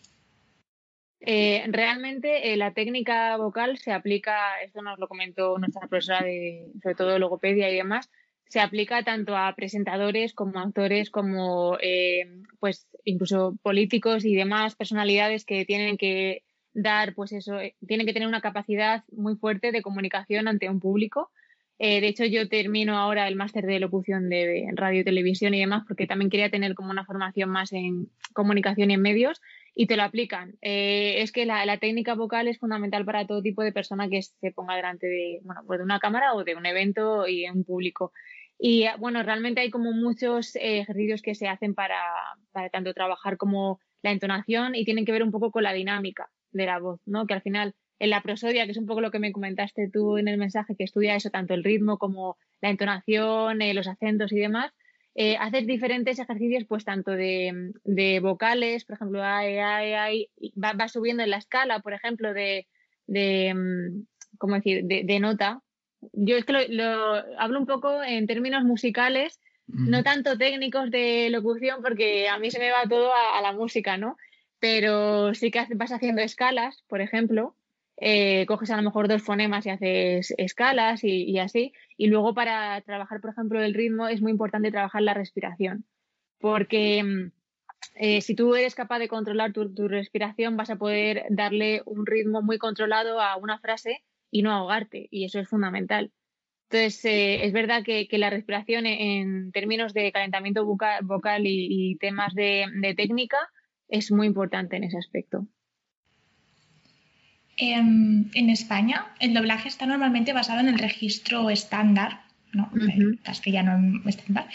Eh, 1.21 1.65
realmente 1.69 2.53
eh, 2.53 2.57
la 2.57 2.73
técnica 2.73 3.37
vocal 3.37 3.77
se 3.77 3.93
aplica, 3.93 4.59
esto 4.63 4.81
nos 4.81 4.99
lo 4.99 5.07
comentó 5.07 5.59
nuestra 5.59 5.87
profesora 5.87 6.23
de, 6.23 6.73
sobre 6.83 6.95
todo 6.95 7.09
de 7.11 7.19
logopedia 7.19 7.71
y 7.71 7.77
demás, 7.77 8.11
se 8.49 8.59
aplica 8.59 9.05
tanto 9.05 9.37
a 9.37 9.55
presentadores 9.55 10.33
como 10.33 10.59
a 10.59 10.63
actores, 10.63 11.11
como 11.11 11.77
eh, 11.81 12.43
pues 12.59 12.89
incluso 13.05 13.57
políticos 13.63 14.25
y 14.25 14.35
demás 14.35 14.75
personalidades 14.75 15.45
que 15.45 15.65
tienen 15.65 15.99
que 15.99 16.43
dar, 16.73 17.15
pues 17.15 17.33
eso, 17.33 17.59
tienen 17.87 18.07
que 18.07 18.13
tener 18.13 18.27
una 18.27 18.41
capacidad 18.41 19.05
muy 19.13 19.37
fuerte 19.37 19.73
de 19.73 19.83
comunicación 19.83 20.49
ante 20.49 20.69
un 20.69 20.81
público. 20.81 21.31
De 21.79 22.07
hecho, 22.07 22.27
yo 22.27 22.47
termino 22.47 22.99
ahora 22.99 23.27
el 23.27 23.37
máster 23.37 23.65
de 23.65 23.81
locución 23.81 24.29
de 24.29 24.69
radio 24.75 25.03
televisión 25.03 25.55
y 25.55 25.61
demás, 25.61 25.85
porque 25.89 26.07
también 26.07 26.31
quería 26.31 26.51
tener 26.51 26.75
como 26.75 26.91
una 26.91 27.07
formación 27.07 27.49
más 27.49 27.73
en 27.73 28.11
comunicación 28.35 28.91
y 28.91 28.95
en 28.95 29.01
medios, 29.01 29.41
y 29.75 29.87
te 29.87 29.97
lo 29.97 30.03
aplican. 30.03 30.55
es 30.61 31.33
que 31.33 31.47
la, 31.47 31.79
técnica 31.79 32.15
vocal 32.15 32.49
es 32.49 32.59
fundamental 32.59 33.05
para 33.05 33.27
todo 33.27 33.43
tipo 33.43 33.63
de 33.63 33.73
persona 33.73 34.09
que 34.09 34.23
se 34.23 34.53
ponga 34.53 34.77
delante 34.77 35.07
de, 35.07 35.41
bueno, 35.43 35.63
pues 35.67 35.79
de 35.79 35.85
una 35.85 36.01
cámara 36.01 36.35
o 36.35 36.45
de 36.45 36.57
un 36.57 36.67
evento 36.67 37.27
y 37.29 37.45
en 37.45 37.65
público. 37.65 38.13
Y 38.59 38.87
bueno, 38.99 39.23
realmente 39.23 39.63
hay 39.63 39.71
como 39.71 39.93
muchos 39.93 40.55
eh, 40.57 40.81
ejercicios 40.81 41.23
que 41.23 41.35
se 41.35 41.49
hacen 41.49 41.75
para, 41.75 41.99
para, 42.53 42.69
tanto 42.69 42.93
trabajar 42.93 43.39
como 43.39 43.81
la 44.03 44.11
entonación 44.11 44.75
y 44.75 44.85
tienen 44.85 45.07
que 45.07 45.13
ver 45.13 45.23
un 45.23 45.31
poco 45.31 45.51
con 45.51 45.63
la 45.63 45.73
dinámica 45.73 46.31
de 46.53 46.67
la 46.67 46.79
voz, 46.79 47.01
¿no? 47.07 47.27
Que 47.27 47.35
al 47.35 47.43
final 47.43 47.75
en 47.99 48.11
la 48.11 48.23
prosodia, 48.23 48.67
que 48.67 48.73
es 48.73 48.79
un 48.79 48.87
poco 48.87 49.01
lo 49.01 49.11
que 49.11 49.19
me 49.19 49.33
comentaste 49.33 49.89
tú 49.91 50.19
en 50.19 50.29
el 50.29 50.37
mensaje, 50.39 50.75
que 50.77 50.85
estudia 50.85 51.17
eso, 51.17 51.31
tanto 51.31 51.55
el 51.55 51.65
ritmo 51.65 51.99
como 51.99 52.37
la 52.61 52.71
entonación, 52.71 53.63
eh, 53.63 53.73
los 53.73 53.87
acentos 53.87 54.33
y 54.33 54.39
demás, 54.39 54.73
eh, 55.15 55.37
haces 55.39 55.67
diferentes 55.67 56.19
ejercicios, 56.19 56.65
pues 56.69 56.85
tanto 56.85 57.13
de, 57.13 57.73
de 57.85 58.21
vocales, 58.21 58.85
por 58.85 58.97
ejemplo, 58.97 59.23
ay, 59.23 59.59
ay, 59.59 59.93
ay, 59.93 60.29
va, 60.63 60.73
va, 60.73 60.89
subiendo 60.89 61.23
en 61.23 61.31
la 61.31 61.39
escala, 61.39 61.81
por 61.81 61.93
ejemplo, 61.93 62.33
de, 62.33 62.67
de 63.07 63.55
mm, 63.55 64.07
¿cómo 64.39 64.55
decir?, 64.55 64.85
de, 64.85 65.03
de 65.05 65.21
nota, 65.21 65.63
yo 66.13 66.37
es 66.37 66.45
que 66.45 66.69
lo, 66.69 67.15
hablo 67.39 67.59
un 67.59 67.67
poco 67.67 68.03
en 68.03 68.27
términos 68.27 68.65
musicales, 68.65 69.39
no 69.67 70.03
tanto 70.03 70.37
técnicos 70.37 70.91
de 70.91 71.29
locución, 71.31 71.81
porque 71.81 72.29
a 72.29 72.39
mí 72.39 72.51
se 72.51 72.59
me 72.59 72.73
va 72.73 72.89
todo 72.89 73.13
a, 73.15 73.41
la 73.41 73.53
música, 73.53 73.97
¿no? 73.97 74.17
Pero 74.59 75.33
sí 75.35 75.53
que 75.53 75.65
vas 75.77 75.93
haciendo 75.93 76.23
escalas, 76.23 76.83
por 76.89 77.01
ejemplo, 77.01 77.55
eh, 78.01 78.47
coges 78.47 78.71
a 78.71 78.77
lo 78.77 78.83
mejor 78.83 79.09
dos 79.09 79.23
fonemas 79.23 79.67
y 79.67 79.71
haces 79.71 80.35
escalas 80.39 81.05
y, 81.05 81.39
así. 81.39 81.73
Y 81.99 82.07
luego 82.07 82.35
para 82.35 82.81
trabajar, 82.81 83.21
por 83.21 83.31
ejemplo, 83.31 83.63
el 83.63 83.75
ritmo 83.75 84.09
es 84.09 84.23
muy 84.23 84.33
importante 84.33 84.71
trabajar 84.71 85.03
la 85.03 85.13
respiración, 85.15 85.85
porque 86.39 87.03
mm, 87.03 87.33
eh, 87.97 88.21
si 88.23 88.35
tú 88.35 88.55
eres 88.55 88.75
capaz 88.75 88.99
de 89.01 89.09
controlar 89.09 89.53
tu, 89.53 89.89
respiración, 89.89 90.57
vas 90.57 90.71
a 90.71 90.77
poder 90.77 91.25
darle 91.29 91.83
un 91.85 92.07
ritmo 92.07 92.41
muy 92.43 92.59
controlado 92.59 93.21
a 93.21 93.37
una 93.37 93.59
frase 93.59 94.03
y 94.31 94.43
no 94.43 94.53
ahogarte, 94.53 95.09
y 95.11 95.27
eso 95.27 95.39
es 95.39 95.49
fundamental. 95.49 96.11
Entonces, 96.71 97.05
eh, 97.05 97.45
es 97.45 97.53
verdad 97.53 97.83
que, 97.85 98.07
la 98.13 98.31
respiración 98.31 98.87
en 98.87 99.53
términos 99.53 99.93
de 99.93 100.13
calentamiento 100.13 100.65
vocal, 100.65 101.43
y, 101.45 101.97
temas 101.99 102.35
de, 102.35 102.95
técnica 102.97 103.39
es 103.89 104.11
muy 104.11 104.27
importante 104.27 104.77
en 104.77 104.85
ese 104.85 104.97
aspecto. 104.97 105.47
Em, 107.63 108.31
en 108.33 108.49
España, 108.49 109.09
el 109.19 109.35
doblaje 109.35 109.69
está 109.69 109.85
normalmente 109.85 110.33
basado 110.33 110.61
en 110.61 110.69
el 110.69 110.79
registro 110.79 111.51
estándar, 111.51 112.23
¿no? 112.55 112.71
castellano 113.23 114.01
estándar. 114.07 114.49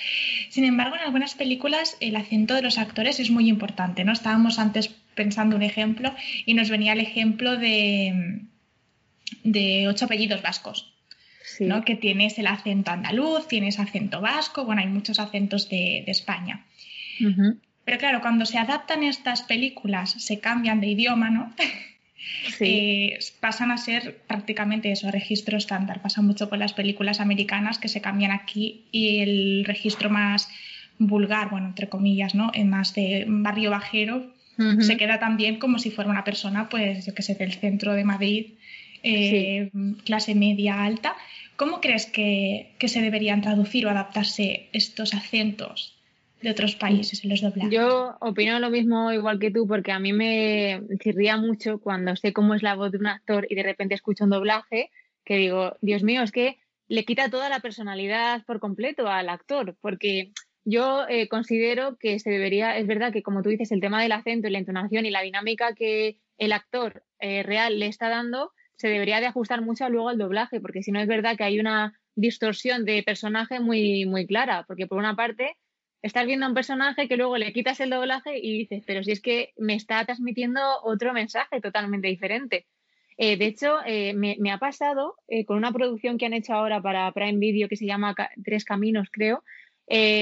Sin 0.50 0.66
embargo, 0.66 0.96
en 0.96 1.02
algunas 1.02 1.36
películas 1.36 1.98
el 2.00 2.16
acento 2.16 2.56
de 2.56 2.64
los 2.64 2.80
actores 2.80 3.20
es 3.20 3.30
muy 3.30 3.48
importante, 3.48 4.04
¿no? 4.04 4.12
Estábamos 4.12 4.58
antes 4.58 4.88
pensando 5.14 5.56
un 5.56 5.62
ejemplo 5.62 6.16
y 6.48 6.56
nos 6.56 6.72
venía 6.72 6.94
el 6.94 7.00
ejemplo 7.00 7.58
de, 7.58 8.42
de 9.44 9.88
ocho 9.88 10.06
apellidos 10.06 10.42
vascos. 10.42 10.92
¿no? 11.60 11.86
que 11.86 11.96
tienes 11.96 12.38
el 12.38 12.48
acento 12.48 12.92
andaluz, 12.92 13.48
tienes 13.48 13.80
acento 13.80 14.20
vasco, 14.20 14.66
bueno, 14.66 14.82
hay 14.82 14.88
muchos 14.88 15.20
acentos 15.20 15.70
de, 15.70 16.04
España. 16.08 16.66
Pero 17.86 17.98
claro, 17.98 18.20
cuando 18.20 18.46
se 18.46 18.58
adaptan 18.58 19.04
estas 19.04 19.44
películas, 19.44 20.12
se 20.18 20.40
cambian 20.42 20.82
de 20.82 20.88
idioma, 20.88 21.30
¿no? 21.30 21.54
Eh, 22.60 23.20
pasan 23.40 23.72
a 23.72 23.78
ser 23.78 24.18
prácticamente 24.28 24.92
eso, 24.92 25.12
registro 25.12 25.58
estándar. 25.58 26.02
Pasa 26.02 26.22
mucho 26.22 26.50
con 26.50 26.60
las 26.60 26.74
películas 26.74 27.20
americanas 27.20 27.78
que 27.80 27.88
se 27.88 28.02
cambian 28.02 28.32
aquí 28.32 28.86
y 28.92 29.20
el 29.20 29.66
registro 29.66 30.10
más 30.10 30.50
vulgar, 30.98 31.50
bueno, 31.50 31.68
entre 31.68 31.90
comillas, 31.90 32.36
¿no? 32.36 32.52
En 32.54 32.70
más 32.70 32.94
de 32.94 33.26
barrio 33.28 33.72
bajero, 33.72 34.34
se 34.80 34.96
queda 34.96 35.20
también 35.20 35.60
como 35.60 35.80
si 35.80 35.92
fuera 35.92 36.10
una 36.10 36.24
persona, 36.24 36.70
pues, 36.70 37.06
yo 37.06 37.14
que 37.14 37.24
sé, 37.24 37.36
del 37.36 37.52
centro 37.52 37.94
de 37.94 38.06
Madrid, 38.06 38.54
eh, 39.04 39.70
clase 40.06 40.34
media 40.34 40.82
alta. 40.86 41.18
¿Cómo 41.58 41.82
crees 41.82 42.06
que, 42.06 42.72
que 42.80 42.88
se 42.88 43.02
deberían 43.02 43.42
traducir 43.42 43.86
o 43.86 43.90
adaptarse 43.90 44.70
estos 44.72 45.14
acentos 45.14 45.95
de 46.42 46.52
otros 46.52 46.76
países 46.76 47.24
en 47.24 47.32
los 47.32 47.42
doblajes. 47.42 47.72
Yo 47.72 48.18
opino 48.20 48.60
lo 48.60 48.70
mismo 48.70 49.12
igual 49.12 49.40
que 49.40 49.52
tú, 49.52 49.68
porque 49.68 49.92
a 49.92 50.00
mí 50.00 50.14
me 50.14 50.82
chirría 51.00 51.38
mucho 51.38 51.80
cuando 51.80 52.16
sé 52.16 52.34
cómo 52.34 52.54
es 52.54 52.64
la 52.64 52.76
voz 52.76 52.92
de 52.92 52.98
un 52.98 53.08
actor 53.08 53.48
y 53.50 53.56
de 53.56 53.64
repente 53.64 53.96
escucho 53.96 54.26
un 54.26 54.30
doblaje 54.30 54.90
que 55.24 55.38
digo, 55.38 55.76
Dios 55.82 56.04
mío, 56.04 56.22
es 56.22 56.32
que 56.32 56.58
le 56.88 57.04
quita 57.04 57.30
toda 57.30 57.50
la 57.50 57.60
personalidad 57.60 58.46
por 58.46 58.60
completo 58.60 59.08
al 59.08 59.30
actor, 59.30 59.76
porque 59.82 60.32
yo 60.64 61.08
eh, 61.10 61.28
considero 61.28 61.98
que 61.98 62.20
se 62.20 62.30
debería, 62.30 62.78
es 62.78 62.88
verdad 62.88 63.12
que 63.12 63.24
como 63.24 63.42
tú 63.42 63.50
dices, 63.50 63.72
el 63.72 63.82
tema 63.82 64.02
del 64.02 64.12
acento 64.12 64.48
y 64.48 64.52
la 64.52 64.60
entonación 64.60 65.06
y 65.06 65.12
la 65.12 65.22
dinámica 65.22 65.74
que 65.74 66.18
el 66.38 66.52
actor 66.52 67.04
eh, 67.20 67.44
real 67.44 67.80
le 67.80 67.88
está 67.88 68.10
dando, 68.10 68.52
se 68.76 68.88
debería 68.88 69.20
de 69.20 69.28
ajustar 69.28 69.62
mucho 69.62 69.90
luego 69.90 70.10
al 70.10 70.18
doblaje, 70.18 70.60
porque 70.60 70.84
si 70.84 70.92
no 70.92 71.00
es 71.00 71.08
verdad 71.08 71.38
que 71.38 71.44
hay 71.44 71.60
una 71.60 72.00
distorsión 72.16 72.86
de 72.86 73.04
personaje 73.04 73.60
muy, 73.60 74.06
muy 74.06 74.28
clara, 74.28 74.64
porque 74.68 74.88
por 74.88 74.98
una 75.00 75.16
parte 75.16 75.58
estás 76.06 76.28
viendo 76.28 76.46
a 76.46 76.50
un 76.50 76.56
personaje 76.56 77.08
que 77.08 77.18
luego 77.18 77.38
le 77.38 77.52
quitas 77.52 77.80
el 77.80 77.90
doblaje 77.90 78.38
y 78.38 78.60
dices, 78.60 78.84
pero 78.86 79.04
si 79.04 79.12
es 79.12 79.22
que 79.22 79.54
me 79.58 79.74
está 79.74 80.06
transmitiendo 80.06 80.62
otro 80.84 81.14
mensaje 81.14 81.60
totalmente 81.62 82.08
diferente. 82.08 82.68
Eh, 83.18 83.38
de 83.38 83.46
hecho, 83.46 83.78
eh, 83.86 84.14
me, 84.14 84.52
ha 84.52 84.60
pasado 84.60 85.16
eh, 85.28 85.46
con 85.46 85.58
una 85.58 85.72
producción 85.72 86.20
que 86.20 86.28
han 86.28 86.34
hecho 86.34 86.54
ahora 86.54 86.80
para 86.80 87.12
Prime 87.12 87.40
Video 87.40 87.68
que 87.68 87.76
se 87.76 87.88
llama 87.88 88.14
Tres 88.44 88.66
Caminos, 88.66 89.10
creo. 89.12 89.44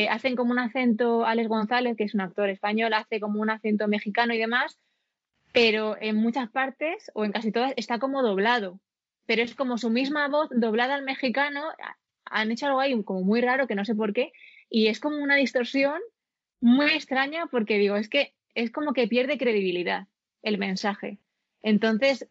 hacen 0.10 0.38
como 0.38 0.52
un 0.52 0.60
acento, 0.60 1.26
Alex 1.26 1.50
González, 1.50 1.98
que 1.98 2.06
es 2.06 2.14
un 2.14 2.22
actor 2.22 2.50
español, 2.50 2.94
hace 2.94 3.20
como 3.20 3.42
un 3.42 3.50
acento 3.50 3.88
mexicano 3.90 4.34
y 4.34 4.38
demás, 4.38 4.80
pero 5.52 5.98
en 6.00 6.16
muchas 6.16 6.50
partes, 6.50 7.12
o 7.14 7.26
en 7.26 7.34
casi 7.34 7.52
todas, 7.52 7.74
está 7.76 8.00
como 8.00 8.24
doblado. 8.24 8.80
Pero 9.26 9.42
es 9.42 9.54
como 9.54 9.78
su 9.78 9.90
misma 9.90 10.30
voz 10.30 10.50
doblada 10.52 10.96
al 10.96 11.04
mexicano. 11.04 11.62
Han 12.26 12.52
hecho 12.52 12.68
algo 12.68 12.80
ahí 12.80 13.04
como 13.04 13.24
muy 13.24 13.42
raro, 13.42 13.68
que 13.68 13.76
no 13.76 13.86
sé 13.86 13.96
por 13.96 14.14
qué, 14.14 14.32
y 14.74 14.88
es 14.88 15.00
como 15.00 15.18
una 15.18 15.36
distorsión 15.36 16.02
muy 16.60 16.88
extraña 16.88 17.46
porque 17.46 17.78
digo, 17.78 17.96
es 17.96 18.10
que 18.10 18.34
es 18.56 18.72
como 18.72 18.94
que 18.94 19.08
pierde 19.08 19.38
credibilidad 19.38 20.08
el 20.42 20.58
mensaje. 20.58 21.20
Entonces, 21.62 22.28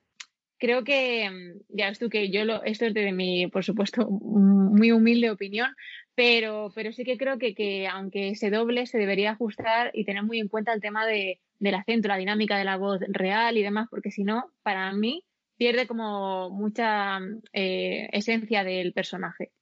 creo 0.59 0.83
que, 0.83 1.31
mm, 1.31 1.61
ya 1.69 1.89
ves 1.89 2.01
tú 2.01 2.09
que 2.09 2.31
yo 2.33 2.45
lo, 2.45 2.65
esto 2.65 2.85
es 2.87 2.95
de 2.95 3.13
mi, 3.13 3.47
por 3.47 3.65
supuesto, 3.65 4.09
muy 4.21 4.91
humilde 4.91 5.31
opinión, 5.31 5.71
pero, 6.17 6.73
pero 6.75 6.93
sí 6.93 7.05
que 7.05 7.17
creo 7.17 7.39
que, 7.39 7.55
que 7.55 7.87
aunque 7.87 8.35
se 8.35 8.51
doble, 8.51 8.87
se 8.87 8.99
debería 8.99 9.31
ajustar 9.31 9.93
y 9.95 10.05
tener 10.05 10.25
muy 10.25 10.41
en 10.41 10.49
cuenta 10.49 10.73
el 10.73 10.81
tema 10.81 11.07
de, 11.07 11.39
del 11.61 11.77
acento, 11.77 12.09
la 12.09 12.17
dinámica 12.17 12.59
de 12.59 12.65
la 12.65 12.77
voz 12.77 13.01
real 13.07 13.57
y 13.57 13.63
demás, 13.63 13.87
porque 13.89 14.11
si 14.11 14.25
no, 14.25 14.51
para 14.65 14.93
mí 14.93 15.25
pierde 15.57 15.87
como 15.87 16.51
mucha 16.51 17.21
eh, 17.53 18.09
esencia 18.11 18.65
del 18.65 18.93
personaje. 18.93 19.53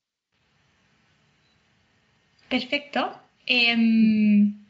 Perfecto. 2.51 3.01
Em, 3.47 4.67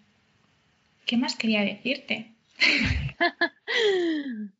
¿Qué 1.06 1.16
más 1.16 1.34
quería 1.34 1.62
decirte? 1.62 2.30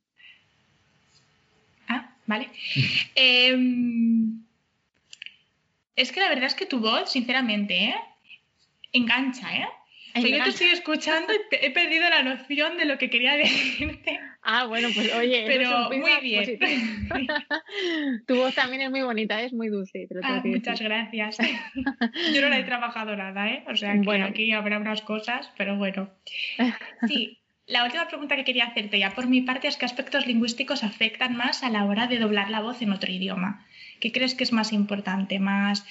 ah, 1.88 2.16
vale. 2.26 2.48
Em, 3.14 4.42
es 5.96 6.12
que 6.12 6.20
la 6.20 6.30
verdad 6.30 6.46
es 6.46 6.54
que 6.54 6.64
tu 6.64 6.80
voz, 6.80 7.12
sinceramente, 7.12 7.74
¿eh? 7.90 7.94
engancha, 8.92 9.54
¿eh? 9.54 9.68
Yo 10.14 10.44
te 10.44 10.49
estoy 10.51 10.68
escuchando 10.68 11.33
y 11.33 11.38
he 11.64 11.70
perdido 11.70 12.09
la 12.09 12.23
noción 12.23 12.77
de 12.77 12.85
lo 12.85 12.99
que 12.99 13.11
quería 13.11 13.35
decirte. 13.35 14.18
Ah, 14.42 14.66
bueno, 14.66 14.88
pues 14.94 15.14
oye, 15.14 15.44
pero 15.46 15.90
muy 15.90 16.20
bien. 16.23 16.59
tu 18.27 18.37
voz 18.37 18.55
también 18.55 18.83
es 18.83 18.90
muy 18.90 19.03
bonita, 19.03 19.42
es 19.42 19.53
muy 19.53 19.68
dulce. 19.68 20.09
Ah, 20.23 20.40
muchas 20.44 20.81
gracias. 20.81 21.38
Yo 22.35 22.40
no 22.40 22.49
la 22.49 22.59
he 22.59 22.64
trabajado 22.64 23.14
nada, 23.16 23.49
¿eh? 23.49 23.64
O 23.68 23.77
sea, 23.77 23.92
que 23.92 24.01
bueno. 24.01 24.27
aquí 24.27 24.53
habrá 24.53 24.79
unas 24.79 25.03
cosas, 25.03 25.53
pero 25.59 25.77
bueno. 25.77 26.11
Sí, 27.07 27.38
la 27.66 27.85
última 27.85 28.09
pregunta 28.09 28.37
que 28.37 28.44
quería 28.44 28.64
hacerte 28.64 28.99
ya 28.99 29.11
por 29.11 29.27
mi 29.27 29.42
parte 29.42 29.68
es 29.68 29.77
qué 29.77 29.85
aspectos 29.85 30.27
lingüísticos 30.27 30.85
afectan 30.85 31.37
más 31.37 31.62
a 31.62 31.70
la 31.70 31.85
hora 31.85 32.07
de 32.07 32.18
doblar 32.18 32.51
la 32.51 32.61
voz 32.61 32.81
en 32.83 32.92
otro 32.92 33.12
idioma. 33.12 33.66
¿Qué 34.01 34.11
crees 34.11 34.35
que 34.35 34.44
es 34.44 34.53
más 34.53 34.73
importante? 34.73 35.38
¿Más 35.38 35.87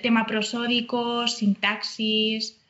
tema 0.00 0.26
prosódico, 0.26 1.26
sintaxis? 1.26 2.61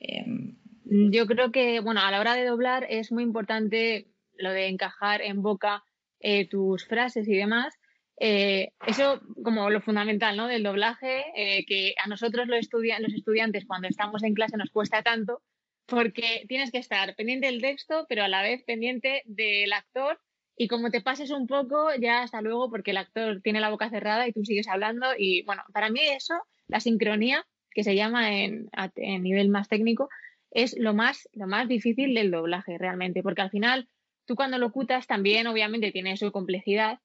Em, 0.00 0.56
yo 0.84 1.26
creo 1.26 1.52
que, 1.52 1.80
bueno, 1.80 2.00
a 2.00 2.10
la 2.10 2.20
hora 2.20 2.34
de 2.34 2.46
doblar 2.46 2.86
es 2.88 3.12
muy 3.12 3.22
importante 3.22 4.08
lo 4.36 4.50
de 4.50 4.66
encajar 4.66 5.22
en 5.22 5.42
boca 5.42 5.84
eh, 6.18 6.48
tus 6.48 6.86
frases 6.86 7.28
y 7.28 7.36
demás. 7.36 7.78
Eh, 8.18 8.72
eso 8.86 9.20
como 9.42 9.70
lo 9.70 9.80
fundamental 9.80 10.36
¿no? 10.36 10.46
del 10.46 10.62
doblaje, 10.62 11.24
eh, 11.34 11.64
que 11.66 11.94
a 12.02 12.08
nosotros 12.08 12.48
los, 12.48 12.68
los 12.72 13.14
estudiantes 13.14 13.64
cuando 13.66 13.88
estamos 13.88 14.22
en 14.22 14.34
clase 14.34 14.56
nos 14.56 14.70
cuesta 14.70 15.02
tanto, 15.02 15.42
porque 15.86 16.44
tienes 16.48 16.70
que 16.70 16.78
estar 16.78 17.14
pendiente 17.16 17.46
del 17.46 17.62
texto, 17.62 18.06
pero 18.08 18.22
a 18.22 18.28
la 18.28 18.42
vez 18.42 18.62
pendiente 18.64 19.22
del 19.26 19.72
actor. 19.72 20.20
Y 20.56 20.68
como 20.68 20.90
te 20.90 21.00
pases 21.00 21.30
un 21.30 21.46
poco, 21.46 21.88
ya 21.98 22.22
hasta 22.22 22.42
luego, 22.42 22.70
porque 22.70 22.90
el 22.90 22.98
actor 22.98 23.40
tiene 23.42 23.60
la 23.60 23.70
boca 23.70 23.88
cerrada 23.88 24.28
y 24.28 24.32
tú 24.32 24.44
sigues 24.44 24.68
hablando. 24.68 25.06
Y 25.16 25.42
bueno, 25.44 25.62
para 25.72 25.88
mí 25.88 26.00
eso, 26.02 26.34
la 26.68 26.80
sincronía, 26.80 27.46
que 27.74 27.84
se 27.84 27.94
llama 27.94 28.38
en, 28.38 28.68
en 28.96 29.22
nivel 29.22 29.48
más 29.48 29.68
técnico, 29.68 30.08
es 30.50 30.76
lo 30.78 30.94
más, 30.94 31.28
lo 31.32 31.46
más 31.46 31.68
difícil 31.68 32.14
del 32.14 32.30
doblaje 32.30 32.76
realmente, 32.78 33.22
porque 33.22 33.42
al 33.42 33.50
final 33.50 33.88
tú 34.26 34.34
cuando 34.34 34.58
locutas 34.58 35.06
también 35.06 35.46
obviamente 35.46 35.92
tiene 35.92 36.16
su 36.16 36.32
complejidad, 36.32 36.98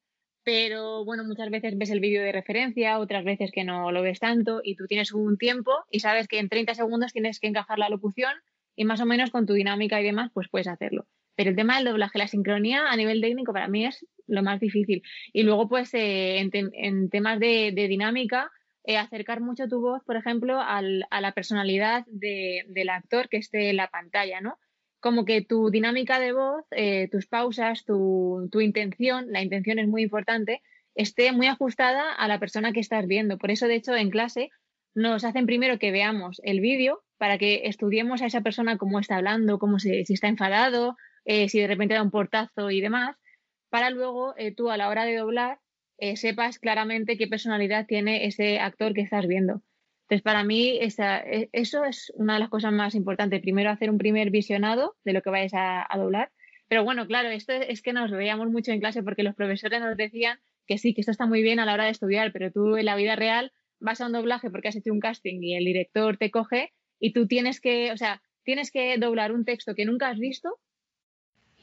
pero 0.43 1.05
bueno, 1.05 1.23
muchas 1.23 1.49
veces 1.49 1.77
ves 1.77 1.89
el 1.89 1.99
vídeo 1.99 2.21
de 2.21 2.31
referencia, 2.31 2.99
otras 2.99 3.23
veces 3.23 3.51
que 3.51 3.63
no 3.63 3.91
lo 3.91 4.01
ves 4.01 4.19
tanto 4.19 4.61
y 4.63 4.75
tú 4.75 4.85
tienes 4.87 5.11
un 5.11 5.37
tiempo 5.37 5.71
y 5.89 6.01
sabes 6.01 6.27
que 6.27 6.39
en 6.39 6.49
30 6.49 6.75
segundos 6.75 7.13
tienes 7.13 7.39
que 7.39 7.47
encajar 7.47 7.79
la 7.79 7.89
locución 7.89 8.31
y 8.75 8.85
más 8.85 9.01
o 9.01 9.05
menos 9.05 9.31
con 9.31 9.45
tu 9.45 9.53
dinámica 9.53 9.99
y 9.99 10.03
demás, 10.03 10.31
pues 10.33 10.47
puedes 10.49 10.67
hacerlo. 10.67 11.07
Pero 11.35 11.49
el 11.49 11.55
tema 11.55 11.77
del 11.77 11.85
doblaje, 11.85 12.19
la 12.19 12.27
sincronía 12.27 12.89
a 12.89 12.95
nivel 12.95 13.21
técnico 13.21 13.53
para 13.53 13.67
mí 13.67 13.85
es 13.85 14.05
lo 14.27 14.43
más 14.43 14.59
difícil. 14.59 15.01
Y 15.33 15.43
luego, 15.43 15.67
pues 15.67 15.93
eh, 15.93 16.39
en, 16.39 17.09
temas 17.09 17.39
de 17.39 17.71
dinámica, 17.89 18.51
eh, 18.87 18.97
acercar 18.97 19.41
mucho 19.41 19.67
tu 19.67 19.81
voz, 19.81 20.03
por 20.05 20.15
ejemplo, 20.15 20.59
a 20.61 20.81
la 20.81 21.31
personalidad 21.31 22.05
del 22.07 22.89
actor 22.89 23.29
que 23.29 23.37
esté 23.37 23.71
en 23.71 23.77
la 23.77 23.89
pantalla, 23.89 24.41
¿no? 24.41 24.59
Como 24.99 25.25
que 25.25 25.41
tu 25.41 25.71
dinámica 25.71 26.19
de 26.19 26.33
voz, 26.33 26.65
eh, 26.69 27.07
tus 27.11 27.25
pausas, 27.25 27.83
tu, 27.83 28.47
tu 28.51 28.61
intención, 28.61 29.31
la 29.31 29.41
intención 29.41 29.79
es 29.79 29.87
muy 29.87 30.03
importante, 30.03 30.61
esté 30.93 31.31
muy 31.31 31.47
ajustada 31.47 32.13
a 32.13 32.27
la 32.27 32.39
persona 32.39 32.73
que 32.73 32.79
estás 32.79 33.07
viendo. 33.07 33.39
Por 33.39 33.49
eso, 33.49 33.67
de 33.67 33.75
hecho, 33.75 33.95
en 33.95 34.11
clase 34.11 34.49
nos 34.93 35.23
hacen 35.23 35.47
primero 35.47 35.79
que 35.79 35.91
veamos 35.91 36.39
el 36.43 36.59
vídeo 36.59 37.03
para 37.17 37.39
que 37.39 37.61
estudiemos 37.65 38.21
a 38.21 38.27
esa 38.27 38.41
persona 38.41 38.77
cómo 38.77 38.99
está 38.99 39.15
hablando, 39.15 39.57
cómo 39.57 39.79
se, 39.79 40.05
si 40.05 40.13
está 40.13 40.27
enfadado, 40.27 40.95
eh, 41.25 41.49
si 41.49 41.59
de 41.59 41.67
repente 41.67 41.95
da 41.95 42.03
un 42.03 42.11
portazo 42.11 42.69
y 42.69 42.81
demás, 42.81 43.17
para 43.69 43.89
luego 43.89 44.35
tú 44.55 44.69
a 44.69 44.77
la 44.77 44.89
hora 44.89 45.05
de 45.05 45.15
doblar 45.15 45.57
eh, 45.97 46.17
sepas 46.17 46.59
claramente 46.59 47.17
qué 47.17 47.27
personalidad 47.27 47.85
tiene 47.85 48.25
ese 48.25 48.59
actor 48.59 48.93
que 48.93 49.01
estás 49.01 49.27
viendo. 49.27 49.61
Entonces, 50.03 50.21
para 50.21 50.43
mí, 50.43 50.77
e, 50.79 51.49
eso 51.51 51.83
es 51.83 52.11
una 52.15 52.35
de 52.35 52.39
las 52.39 52.49
cosas 52.49 52.71
más 52.71 52.93
importantes. 52.95 53.41
Primero, 53.41 53.71
hacer 53.71 53.89
un 53.89 53.97
primer 53.97 54.29
visionado 54.29 54.95
de 55.03 55.13
lo 55.13 55.21
que 55.21 55.31
vayas 55.31 55.53
a, 55.55 55.87
doblar. 55.97 56.31
Pero 56.67 56.83
bueno, 56.83 57.07
claro, 57.07 57.29
esto 57.29 57.53
es, 57.53 57.81
que 57.81 57.93
nos 57.93 58.11
veíamos 58.11 58.49
mucho 58.49 58.71
en 58.71 58.79
clase 58.79 59.03
porque 59.03 59.23
los 59.23 59.35
profesores 59.35 59.81
nos 59.81 59.97
decían 59.97 60.39
que 60.67 60.77
sí, 60.77 60.93
que 60.93 61.01
esto 61.01 61.11
está 61.11 61.25
muy 61.25 61.41
bien 61.41 61.59
a 61.59 61.65
la 61.65 61.73
hora 61.73 61.85
de 61.85 61.91
estudiar, 61.91 62.31
pero 62.31 62.51
tú 62.51 62.77
en 62.77 62.85
la 62.85 62.95
vida 62.95 63.15
real 63.15 63.51
vas 63.79 64.01
a 64.01 64.07
un 64.07 64.13
doblaje 64.13 64.49
porque 64.49 64.67
has 64.67 64.75
hecho 64.75 64.91
un 64.91 64.99
casting 64.99 65.41
y 65.41 65.55
el 65.55 65.65
director 65.65 66.17
te 66.17 66.31
coge 66.31 66.73
y 66.99 67.13
tú 67.13 67.27
tienes 67.27 67.61
que, 67.61 67.91
o 67.91 67.97
sea, 67.97 68.21
tienes 68.43 68.71
que 68.71 68.97
doblar 68.97 69.31
un 69.31 69.45
texto 69.45 69.75
que 69.75 69.85
nunca 69.85 70.09
has 70.09 70.17
visto 70.17 70.59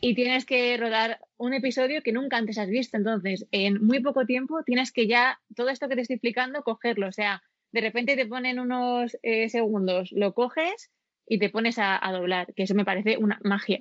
y 0.04 0.16
tienes 0.16 0.44
que 0.44 0.76
rodar 0.76 1.20
un 1.36 1.54
episodio 1.54 2.02
que 2.02 2.10
nunca 2.10 2.36
antes 2.36 2.58
has 2.58 2.68
visto. 2.68 2.96
Entonces, 2.96 3.46
en 3.52 3.80
muy 3.86 4.00
poco 4.00 4.26
tiempo 4.26 4.64
tienes 4.64 4.90
que 4.90 5.06
ya 5.06 5.40
todo 5.54 5.68
esto 5.68 5.88
que 5.88 5.94
te 5.94 6.00
estoy 6.00 6.14
explicando, 6.14 6.64
cogerlo. 6.64 7.06
O 7.06 7.12
sea, 7.12 7.40
de 7.70 7.80
repente 7.82 8.16
te 8.16 8.26
ponen 8.26 8.58
unos 8.58 9.16
eh, 9.22 9.48
segundos, 9.48 10.10
lo 10.10 10.34
coges 10.34 10.90
y 11.24 11.38
te 11.38 11.50
pones 11.50 11.76
a, 11.78 12.00
doblar, 12.12 12.52
que 12.54 12.64
eso 12.64 12.74
me 12.74 12.84
parece 12.84 13.16
una 13.16 13.38
magia. 13.44 13.78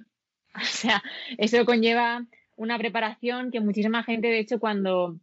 O 0.55 0.65
sea, 0.65 1.01
eso 1.37 1.65
conlleva 1.65 2.27
una 2.57 2.77
preparación 2.77 3.49
que 3.49 3.61
muchísima 3.61 4.03
gente, 4.03 4.27
de 4.27 4.39
hecho, 4.39 4.59
cuando 4.59 5.17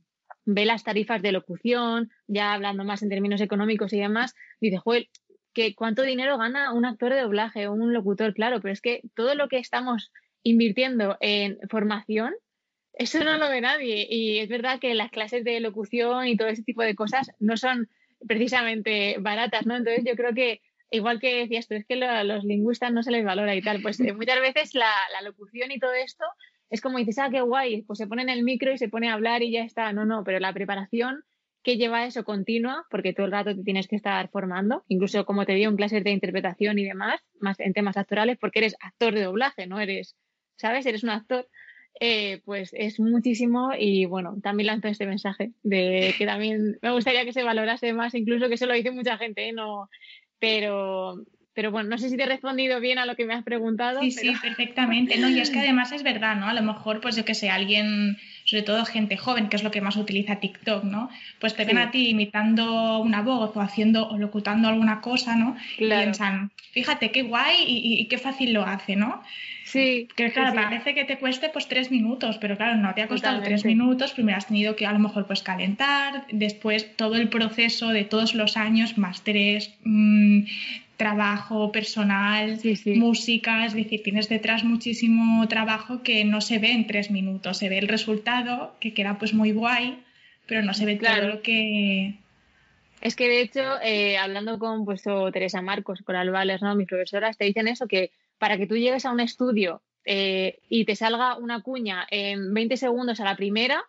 ve 0.46 0.64
las 0.64 0.82
tarifas 0.82 1.22
de 1.22 1.30
locución, 1.30 2.10
ya 2.26 2.54
hablando 2.54 2.82
más 2.82 3.02
en 3.02 3.10
términos 3.10 3.42
económicos 3.42 3.92
y 3.92 4.00
demás, 4.00 4.34
dice, 4.58 4.78
que 5.52 5.74
cuánto 5.74 6.02
dinero 6.02 6.38
gana 6.38 6.72
un 6.72 6.86
actor 6.86 7.12
de 7.12 7.20
doblaje 7.20 7.68
o 7.68 7.72
un 7.72 7.92
locutor, 7.92 8.32
claro, 8.32 8.60
pero 8.60 8.72
es 8.72 8.80
que 8.80 9.02
todo 9.14 9.34
lo 9.34 9.48
que 9.48 9.58
estamos 9.58 10.10
invirtiendo 10.42 11.16
en 11.20 11.58
formación, 11.68 12.34
eso 12.92 13.22
no 13.22 13.38
lo 13.38 13.48
ve 13.48 13.60
nadie. 13.60 14.06
Y 14.10 14.38
es 14.38 14.48
verdad 14.48 14.80
que 14.80 14.94
las 14.94 15.10
clases 15.10 15.44
de 15.44 15.60
locución 15.60 16.26
y 16.26 16.36
todo 16.36 16.48
ese 16.48 16.62
tipo 16.62 16.82
de 16.82 16.94
cosas 16.94 17.30
no 17.38 17.56
son 17.56 17.88
precisamente 18.26 19.16
baratas, 19.20 19.66
¿no? 19.66 19.76
Entonces 19.76 20.04
yo 20.04 20.16
creo 20.16 20.34
que 20.34 20.60
igual 20.90 21.20
que 21.20 21.40
decías 21.40 21.68
tú, 21.68 21.74
es 21.74 21.86
que 21.86 22.02
a 22.02 22.24
los 22.24 22.44
lingüistas 22.44 22.92
no 22.92 23.02
se 23.02 23.10
les 23.10 23.24
valora 23.24 23.54
y 23.54 23.62
tal, 23.62 23.82
pues 23.82 24.00
eh, 24.00 24.12
muchas 24.12 24.40
veces 24.40 24.74
la, 24.74 24.90
locución 25.22 25.70
y 25.70 25.78
todo 25.78 25.92
esto 25.92 26.24
es 26.70 26.80
como 26.80 26.98
dices, 26.98 27.18
ah, 27.18 27.28
qué 27.30 27.40
guay, 27.40 27.82
pues 27.82 27.98
se 27.98 28.06
pone 28.06 28.22
en 28.22 28.28
el 28.28 28.42
micro 28.42 28.72
y 28.72 28.78
se 28.78 28.88
pone 28.88 29.08
a 29.08 29.14
hablar 29.14 29.42
y 29.42 29.52
ya 29.52 29.64
está. 29.64 29.92
No, 29.92 30.04
no, 30.04 30.22
pero 30.24 30.38
la 30.38 30.52
preparación 30.52 31.22
que 31.62 31.76
lleva 31.76 32.06
eso 32.06 32.24
continua, 32.24 32.86
porque 32.90 33.12
todo 33.12 33.26
el 33.26 33.32
rato 33.32 33.54
te 33.54 33.62
tienes 33.62 33.88
que 33.88 33.96
estar 33.96 34.28
formando, 34.30 34.84
incluso 34.88 35.24
como 35.24 35.44
te 35.44 35.54
digo 35.54 35.70
en 35.70 35.76
clases 35.76 36.04
de 36.04 36.10
interpretación 36.10 36.78
y 36.78 36.84
demás, 36.84 37.20
más 37.40 37.58
en 37.60 37.72
temas 37.72 37.96
actorales, 37.96 38.38
porque 38.38 38.60
eres 38.60 38.76
actor 38.80 39.14
de 39.14 39.22
doblaje, 39.22 39.66
no 39.66 39.80
eres, 39.80 40.16
¿sabes? 40.58 40.84
Eres 40.86 41.02
un 41.02 41.10
actor. 41.10 41.48
Eh, 42.00 42.42
pues 42.44 42.70
es 42.74 43.00
muchísimo 43.00 43.70
y 43.76 44.04
bueno, 44.04 44.36
también 44.40 44.68
lanzo 44.68 44.86
este 44.86 45.04
mensaje 45.04 45.50
de 45.64 46.14
que 46.16 46.26
también 46.26 46.78
me 46.80 46.92
gustaría 46.92 47.24
que 47.24 47.32
se 47.32 47.42
valorase 47.42 47.92
más, 47.92 48.14
incluso 48.14 48.48
que 48.48 48.56
se 48.56 48.66
lo 48.66 48.74
dice 48.74 48.92
mucha 48.92 49.18
gente, 49.18 49.48
¿eh? 49.48 49.52
no, 49.52 49.88
pero, 50.38 51.24
pero 51.54 51.72
bueno, 51.72 51.88
no 51.88 51.98
sé 51.98 52.08
si 52.08 52.16
te 52.16 52.22
he 52.22 52.26
respondido 52.26 52.78
bien 52.78 52.98
a 52.98 53.06
lo 53.06 53.16
que 53.16 53.24
me 53.24 53.34
has 53.34 53.42
preguntado. 53.42 54.00
Sí, 54.00 54.12
sí, 54.12 54.32
perfectamente. 54.40 55.18
No, 55.18 55.28
y 55.28 55.40
es 55.40 55.50
que 55.50 55.58
además 55.58 55.90
es 55.90 56.04
verdad, 56.04 56.36
¿no? 56.36 56.46
A 56.46 56.54
lo 56.54 56.62
mejor, 56.62 57.00
pues 57.00 57.16
yo 57.16 57.24
que 57.24 57.34
sé, 57.34 57.50
alguien, 57.50 58.16
sobre 58.48 58.62
todo 58.62 58.86
gente 58.86 59.18
joven, 59.18 59.50
que 59.50 59.56
es 59.56 59.62
lo 59.62 59.70
que 59.70 59.82
más 59.82 59.96
utiliza 59.96 60.36
TikTok, 60.36 60.84
¿no? 60.84 61.10
Pues 61.38 61.54
te 61.54 61.66
ven 61.66 61.76
a 61.76 61.90
ti 61.90 62.08
imitando 62.08 62.98
una 62.98 63.20
voz 63.20 63.54
o 63.54 63.60
haciendo 63.60 64.08
o 64.08 64.16
locutando 64.16 64.68
alguna 64.68 65.02
cosa, 65.02 65.36
¿no? 65.36 65.54
Y 65.76 65.86
piensan, 65.86 66.50
fíjate 66.72 67.10
qué 67.10 67.24
guay 67.24 67.64
y, 67.66 68.06
qué 68.06 68.16
fácil 68.16 68.54
lo 68.54 68.64
hace, 68.64 68.96
¿no? 68.96 69.22
Sí. 69.64 70.08
Que 70.16 70.32
claro, 70.32 70.54
parece 70.54 70.94
que 70.94 71.04
te 71.04 71.18
cueste 71.18 71.50
pues 71.50 71.68
tres 71.68 71.90
minutos, 71.90 72.38
pero 72.38 72.56
claro, 72.56 72.76
no 72.78 72.94
te 72.94 73.02
ha 73.02 73.06
costado 73.08 73.42
tres 73.42 73.66
minutos. 73.66 74.12
Primero 74.12 74.38
has 74.38 74.46
tenido 74.46 74.76
que 74.76 74.86
a 74.86 74.92
lo 74.94 74.98
mejor 74.98 75.26
pues 75.26 75.42
calentar, 75.42 76.24
después 76.32 76.96
todo 76.96 77.16
el 77.16 77.28
proceso 77.28 77.88
de 77.90 78.04
todos 78.04 78.34
los 78.34 78.56
años, 78.56 78.96
más 78.96 79.24
tres, 79.24 79.74
mm, 79.84 80.44
trabajo 80.98 81.70
personal, 81.70 82.58
música, 82.96 83.64
es 83.64 83.72
decir, 83.72 84.02
tienes 84.02 84.28
detrás 84.28 84.64
muchísimo 84.64 85.46
trabajo 85.46 86.02
que 86.02 86.24
no 86.24 86.40
se 86.40 86.58
ve 86.58 86.72
en 86.72 86.88
tres 86.88 87.12
minutos, 87.12 87.56
se 87.56 87.68
ve 87.68 87.78
el 87.78 87.86
resultado, 87.86 88.74
que 88.80 88.92
queda 88.92 89.16
pues 89.16 89.32
muy 89.32 89.52
guay, 89.52 90.02
pero 90.46 90.62
no 90.62 90.74
se 90.74 90.84
ve 90.84 90.96
todo 90.96 91.28
lo 91.28 91.40
que... 91.40 92.18
Es 93.00 93.14
que 93.14 93.28
de 93.28 93.42
hecho, 93.42 93.80
eh, 93.80 94.18
hablando 94.18 94.58
con 94.58 94.84
pues, 94.84 95.04
Teresa 95.32 95.62
Marcos, 95.62 96.02
con 96.02 96.16
Albales, 96.16 96.62
¿no? 96.62 96.74
mis 96.74 96.88
profesoras, 96.88 97.38
te 97.38 97.44
dicen 97.44 97.68
eso, 97.68 97.86
que 97.86 98.10
para 98.38 98.58
que 98.58 98.66
tú 98.66 98.76
llegues 98.76 99.06
a 99.06 99.12
un 99.12 99.20
estudio 99.20 99.82
eh, 100.04 100.58
y 100.68 100.84
te 100.84 100.96
salga 100.96 101.36
una 101.36 101.62
cuña 101.62 102.08
en 102.10 102.52
20 102.52 102.76
segundos 102.76 103.20
a 103.20 103.24
la 103.24 103.36
primera, 103.36 103.84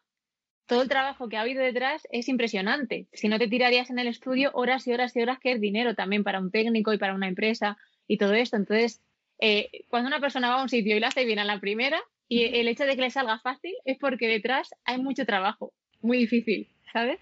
todo 0.69 0.83
el 0.83 0.87
trabajo 0.87 1.27
que 1.27 1.35
ha 1.35 1.41
habido 1.41 1.63
detrás 1.63 2.07
es 2.11 2.29
impresionante. 2.29 3.07
Si 3.11 3.27
no 3.27 3.39
te 3.39 3.47
tirarías 3.47 3.89
en 3.89 3.97
el 3.97 4.07
estudio 4.07 4.51
horas 4.53 4.87
y 4.87 4.93
horas 4.93 5.15
y 5.15 5.21
horas, 5.21 5.39
que 5.39 5.51
es 5.51 5.59
dinero 5.59 5.95
también 5.95 6.23
para 6.23 6.39
un 6.39 6.51
técnico 6.51 6.93
y 6.93 6.99
para 6.99 7.15
una 7.15 7.27
empresa 7.27 7.75
y 8.07 8.17
todo 8.17 8.35
esto. 8.35 8.55
Entonces, 8.55 9.01
eh, 9.39 9.71
cuando 9.89 10.07
una 10.07 10.19
persona 10.19 10.47
va 10.47 10.59
a 10.59 10.63
un 10.63 10.69
sitio 10.69 10.95
y 10.95 10.99
lo 10.99 11.07
hace 11.07 11.25
bien 11.25 11.39
a 11.39 11.43
la 11.43 11.59
primera, 11.59 11.99
y 12.27 12.43
el 12.43 12.67
hecho 12.67 12.85
de 12.85 12.95
que 12.95 13.01
le 13.01 13.09
salga 13.09 13.39
fácil 13.39 13.73
es 13.83 13.97
porque 13.97 14.27
detrás 14.27 14.69
hay 14.85 15.01
mucho 15.01 15.25
trabajo, 15.25 15.73
muy 16.01 16.19
difícil, 16.19 16.69
¿sabes? 16.93 17.19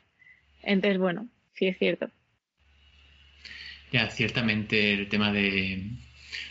Entonces, 0.62 1.00
bueno, 1.00 1.30
sí 1.54 1.68
es 1.68 1.78
cierto. 1.78 2.10
Ya, 3.94 4.10
ciertamente 4.10 4.94
el 4.94 5.08
tema 5.08 5.32
de, 5.32 5.92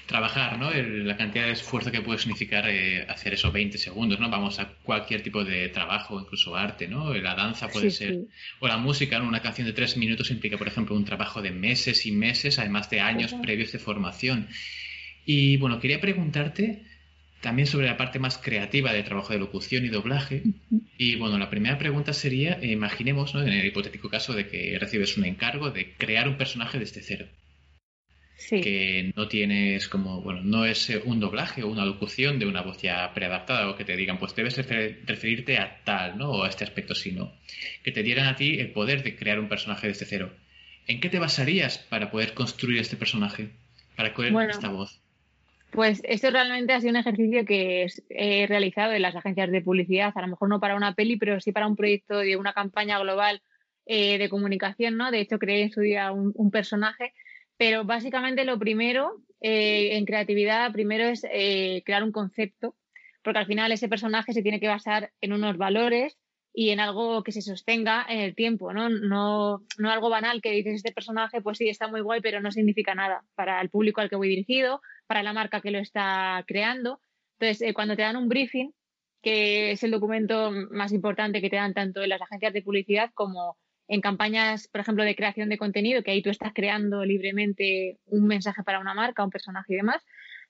trabajar, 0.07 0.59
¿no? 0.59 0.71
la 0.71 1.17
cantidad 1.17 1.47
de 1.47 1.53
esfuerzo 1.53 1.91
que 1.91 2.01
puede 2.01 2.19
significar 2.19 2.69
eh, 2.69 3.05
hacer 3.09 3.35
esos 3.35 3.53
20 3.53 3.77
segundos, 3.77 4.21
¿no? 4.21 4.31
Vamos 4.31 4.59
a 4.61 4.69
cualquier 4.83 5.23
tipo 5.23 5.45
de 5.45 5.69
trabajo, 5.69 6.21
incluso 6.21 6.55
arte, 6.55 6.87
¿no? 6.87 7.13
La 7.15 7.35
danza 7.35 7.69
puede 7.69 7.91
ser, 7.91 8.21
o 8.61 8.69
la 8.69 8.77
música, 8.77 9.19
¿no? 9.19 9.27
Una 9.27 9.43
canción 9.43 9.67
de 9.67 9.73
tres 9.73 9.97
minutos 9.97 10.31
implica, 10.31 10.57
por 10.57 10.69
ejemplo, 10.69 10.95
un 10.95 11.05
trabajo 11.05 11.43
de 11.43 11.51
meses 11.51 12.07
y 12.07 12.13
meses, 12.13 12.59
además 12.59 12.89
de 12.89 13.01
años 13.01 13.35
previos 13.35 13.73
de 13.73 13.79
formación. 13.79 14.49
Y 15.25 15.57
bueno, 15.57 15.81
quería 15.81 16.01
preguntarte 16.01 16.85
también 17.41 17.67
sobre 17.67 17.87
la 17.87 17.97
parte 17.97 18.19
más 18.19 18.39
creativa 18.39 18.93
de 18.93 19.03
trabajo 19.03 19.33
de 19.33 19.41
locución 19.41 19.85
y 19.85 19.89
doblaje. 19.89 20.43
Y 20.99 21.17
bueno, 21.17 21.37
la 21.37 21.51
primera 21.51 21.79
pregunta 21.79 22.13
sería, 22.13 22.59
imaginemos, 22.65 23.35
¿no? 23.35 23.43
En 23.43 23.53
el 23.53 23.67
hipotético 23.67 24.09
caso 24.09 24.35
de 24.35 24.47
que 24.47 24.79
recibes 24.79 25.17
un 25.17 25.25
encargo 25.25 25.71
de 25.71 25.95
crear 25.95 26.29
un 26.29 26.37
personaje 26.37 26.79
desde 26.79 27.03
cero 27.03 27.27
que 28.49 29.13
no 29.17 29.29
tienes 29.29 29.89
como, 29.89 30.21
bueno, 30.21 30.43
no 30.43 30.67
es 30.67 30.91
eh, 30.91 31.01
un 31.05 31.21
doblaje 31.21 31.63
o 31.63 31.69
una 31.69 31.85
locución 31.85 32.39
de 32.39 32.47
una 32.47 32.63
voz 32.63 32.81
ya 32.81 33.13
preadaptada 33.15 33.69
o 33.71 33.77
que 33.77 33.85
te 33.85 33.97
digan, 33.97 34.19
pues 34.19 34.35
debes 34.35 34.57
referirte 34.57 35.59
a 35.59 35.81
tal, 35.85 36.19
¿no? 36.19 36.31
O 36.31 36.45
a 36.45 36.49
este 36.49 36.65
aspecto, 36.65 36.95
sino 36.95 37.33
que 37.83 37.93
te 37.93 38.03
dieran 38.03 38.29
a 38.29 38.37
ti 38.37 38.59
el 38.61 38.73
poder 38.73 39.03
de 39.03 39.17
crear 39.17 39.41
un 39.41 39.49
personaje 39.49 39.89
desde 39.89 40.07
cero. 40.07 40.31
¿En 40.87 41.01
qué 41.01 41.09
te 41.09 41.19
basarías 41.19 41.79
para 41.79 42.11
poder 42.11 42.35
construir 42.35 42.81
este 42.81 42.97
personaje, 42.97 43.51
para 43.97 44.13
crear 44.13 44.51
esta 44.51 44.69
voz? 44.69 45.01
Pues 45.73 46.01
esto 46.05 46.31
realmente 46.31 46.73
ha 46.73 46.81
sido 46.81 46.91
un 46.91 46.97
ejercicio 46.97 47.45
que 47.45 47.87
he 48.11 48.47
realizado 48.47 48.93
en 48.93 49.03
las 49.03 49.17
agencias 49.17 49.51
de 49.51 49.63
publicidad, 49.63 50.13
a 50.15 50.21
lo 50.21 50.29
mejor 50.29 50.49
no 50.49 50.61
para 50.61 50.77
una 50.77 50.95
peli, 50.95 51.17
pero 51.17 51.41
sí 51.41 51.53
para 51.53 51.67
un 51.67 51.75
proyecto 51.75 52.19
de 52.19 52.37
una 52.37 52.53
campaña 52.53 52.99
global 53.01 53.43
eh, 53.87 54.19
de 54.19 54.29
comunicación, 54.29 54.97
¿no? 54.97 55.11
De 55.11 55.21
hecho, 55.21 55.39
creé 55.39 55.63
en 55.63 55.73
su 55.73 55.81
día 55.81 56.13
un 56.13 56.51
personaje 56.51 57.13
pero 57.57 57.85
básicamente 57.85 58.45
lo 58.45 58.59
primero 58.59 59.23
eh, 59.41 59.97
en 59.97 60.05
creatividad, 60.05 60.73
primero 60.73 61.05
es 61.05 61.27
eh, 61.31 61.83
crear 61.85 62.03
un 62.03 62.13
concepto, 62.13 62.77
porque 63.23 63.39
al 63.39 63.47
final 63.47 63.73
ese 63.73 63.89
personaje 63.89 64.33
se 64.33 64.43
tiene 64.43 64.61
que 64.61 64.69
basar 64.69 65.13
en 65.21 65.33
unos 65.33 65.57
valores 65.57 66.19
y 66.53 66.71
en 66.71 66.81
algo 66.81 67.23
que 67.23 67.33
se 67.33 67.43
sostenga 67.43 68.07
en 68.09 68.21
el 68.21 68.35
tiempo, 68.35 68.73
¿no? 68.73 68.89
No, 68.89 69.63
no 69.77 69.91
algo 69.91 70.09
banal 70.09 70.41
que 70.41 70.53
dices 70.53 70.77
este 70.77 70.93
personaje, 70.93 71.43
pues 71.43 71.59
sí, 71.59 71.69
está 71.69 71.87
muy 71.87 72.01
guay, 72.01 72.23
pero 72.23 72.41
no 72.41 72.51
significa 72.51 72.95
nada 72.95 73.25
para 73.35 73.61
el 73.61 73.69
público 73.69 74.01
al 74.01 74.09
que 74.09 74.17
voy 74.17 74.29
dirigido, 74.29 74.81
para 75.07 75.23
la 75.23 75.35
marca 75.35 75.61
que 75.61 75.71
lo 75.71 75.79
está 75.79 76.43
creando. 76.47 77.01
Entonces, 77.39 77.69
eh, 77.69 77.75
cuando 77.75 77.95
te 77.95 78.03
dan 78.03 78.17
un 78.17 78.29
briefing, 78.29 78.73
que 79.23 79.73
es 79.73 79.83
el 79.83 79.91
documento 79.91 80.51
más 80.71 80.93
importante 80.93 81.43
que 81.43 81.51
te 81.51 81.57
dan 81.57 81.75
tanto 81.75 82.03
en 82.03 82.09
las 82.09 82.23
agencias 82.23 82.55
de 82.55 82.63
publicidad 82.63 83.11
como 83.13 83.59
en 83.89 84.01
campañas, 84.01 84.69
por 84.69 84.81
ejemplo, 84.81 85.05
de 85.05 85.15
creación 85.15 85.49
de 85.49 85.59
contenido, 85.59 86.03
que 86.03 86.11
ahí 86.11 86.23
tú 86.23 86.31
estás 86.31 86.53
creando 86.55 87.05
libremente 87.05 87.99
un 88.07 88.27
mensaje 88.27 88.63
para 88.63 88.81
una 88.81 88.95
marca, 88.95 89.25
un 89.25 89.31
personaje 89.31 89.75
y 89.75 89.77
demás, 89.77 90.05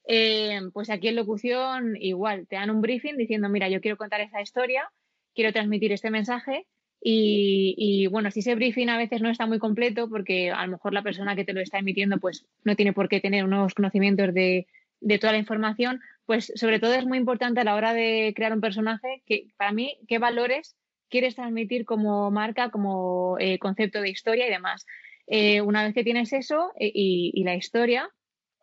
eh, 0.08 0.60
pues 0.72 0.88
aquí 0.88 1.08
en 1.08 1.16
locución 1.16 1.96
igual, 1.96 2.46
te 2.46 2.56
dan 2.56 2.70
un 2.70 2.80
briefing 2.80 3.16
diciendo, 3.16 3.48
mira, 3.48 3.68
yo 3.68 3.80
quiero 3.80 3.96
contar 3.96 4.20
esa 4.20 4.40
historia, 4.40 4.90
quiero 5.34 5.52
transmitir 5.52 5.92
este 5.92 6.10
mensaje 6.10 6.66
y, 7.08 8.06
bueno, 8.10 8.30
si 8.30 8.40
ese 8.40 8.54
briefing 8.54 8.88
a 8.88 8.98
veces 8.98 9.20
no 9.20 9.30
está 9.30 9.46
muy 9.46 9.58
completo 9.58 10.08
porque 10.08 10.50
a 10.50 10.64
lo 10.66 10.72
mejor 10.72 10.92
la 10.92 11.02
persona 11.02 11.36
que 11.36 11.44
te 11.44 11.52
lo 11.52 11.60
está 11.60 11.78
emitiendo 11.78 12.18
pues 12.18 12.46
no 12.64 12.74
tiene 12.74 12.92
por 12.92 13.08
qué 13.08 13.20
tener 13.20 13.44
unos 13.44 13.74
conocimientos 13.74 14.32
de, 14.34 14.66
de 15.00 15.18
toda 15.18 15.34
la 15.34 15.38
información, 15.38 16.00
pues 16.24 16.52
sobre 16.56 16.80
todo 16.80 16.94
es 16.94 17.06
muy 17.06 17.18
importante 17.18 17.60
a 17.60 17.64
la 17.64 17.76
hora 17.76 17.92
de 17.92 18.32
crear 18.34 18.52
un 18.52 18.60
personaje 18.60 19.22
que 19.26 19.48
para 19.56 19.72
mí, 19.72 19.98
qué 20.08 20.18
valores 20.18 20.74
quieres 21.08 21.34
transmitir 21.34 21.84
como 21.84 22.30
marca, 22.30 22.70
como 22.70 23.36
eh, 23.38 23.58
concepto 23.58 24.00
de 24.00 24.10
historia 24.10 24.46
y 24.46 24.50
demás. 24.50 24.86
Eh, 25.26 25.60
una 25.60 25.84
vez 25.84 25.94
que 25.94 26.04
tienes 26.04 26.32
eso 26.32 26.72
eh, 26.78 26.90
y, 26.94 27.42
la 27.44 27.54
historia, 27.54 28.08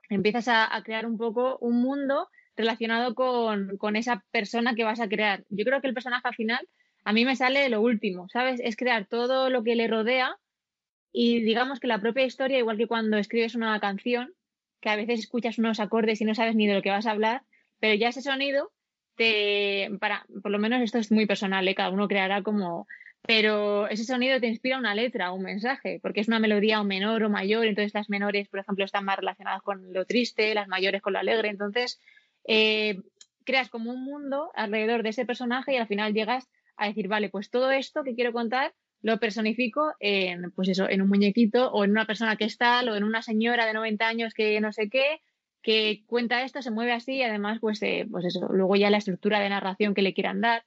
empiezas 0.09 0.47
a, 0.47 0.69
crear 0.83 1.05
un 1.05 1.17
poco 1.17 1.57
un 1.59 1.81
mundo 1.81 2.29
relacionado 2.55 3.15
con, 3.15 3.95
esa 3.95 4.23
persona 4.31 4.75
que 4.75 4.83
vas 4.83 4.99
a 4.99 5.09
crear. 5.09 5.43
Yo 5.49 5.65
creo 5.65 5.81
que 5.81 5.87
el 5.87 5.93
personaje 5.93 6.27
al 6.27 6.35
final, 6.35 6.67
a 7.03 7.13
mí 7.13 7.25
me 7.25 7.35
sale 7.35 7.67
lo 7.69 7.81
último, 7.81 8.27
¿sabes? 8.29 8.61
Es 8.63 8.75
crear 8.75 9.07
todo 9.07 9.49
lo 9.49 9.63
que 9.63 9.75
le 9.75 9.87
rodea 9.87 10.37
y 11.11 11.41
digamos 11.43 11.79
que 11.79 11.87
la 11.87 11.99
propia 11.99 12.25
historia, 12.25 12.57
igual 12.57 12.77
que 12.77 12.87
cuando 12.87 13.17
escribes 13.17 13.55
una 13.55 13.79
canción, 13.79 14.33
que 14.81 14.89
a 14.89 14.95
veces 14.95 15.19
escuchas 15.19 15.57
unos 15.57 15.79
acordes 15.79 16.21
y 16.21 16.25
no 16.25 16.35
sabes 16.35 16.55
ni 16.55 16.67
de 16.67 16.75
lo 16.75 16.81
que 16.81 16.89
vas 16.89 17.05
a 17.05 17.11
hablar, 17.11 17.43
pero 17.79 17.95
ya 17.95 18.09
ese 18.09 18.21
sonido 18.21 18.71
te, 19.15 19.89
para, 19.99 20.25
por 20.41 20.51
lo 20.51 20.59
menos 20.59 20.81
esto 20.81 20.97
es 20.97 21.11
muy 21.11 21.25
personal, 21.25 21.67
¿eh? 21.67 21.75
cada 21.75 21.89
uno 21.89 22.07
creará 22.07 22.41
como, 22.41 22.87
pero 23.21 23.87
ese 23.87 24.03
sonido 24.03 24.39
te 24.39 24.47
inspira 24.47 24.77
una 24.77 24.95
letra, 24.95 25.31
un 25.31 25.43
mensaje, 25.43 25.99
porque 26.01 26.21
es 26.21 26.27
una 26.27 26.39
melodía 26.39 26.81
o 26.81 26.83
menor 26.83 27.23
o 27.23 27.29
mayor, 27.29 27.65
entonces 27.65 27.93
las 27.93 28.09
menores, 28.09 28.49
por 28.49 28.59
ejemplo, 28.59 28.85
están 28.85 29.05
más 29.05 29.17
relacionadas 29.17 29.61
con 29.61 29.93
lo 29.93 30.05
triste, 30.05 30.53
las 30.55 30.67
mayores 30.67 31.01
con 31.01 31.13
lo 31.13 31.19
alegre, 31.19 31.49
entonces 31.49 31.99
eh, 32.45 33.01
creas 33.43 33.69
como 33.69 33.91
un 33.91 34.03
mundo 34.03 34.51
alrededor 34.55 35.03
de 35.03 35.09
ese 35.09 35.25
personaje 35.25 35.73
y 35.73 35.77
al 35.77 35.87
final 35.87 36.13
llegas 36.13 36.49
a 36.75 36.87
decir, 36.87 37.07
vale, 37.07 37.29
pues 37.29 37.49
todo 37.49 37.71
esto 37.71 38.03
que 38.03 38.15
quiero 38.15 38.33
contar 38.33 38.73
lo 39.01 39.19
personifico 39.19 39.93
en, 39.99 40.51
pues 40.51 40.69
eso, 40.69 40.89
en 40.89 41.01
un 41.01 41.09
muñequito 41.09 41.69
o 41.71 41.83
en 41.83 41.91
una 41.91 42.07
persona 42.07 42.37
que 42.37 42.45
está, 42.45 42.81
o 42.81 42.95
en 42.95 43.03
una 43.03 43.21
señora 43.21 43.65
de 43.65 43.73
90 43.73 44.07
años 44.07 44.33
que 44.33 44.59
no 44.61 44.71
sé 44.71 44.89
qué, 44.89 45.21
que 45.63 46.03
cuenta 46.05 46.43
esto, 46.43 46.61
se 46.61 46.71
mueve 46.71 46.91
así 46.91 47.13
y 47.15 47.23
además, 47.23 47.59
pues, 47.61 47.81
eh, 47.81 48.05
pues 48.11 48.25
eso, 48.25 48.47
luego 48.51 48.75
ya 48.75 48.89
la 48.89 48.97
estructura 48.97 49.39
de 49.39 49.49
narración 49.49 49.93
que 49.95 50.01
le 50.01 50.13
quieran 50.13 50.41
dar. 50.41 50.65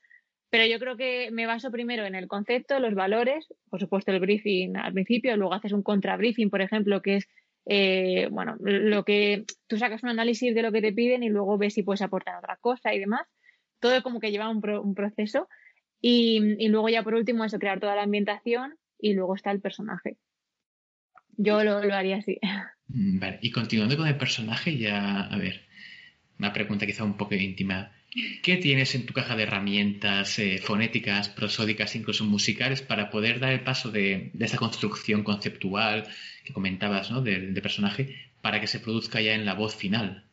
Pero 0.49 0.65
yo 0.67 0.79
creo 0.79 0.97
que 0.97 1.31
me 1.33 1.47
baso 1.47 1.71
primero 1.71 2.07
en 2.07 2.15
el 2.15 2.29
concepto, 2.29 2.81
los 2.81 2.95
valores, 2.95 3.47
por 3.69 3.79
supuesto 3.79 4.11
el 4.13 4.21
briefing 4.21 4.77
al 4.77 4.95
principio, 4.95 5.37
luego 5.37 5.55
haces 5.55 5.73
un 5.73 5.83
contrabriefing, 5.83 6.51
por 6.51 6.63
ejemplo, 6.63 7.03
que 7.03 7.17
es, 7.17 7.29
eh, 7.67 8.29
bueno, 8.31 8.57
lo 8.61 9.05
que 9.05 9.45
tú 9.67 9.77
sacas 9.77 10.03
un 10.03 10.09
análisis 10.09 10.55
de 10.55 10.63
lo 10.63 10.73
que 10.73 10.81
te 10.81 10.93
piden 10.93 11.23
y 11.23 11.29
luego 11.29 11.59
ves 11.59 11.75
si 11.75 11.83
puedes 11.83 12.03
aportar 12.03 12.39
otra 12.39 12.57
cosa 12.57 12.95
y 12.95 12.99
demás. 12.99 13.27
Todo 13.81 14.03
como 14.03 14.21
que 14.21 14.31
lleva 14.31 14.49
un, 14.49 14.95
proceso. 14.95 15.49
Y, 16.01 16.69
luego 16.69 16.89
ya 16.89 17.03
por 17.03 17.15
último 17.15 17.45
eso, 17.45 17.59
crear 17.59 17.81
toda 17.81 17.97
la 17.97 18.03
ambientación 18.05 18.79
y 18.99 19.15
luego 19.15 19.35
está 19.35 19.51
el 19.51 19.61
personaje. 19.61 20.17
Yo 21.37 21.63
lo 21.65 21.79
haría 21.95 22.17
así. 22.17 22.39
Mm, 22.89 23.19
vale, 23.19 23.39
y 23.43 23.51
continuando 23.51 23.97
con 23.97 24.07
el 24.07 24.17
personaje, 24.17 24.77
ya, 24.79 25.23
a 25.23 25.37
ver, 25.39 25.63
una 26.39 26.53
pregunta 26.53 26.87
quizá 26.87 27.05
un 27.05 27.17
poco 27.17 27.35
íntima. 27.35 27.93
¿Qué 28.43 28.57
tienes 28.57 28.95
en 28.95 29.05
tu 29.05 29.13
caja 29.13 29.37
de 29.37 29.43
herramientas 29.43 30.39
eh, 30.39 30.59
fonéticas, 30.59 31.29
prosódicas, 31.29 31.97
incluso 31.97 32.25
musicales, 32.25 32.81
para 32.81 33.11
poder 33.11 33.41
dar 33.41 33.53
el 33.53 33.61
paso 33.61 33.91
de, 33.91 34.31
esa 34.41 34.57
construcción 34.57 35.23
conceptual 35.23 36.05
que 36.45 36.53
comentabas, 36.55 37.11
¿no? 37.11 37.21
De, 37.21 37.39
personaje, 37.61 38.17
para 38.41 38.61
que 38.61 38.67
se 38.69 38.81
produzca 38.81 39.21
ya 39.21 39.35
en 39.35 39.45
la 39.45 39.55
voz 39.55 39.77
final? 39.77 40.25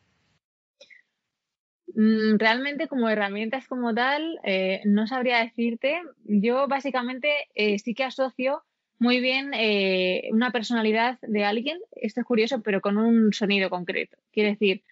Mm, 1.94 2.38
realmente 2.38 2.88
como 2.88 3.08
herramientas 3.08 3.66
como 3.66 3.94
tal, 3.94 4.38
eh, 4.44 4.80
no 4.84 5.06
sabría 5.06 5.38
decirte. 5.44 6.00
Yo 6.24 6.66
básicamente 6.68 7.28
eh, 7.54 7.78
sí 7.78 7.94
que 7.94 8.04
asocio 8.04 8.62
muy 9.04 9.20
bien 9.20 9.52
eh, 9.52 10.30
una 10.32 10.50
personalidad 10.50 11.18
de 11.20 11.44
alguien, 11.44 11.78
esto 11.92 12.20
es 12.20 12.26
curioso, 12.26 12.62
pero 12.62 12.80
con 12.80 12.96
un 12.96 13.34
sonido 13.34 13.68
concreto. 13.68 14.16
Quiere 14.32 14.52
decir, 14.52 14.82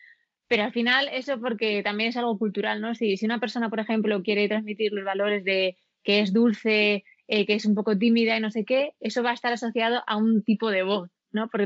pero 0.49 0.65
al 0.65 0.73
final 0.73 1.09
eso 1.11 1.41
porque 1.41 1.83
también 1.83 2.11
es 2.11 2.17
algo 2.19 2.39
cultural, 2.39 2.83
¿no? 2.83 2.95
Si, 2.95 3.17
si 3.17 3.25
una 3.25 3.41
persona, 3.41 3.71
por 3.71 3.81
ejemplo, 3.81 4.23
quiere 4.23 4.49
transmitir 4.49 4.93
los 4.93 5.07
valores 5.07 5.45
de 5.45 5.79
que 6.05 6.21
es 6.21 6.35
dulce, 6.35 7.05
eh, 7.27 7.47
que 7.47 7.55
es 7.55 7.65
un 7.65 7.75
poco 7.75 7.97
tímida 7.97 8.37
y 8.37 8.41
no 8.41 8.51
sé 8.51 8.67
qué, 8.67 8.93
eso 9.01 9.23
va 9.23 9.31
a 9.31 9.35
estar 9.35 9.51
asociado 9.55 10.03
a 10.07 10.19
un 10.19 10.43
tipo 10.43 10.71
de 10.71 10.83
voz, 10.83 11.11
¿no? 11.31 11.49
Por, 11.49 11.65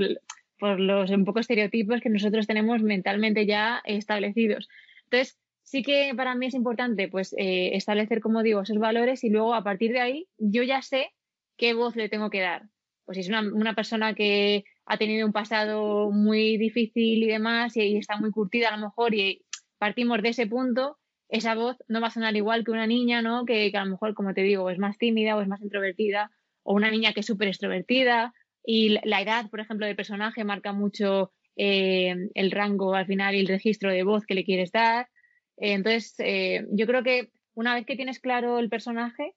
por 0.57 0.79
los 0.79 1.11
un 1.11 1.25
poco 1.25 1.41
estereotipos 1.41 2.01
que 2.01 2.11
nosotros 2.11 2.47
tenemos 2.47 2.81
mentalmente 2.81 3.45
ya 3.45 3.83
establecidos. 3.85 4.69
Entonces, 5.05 5.37
sí 5.65 5.83
que 5.83 6.13
para 6.17 6.37
mí 6.37 6.47
es 6.47 6.55
importante 6.55 7.09
pues 7.09 7.35
eh, 7.37 7.71
establecer, 7.75 8.21
como 8.21 8.45
digo, 8.45 8.61
esos 8.61 8.79
valores 8.79 9.25
y 9.25 9.31
luego 9.31 9.53
a 9.53 9.65
partir 9.65 9.91
de 9.91 10.01
ahí 10.01 10.29
yo 10.39 10.63
ya 10.63 10.81
sé 10.81 11.11
¿qué 11.57 11.75
voz 11.75 11.97
le 11.97 12.09
tengo 12.09 12.31
que 12.31 12.40
dar? 12.40 12.69
Pues 13.05 13.16
si 13.16 13.21
es 13.23 13.29
una, 13.29 13.75
persona 13.75 14.14
que 14.14 14.64
ha 14.85 14.99
tenido 14.99 15.27
un 15.27 15.33
pasado 15.33 16.11
muy 16.11 16.57
difícil 16.57 17.23
y 17.23 17.27
demás 17.27 17.77
y, 17.77 17.97
está 17.97 18.16
muy 18.16 18.31
curtida 18.31 18.69
a 18.69 18.77
lo 18.77 18.87
mejor 18.87 19.14
y 19.14 19.45
partimos 19.79 20.23
de 20.23 20.31
ese 20.31 20.47
punto, 20.47 20.99
esa 21.29 21.55
voz 21.55 21.77
no 21.88 22.01
va 22.01 22.09
a 22.09 22.11
sonar 22.11 22.37
igual 22.37 22.64
que 22.64 22.71
una 22.71 22.87
niña, 22.87 23.23
¿no? 23.23 23.45
Que, 23.45 23.71
a 23.75 23.85
lo 23.85 23.90
mejor, 23.92 24.14
como 24.14 24.35
te 24.35 24.42
digo, 24.42 24.71
es 24.71 24.79
más 24.79 24.99
tímida 24.99 25.37
o 25.37 25.40
es 25.40 25.49
más 25.49 25.61
introvertida, 25.61 26.31
o 26.62 26.75
una 26.75 26.90
niña 26.90 27.12
que 27.12 27.21
es 27.21 27.27
súper 27.27 27.49
extrovertida. 27.49 28.35
Y 28.64 28.99
la 29.05 29.21
edad, 29.21 29.49
por 29.51 29.61
ejemplo, 29.61 29.87
del 29.87 29.97
personaje 29.97 30.45
marca 30.45 30.73
mucho 30.73 31.33
eh, 31.57 32.14
el 32.35 32.51
rango 32.51 32.95
al 32.95 33.07
final 33.07 33.35
y 33.35 33.40
el 33.40 33.49
registro 33.49 33.90
de 33.90 34.03
voz 34.03 34.27
que 34.27 34.35
le 34.35 34.45
quieres 34.45 34.73
dar. 34.73 35.09
Entonces, 35.57 36.14
eh, 36.19 36.66
yo 36.71 36.87
creo 36.87 37.03
que 37.03 37.31
una 37.55 37.75
vez 37.75 37.87
que 37.87 37.97
tienes 37.97 38.21
claro 38.21 38.59
el 38.59 38.69
personaje, 38.69 39.35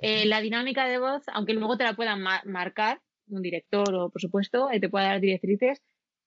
eh, 0.00 0.24
la 0.24 0.40
dinámica 0.40 0.86
de 0.86 0.98
voz, 0.98 1.22
aunque 1.32 1.52
luego 1.52 1.76
te 1.76 1.84
la 1.84 1.94
puedan 1.94 2.22
marcar 2.22 3.02
un 3.28 3.42
director 3.42 3.94
o, 3.94 4.10
por 4.10 4.20
supuesto, 4.20 4.70
eh, 4.70 4.80
te 4.80 4.88
pueda 4.88 5.06
dar 5.06 5.20
directrices, 5.20 5.82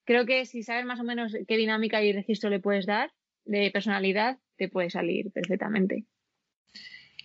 creo 0.05 0.25
que 0.25 0.45
si 0.45 0.61
sabes 0.63 0.85
más 0.85 0.99
o 0.99 1.03
menos 1.03 1.35
qué 1.47 1.57
dinámica 1.57 2.01
y 2.03 2.13
registro 2.13 2.49
le 2.49 2.59
puedes 2.59 2.85
dar 2.85 3.11
de 3.45 3.71
personalidad, 3.71 4.37
te 4.57 4.69
puede 4.69 4.89
salir 4.89 5.31
perfectamente. 5.31 6.05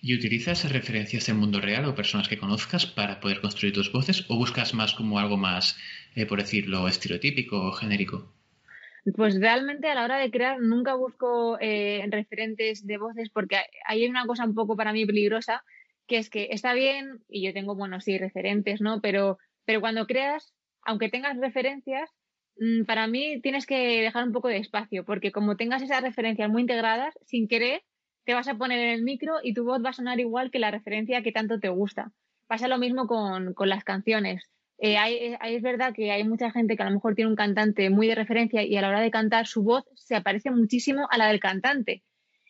¿Y 0.01 0.17
utilizas 0.17 0.71
referencias 0.73 1.29
en 1.29 1.37
mundo 1.37 1.61
real 1.61 1.85
o 1.85 1.95
personas 1.95 2.29
que 2.29 2.39
conozcas 2.39 2.87
para 2.87 3.21
poder 3.21 3.41
construir 3.41 3.75
tus 3.75 3.93
voces 3.93 4.25
o 4.29 4.37
buscas 4.37 4.73
más 4.73 4.95
como 4.95 5.19
algo 5.19 5.37
más, 5.37 5.77
eh, 6.15 6.25
por 6.25 6.41
decirlo, 6.41 6.89
estereotípico 6.89 7.61
o 7.61 7.73
genérico? 7.73 8.33
Pues 9.17 9.39
realmente 9.41 9.89
a 9.89 9.95
la 9.95 10.05
hora 10.05 10.19
de 10.19 10.31
crear 10.31 10.61
nunca 10.61 10.95
busco 10.95 11.57
referentes 11.59 12.87
de 12.87 12.99
voces 12.99 13.31
porque 13.31 13.57
hay 13.87 14.07
una 14.07 14.27
cosa 14.27 14.45
un 14.45 14.55
poco 14.55 14.77
para 14.77 14.93
mí 14.93 15.07
peligrosa 15.07 15.63
que 16.09 16.17
es 16.17 16.31
que 16.31 16.49
está 16.51 16.75
bien, 16.75 17.23
y 17.29 17.47
yo 17.47 17.53
tengo, 17.53 17.77
bueno, 17.77 18.01
sí, 18.01 18.19
referentes, 18.19 18.81
¿no? 18.81 19.01
Pero, 19.01 19.39
pero 19.65 19.81
cuando 19.81 20.07
creas, 20.07 20.55
aunque 20.83 21.11
tengas 21.11 21.37
referencias, 21.37 22.11
mm, 22.59 22.85
para 22.85 23.07
mí 23.07 23.41
tienes 23.43 23.67
que 23.67 24.01
dejar 24.03 24.25
un 24.25 24.33
poco 24.33 24.49
de 24.49 24.57
espacio, 24.57 25.05
porque 25.05 25.31
como 25.31 25.57
tengas 25.57 25.83
esas 25.83 26.03
referencias 26.03 26.51
muy 26.51 26.63
integradas, 26.63 27.15
sin 27.27 27.47
querer, 27.47 27.83
te 28.25 28.35
vas 28.35 28.49
a 28.49 28.57
poner 28.57 28.79
en 28.81 28.91
el 28.91 29.03
micro 29.03 29.35
y 29.43 29.55
tu 29.55 29.65
voz 29.65 29.85
va 29.85 29.91
a 29.91 29.93
sonar 29.93 30.19
igual 30.19 30.51
que 30.51 30.59
la 30.59 30.71
referencia 30.71 31.23
que 31.23 31.33
tanto 31.33 31.61
te 31.61 31.69
gusta. 31.69 32.13
Pasa 32.47 32.69
lo 32.69 32.79
mismo 32.79 33.07
con, 33.07 33.55
las 33.59 33.85
canciones. 33.85 34.51
Eh, 34.79 34.97
hay, 34.97 35.37
es 35.43 35.63
verdad 35.63 35.93
que 35.95 36.11
hay 36.13 36.25
mucha 36.25 36.51
gente 36.51 36.77
que 36.77 36.83
a 36.83 36.87
lo 36.87 36.93
mejor 36.93 37.15
tiene 37.15 37.31
un 37.31 37.37
cantante 37.37 37.91
muy 37.91 38.07
de 38.07 38.15
referencia 38.15 38.63
y 38.63 38.77
a 38.77 38.83
la 38.83 38.89
hora 38.89 39.01
de 39.01 39.11
cantar 39.11 39.47
su 39.47 39.63
voz 39.63 39.85
se 39.95 40.17
aparece 40.17 40.51
muchísimo 40.51 41.07
a 41.11 41.19
la 41.19 41.29
del 41.29 41.41
cantante. 41.41 42.03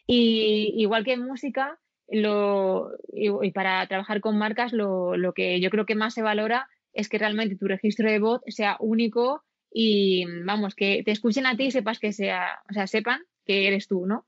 Y 0.07 0.75
igual 0.77 1.05
que 1.05 1.12
en 1.14 1.27
música, 1.27 1.79
lo, 2.11 2.90
y, 3.12 3.51
para 3.53 3.87
trabajar 3.87 4.21
con 4.21 4.38
marcas 4.38 4.73
lo, 4.73 5.16
lo, 5.16 5.35
que 5.35 5.61
yo 5.61 5.71
creo 5.71 5.87
que 5.87 5.94
más 5.94 6.14
se 6.14 6.23
valora 6.23 6.68
es 6.92 7.09
que 7.09 7.18
realmente 7.18 7.57
tu 7.57 7.66
registro 7.66 8.11
de 8.11 8.18
voz 8.18 8.40
sea 8.47 8.77
único 8.81 9.44
y 9.71 10.25
vamos, 10.44 10.75
que 10.75 11.03
te 11.05 11.11
escuchen 11.11 11.47
a 11.47 11.57
ti 11.57 11.66
y 11.66 11.71
sepas 11.71 11.99
que 11.99 12.12
sea, 12.12 12.61
o 12.71 12.73
sea, 12.73 12.87
sepan 12.87 13.21
que 13.44 13.66
eres 13.68 13.87
tú, 13.87 14.07
¿no? 14.07 14.27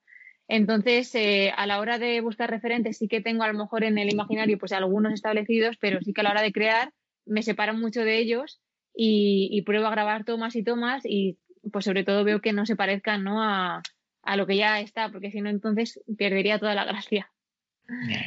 Entonces, 0.48 1.14
eh, 1.14 1.52
a 1.56 1.66
la 1.66 1.78
hora 1.80 1.98
de 1.98 2.20
buscar 2.20 2.50
referentes, 2.50 2.98
sí 2.98 3.08
que 3.08 3.20
tengo 3.20 3.44
a 3.44 3.52
lo 3.52 3.58
mejor 3.58 3.84
en 3.84 3.98
el 3.98 4.12
imaginario 4.12 4.58
pues 4.58 4.72
algunos 4.72 5.12
establecidos, 5.12 5.76
pero 5.78 6.00
sí 6.02 6.12
que 6.12 6.20
a 6.20 6.24
la 6.24 6.30
hora 6.32 6.42
de 6.42 6.52
crear 6.52 6.92
me 7.24 7.42
separo 7.42 7.74
mucho 7.74 8.02
de 8.02 8.18
ellos 8.18 8.60
y, 8.94 9.62
pruebo 9.62 9.86
a 9.86 9.90
grabar 9.90 10.24
tomas 10.24 10.56
y 10.56 10.64
tomas 10.64 11.02
y 11.04 11.38
pues 11.72 11.84
sobre 11.84 12.04
todo 12.04 12.24
veo 12.24 12.40
que 12.40 12.52
no 12.52 12.66
se 12.66 12.74
parezcan 12.74 13.22
¿no? 13.22 13.42
A, 13.42 13.82
a 14.22 14.36
lo 14.36 14.46
que 14.46 14.56
ya 14.56 14.80
está, 14.80 15.10
porque 15.10 15.30
si 15.30 15.40
no 15.40 15.50
entonces 15.50 16.00
perdería 16.18 16.58
toda 16.58 16.74
la 16.74 16.84
gracia 16.84 17.30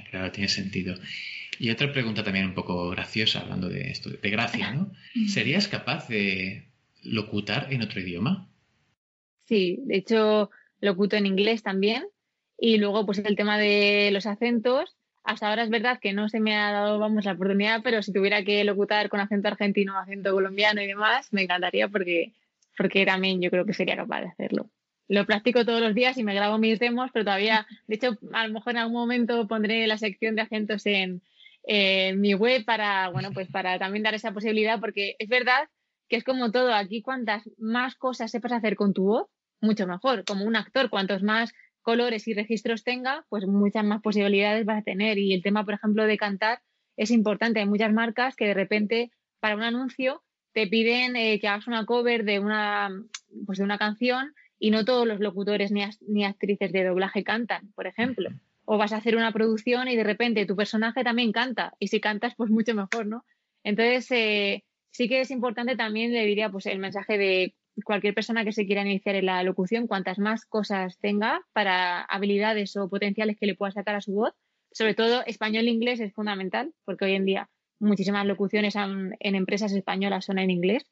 claro, 0.10 0.32
tiene 0.32 0.49
sentido. 0.49 0.95
Y 1.60 1.69
otra 1.69 1.91
pregunta 1.91 2.23
también 2.23 2.45
un 2.45 2.54
poco 2.54 2.89
graciosa, 2.89 3.41
hablando 3.41 3.69
de 3.69 3.91
esto, 3.91 4.10
de 4.10 4.30
gracia, 4.30 4.71
¿no? 4.71 4.91
¿Serías 5.28 5.67
capaz 5.67 6.08
de 6.08 6.67
locutar 7.04 7.71
en 7.71 7.82
otro 7.82 8.02
idioma? 8.02 8.49
Sí, 9.45 9.80
de 9.86 9.97
hecho, 9.97 10.49
locuto 10.80 11.15
en 11.15 11.26
inglés 11.26 11.63
también. 11.63 12.04
Y 12.58 12.78
luego, 12.78 13.06
pues 13.06 13.19
el 13.19 13.36
tema 13.36 13.58
de 13.58 14.10
los 14.12 14.26
acentos. 14.26 14.95
Hasta 15.23 15.49
ahora 15.49 15.63
es 15.63 15.69
verdad 15.69 15.99
que 16.02 16.12
no 16.12 16.28
se 16.28 16.41
me 16.41 16.56
ha 16.56 16.71
dado, 16.71 16.99
vamos, 16.99 17.23
la 17.23 17.32
oportunidad, 17.32 17.82
pero 17.82 18.04
si 18.04 18.12
tuviera 18.12 18.43
que 18.43 18.63
locutar 18.65 19.08
con 19.08 19.21
acento 19.21 19.47
argentino, 19.47 19.97
acento 19.97 20.34
colombiano 20.34 20.82
y 20.82 20.88
demás, 20.88 21.32
me 21.32 21.43
encantaría 21.43 21.88
porque, 21.88 22.34
porque 22.78 23.06
también 23.06 23.41
yo 23.41 23.49
creo 23.49 23.65
que 23.65 23.73
sería 23.73 23.95
capaz 23.95 24.19
de 24.21 24.28
hacerlo 24.28 24.69
lo 25.08 25.26
practico 25.26 25.66
todos 25.66 25.82
los 25.82 25.94
días 25.94 26.18
y 26.18 26.24
me 26.24 26.34
grabo 26.34 26.58
mis 26.58 26.80
demos, 26.80 27.12
pero 27.12 27.26
todavía, 27.26 27.68
de 27.88 27.96
hecho, 27.96 28.18
a 28.34 28.48
lo 28.48 28.54
mejor 28.54 28.74
en 28.74 28.80
algún 28.80 28.96
momento 28.96 29.48
pondré 29.48 29.86
la 29.88 29.98
sección 29.98 30.36
de 30.36 30.42
acentos 30.42 30.86
en, 30.86 31.22
mi 31.66 32.34
web 32.34 32.66
para, 32.66 33.08
bueno, 33.10 33.32
pues 33.32 33.48
para 33.50 33.80
también 33.80 34.04
dar 34.04 34.13
esa 34.13 34.34
posibilidad, 34.34 34.82
porque 34.82 35.16
es 35.18 35.30
verdad 35.30 35.70
que 36.10 36.18
es 36.18 36.26
como 36.26 36.52
todo, 36.52 36.74
aquí 36.74 37.02
cuantas 37.02 37.50
más 37.58 37.96
cosas 37.96 38.32
sepas 38.32 38.52
hacer 38.52 38.76
con 38.76 38.94
tu 38.94 39.06
voz, 39.06 39.30
mucho 39.62 39.88
mejor. 39.88 40.26
Como 40.26 40.44
un 40.44 40.58
actor, 40.58 40.89
cuantos 40.89 41.24
más 41.24 41.54
colores 41.82 42.28
y 42.28 42.34
registros 42.34 42.84
tenga, 42.84 43.26
pues 43.30 43.48
muchas 43.48 43.86
más 43.86 44.02
posibilidades 44.02 44.66
vas 44.66 44.80
a 44.82 44.84
tener. 44.84 45.18
Y 45.18 45.34
el 45.34 45.42
tema, 45.42 45.63
por 45.63 45.76
ejemplo, 45.76 46.06
de 46.06 46.18
cantar 46.18 46.62
es 46.98 47.12
importante. 47.12 47.62
Hay 47.62 47.66
muchas 47.66 47.94
marcas 47.94 48.36
que 48.36 48.46
de 48.46 48.54
repente 48.54 49.12
para 49.39 49.56
un 49.56 49.64
anuncio 49.64 50.24
te 50.54 50.68
piden 50.68 51.16
eh, 51.16 51.39
que 51.39 51.47
hagas 51.47 51.68
una 51.68 51.86
cover 51.86 52.26
de 52.26 52.39
una, 52.39 52.89
pues 53.45 53.58
de 53.58 53.64
una 53.64 53.78
canción 53.78 54.34
y 54.64 54.72
no 54.72 54.86
todos 54.86 55.05
los 55.05 55.20
locutores 55.20 55.74
ni, 55.74 56.24
actrices 56.24 56.72
de 56.72 56.86
doblaje 56.86 57.26
cantan, 57.26 57.74
por 57.76 57.86
ejemplo. 57.86 58.30
O 58.64 58.78
vas 58.78 58.93
a 58.93 58.95
hacer 58.95 59.18
una 59.18 59.34
producción 59.34 59.89
y 59.89 59.97
de 59.97 60.05
repente 60.05 60.45
tu 60.45 60.55
personaje 60.55 61.03
también 61.03 61.34
canta 61.34 61.74
y 61.80 61.89
si 61.89 61.99
cantas 61.99 62.34
pues 62.38 62.49
mucho 62.49 62.74
mejor, 62.74 63.05
¿no? 63.05 63.26
Entonces 63.66 64.09
eh, 64.11 64.64
sí 64.89 65.09
que 65.09 65.20
es 65.20 65.32
importante 65.32 65.76
también, 65.76 66.14
le 66.14 66.26
diría 66.26 66.49
pues 66.49 66.66
el 66.68 66.80
mensaje 66.80 67.18
de 67.18 67.55
cualquier 67.84 68.14
persona 68.14 68.45
que 68.45 68.53
se 68.53 68.66
quiera 68.66 68.84
iniciar 68.84 69.16
en 69.16 69.26
la 69.26 69.43
locución, 69.43 69.86
cuantas 69.86 70.18
más 70.18 70.45
cosas 70.45 70.97
tenga 70.97 71.41
para 71.51 72.01
habilidades 72.03 72.78
o 72.78 72.88
potenciales 72.88 73.36
que 73.38 73.47
le 73.47 73.55
pueda 73.55 73.74
sacar 73.74 73.95
a 73.95 74.01
su 74.01 74.14
voz, 74.14 74.34
sobre 74.72 74.93
todo 74.93 75.26
español 75.26 75.68
e 75.68 75.72
inglés 75.72 75.99
es 75.99 76.14
fundamental, 76.14 76.74
porque 76.86 77.03
hoy 77.03 77.16
en 77.16 77.26
día 77.26 77.49
muchísimas 77.80 78.26
locuciones 78.26 78.76
en 78.78 79.36
empresas 79.36 79.74
españolas 79.74 80.24
son 80.24 80.39
en 80.39 80.51
inglés, 80.51 80.89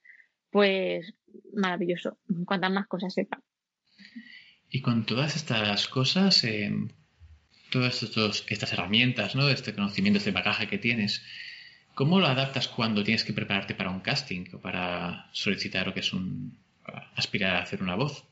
pues 0.49 1.13
maravilloso, 1.53 2.17
cuantas 2.45 2.69
más 2.69 2.87
cosas 2.87 3.13
sepa. 3.13 3.41
Y 4.71 4.81
con 4.81 5.05
todas 5.05 5.35
estas 5.35 5.87
cosas, 5.87 6.43
em, 6.43 6.89
todas 7.69 8.01
estas 8.01 8.73
herramientas, 8.73 9.35
¿no? 9.35 9.47
este 9.49 9.75
conocimiento, 9.75 10.17
este 10.17 10.31
bagaje 10.31 10.67
que 10.67 10.79
tienes, 10.79 11.21
¿Cómo 11.93 12.19
lo 12.19 12.27
adaptas 12.27 12.67
cuando 12.67 13.03
tienes 13.03 13.25
que 13.25 13.33
prepararte 13.33 13.75
para 13.75 13.89
un 13.89 13.99
casting 13.99 14.45
o 14.53 14.59
para 14.59 15.27
solicitar 15.33 15.87
lo 15.87 15.93
que 15.93 15.99
es 15.99 16.13
un 16.13 16.57
aspirar 17.15 17.57
a 17.57 17.63
hacer 17.63 17.83
una 17.83 17.95
voz? 17.95 18.25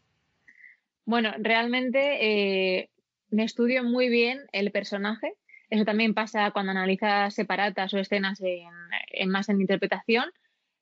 Bueno, 1.06 1.34
realmente 1.40 2.80
eh, 2.80 2.90
me 3.30 3.44
estudio 3.44 3.84
muy 3.84 4.10
bien 4.10 4.40
el 4.54 4.72
personaje. 4.72 5.34
Eso 5.70 5.84
también 5.86 6.14
pasa 6.14 6.52
cuando 6.52 6.72
analizas 6.72 7.34
separatas 7.34 7.94
o 7.94 8.00
escenas 8.00 8.42
en, 8.42 9.30
más 9.30 9.50
en 9.50 9.60
interpretación. 9.60 10.26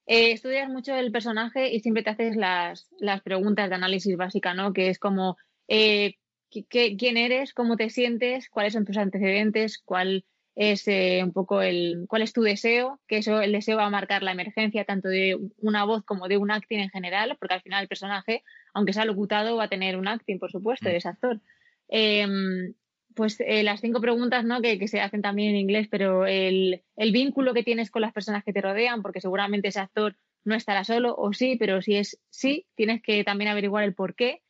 Eh, 0.05 0.31
estudias 0.31 0.69
mucho 0.69 0.95
el 0.95 1.11
personaje 1.11 1.73
y 1.73 1.79
siempre 1.79 2.03
te 2.03 2.11
haces 2.11 2.35
las, 2.35 2.87
preguntas 3.23 3.69
de 3.69 3.75
análisis 3.75 4.15
básica, 4.15 4.53
¿no? 4.53 4.71
Que 4.71 4.89
es 4.89 4.99
como 4.99 5.35
eh, 5.67 6.15
quién 6.49 7.17
eres, 7.17 7.53
cómo 7.53 7.77
te 7.77 7.89
sientes, 7.89 8.49
cuáles 8.49 8.73
son 8.73 8.85
tus 8.85 8.97
antecedentes, 8.97 9.79
cuál 9.83 10.25
es 10.55 10.87
eh, 10.87 11.21
un 11.23 11.33
poco 11.33 11.61
el 11.61 12.05
cuál 12.07 12.23
es 12.23 12.33
tu 12.33 12.41
deseo, 12.41 12.99
que 13.07 13.19
eso 13.19 13.41
el 13.41 13.51
deseo 13.51 13.77
va 13.77 13.85
a 13.85 13.91
marcar 13.91 14.23
la 14.23 14.31
emergencia 14.31 14.85
tanto 14.85 15.07
de 15.07 15.37
una 15.57 15.83
voz 15.83 16.03
como 16.03 16.27
de 16.27 16.37
un 16.37 16.49
acting 16.49 16.79
en 16.79 16.89
general, 16.89 17.37
porque 17.39 17.53
al 17.53 17.61
final 17.61 17.83
el 17.83 17.87
personaje, 17.87 18.43
aunque 18.73 18.93
sea 18.93 19.05
locutado, 19.05 19.55
va 19.57 19.65
a 19.65 19.69
tener 19.69 19.97
un 19.97 20.07
acting, 20.07 20.39
por 20.39 20.51
supuesto, 20.51 20.89
mm. 20.89 20.93
es 20.93 21.05
actor. 21.05 21.41
Em, 21.89 22.73
pues 23.13 23.39
eh, 23.39 23.63
las 23.63 23.81
cinco 23.81 24.01
preguntas 24.01 24.45
¿no? 24.45 24.61
que, 24.61 24.87
se 24.87 24.99
hacen 24.99 25.21
también 25.21 25.51
en 25.51 25.57
inglés, 25.57 25.87
pero 25.91 26.25
el, 26.25 26.83
el, 26.95 27.11
vínculo 27.11 27.53
que 27.53 27.63
tienes 27.63 27.91
con 27.91 28.01
las 28.01 28.13
personas 28.13 28.43
que 28.43 28.53
te 28.53 28.61
rodean, 28.61 29.03
porque 29.03 29.21
seguramente 29.21 29.67
ese 29.67 29.79
actor 29.79 30.15
no 30.43 30.55
estará 30.55 30.83
solo, 30.83 31.15
o 31.15 31.33
sí, 31.33 31.55
pero 31.59 31.81
si 31.83 31.97
es 31.97 32.19
sí, 32.29 32.65
tienes 32.75 33.01
que 33.03 33.23
también 33.23 33.49
averiguar 33.49 33.83
el 33.83 33.93
por 33.93 34.15
qué. 34.15 34.41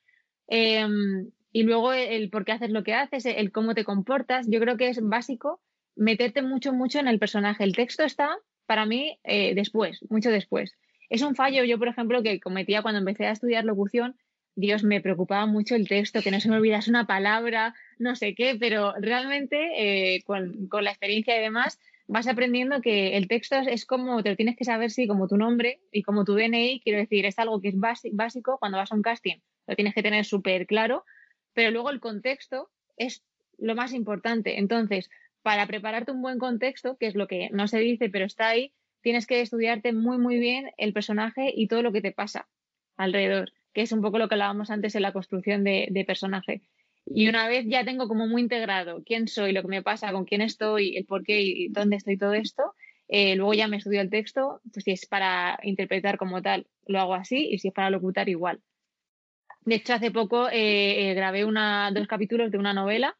Em, 0.48 1.30
y 1.52 1.64
luego 1.64 1.94
el, 1.94 2.30
por 2.30 2.46
qué 2.46 2.54
haces 2.54 2.70
lo 2.70 2.84
que 2.84 2.94
haces, 2.94 3.26
el 3.26 3.52
cómo 3.52 3.74
te 3.74 3.84
comportas. 3.84 4.48
Yo 4.50 4.60
creo 4.60 4.78
que 4.78 4.90
es 4.90 5.02
básico 5.02 5.62
meterte 5.96 6.42
mucho, 6.42 6.74
mucho 6.74 7.00
en 7.00 7.08
el 7.08 7.20
personaje. 7.20 7.64
El 7.64 7.76
texto 7.76 8.04
está, 8.04 8.38
para 8.66 8.86
mí, 8.86 9.20
eh, 9.24 9.56
después, 9.56 10.00
mucho 10.10 10.30
después. 10.30 10.76
Es 11.10 11.22
un 11.22 11.36
fallo, 11.36 11.64
yo, 11.64 11.80
por 11.80 11.88
ejemplo, 11.88 12.22
que 12.22 12.40
cometía 12.40 12.82
cuando 12.82 13.00
empecé 13.00 13.26
a 13.26 13.32
estudiar 13.32 13.66
locución. 13.66 14.16
Dios, 14.56 14.84
me 14.84 15.02
preocupaba 15.02 15.46
mucho 15.46 15.76
el 15.76 15.88
texto, 15.88 16.22
que 16.22 16.32
no 16.32 16.40
se 16.40 16.50
me 16.50 16.58
olvidase 16.58 16.90
una 16.90 17.06
palabra, 17.06 17.76
no 18.00 18.16
sé 18.16 18.34
qué, 18.34 18.58
pero 18.60 18.94
realmente 19.00 20.16
eh, 20.16 20.24
con, 20.24 20.68
la 20.82 20.90
experiencia 20.90 21.38
y 21.38 21.42
demás 21.42 21.80
vas 22.08 22.28
aprendiendo 22.28 22.82
que 22.82 23.18
el 23.18 23.28
texto 23.28 23.56
es, 23.58 23.86
como, 23.86 24.24
te 24.24 24.30
lo 24.30 24.36
tienes 24.36 24.56
que 24.56 24.64
saber, 24.64 24.90
sí, 24.90 25.08
como 25.08 25.28
tu 25.28 25.38
nombre 25.38 25.82
y 25.92 26.02
como 26.02 26.24
tu 26.26 26.34
DNI, 26.34 26.82
quiero 26.84 27.00
decir, 27.00 27.26
es 27.26 27.38
algo 27.38 27.62
que 27.62 27.70
es 27.70 27.76
básico 27.78 28.58
cuando 28.58 28.78
vas 28.78 28.92
a 28.92 28.96
un 28.96 29.02
casting, 29.02 29.38
lo 29.68 29.76
tienes 29.76 29.94
que 29.94 30.04
tener 30.04 30.26
súper 30.26 30.66
claro, 30.66 31.04
pero 31.54 31.72
luego 31.72 31.90
el 31.90 32.00
contexto 32.00 32.70
es 32.98 33.24
lo 33.58 33.76
más 33.76 33.94
importante. 33.94 34.60
Entonces, 34.60 35.10
para 35.42 35.68
prepararte 35.68 36.12
un 36.12 36.22
buen 36.22 36.40
contexto, 36.40 36.98
que 36.98 37.08
es 37.08 37.16
lo 37.16 37.28
que 37.28 37.50
no 37.52 37.68
se 37.68 37.80
dice, 37.80 38.10
pero 38.10 38.26
está 38.26 38.50
ahí, 38.50 38.74
tienes 39.02 39.26
que 39.28 39.42
estudiarte 39.42 39.94
muy, 39.94 40.18
muy 40.18 40.40
bien 40.40 40.72
el 40.78 40.94
personaje 40.94 41.52
y 41.56 41.68
todo 41.68 41.82
lo 41.82 41.92
que 41.92 42.02
te 42.02 42.12
pasa 42.12 42.48
alrededor, 42.98 43.52
que 43.74 43.82
es 43.82 43.92
un 43.92 44.02
poco 44.02 44.18
lo 44.18 44.28
que 44.28 44.36
hablábamos 44.36 44.70
antes 44.70 44.96
en 44.96 45.04
la 45.04 45.14
construcción 45.14 45.64
de, 45.64 46.04
personaje. 46.06 46.62
Y 47.06 47.30
una 47.30 47.48
vez 47.48 47.66
ya 47.68 47.86
tengo 47.86 48.08
como 48.08 48.28
muy 48.28 48.42
integrado 48.42 49.04
quién 49.06 49.28
soy, 49.28 49.54
lo 49.54 49.62
que 49.62 49.70
me 49.70 49.82
pasa, 49.82 50.12
con 50.12 50.26
quién 50.26 50.42
estoy, 50.42 50.98
el 50.98 51.06
por 51.06 51.24
qué 51.24 51.42
y 51.42 51.70
dónde 51.70 51.96
estoy 51.96 52.18
todo 52.18 52.34
esto, 52.34 52.74
eh, 53.08 53.36
luego 53.36 53.54
ya 53.54 53.70
me 53.70 53.78
estudio 53.78 54.02
el 54.02 54.10
texto, 54.10 54.60
pues 54.74 54.84
si 54.84 54.92
es 54.92 55.06
para 55.06 55.58
interpretar 55.64 56.18
como 56.18 56.42
tal, 56.42 56.68
lo 56.86 57.00
hago 57.00 57.14
así, 57.14 57.48
y 57.50 57.60
si 57.60 57.70
es 57.70 57.74
para 57.74 57.90
locutar, 57.90 58.28
igual. 58.28 58.62
De 59.68 59.76
hecho, 59.76 59.94
hace 59.94 60.12
poco 60.12 60.48
eh, 60.48 61.12
eh, 61.12 61.14
grabé 61.14 61.44
una, 61.44 61.92
dos 61.92 62.08
capítulos 62.08 62.52
de 62.52 62.58
una 62.58 62.72
novela 62.72 63.18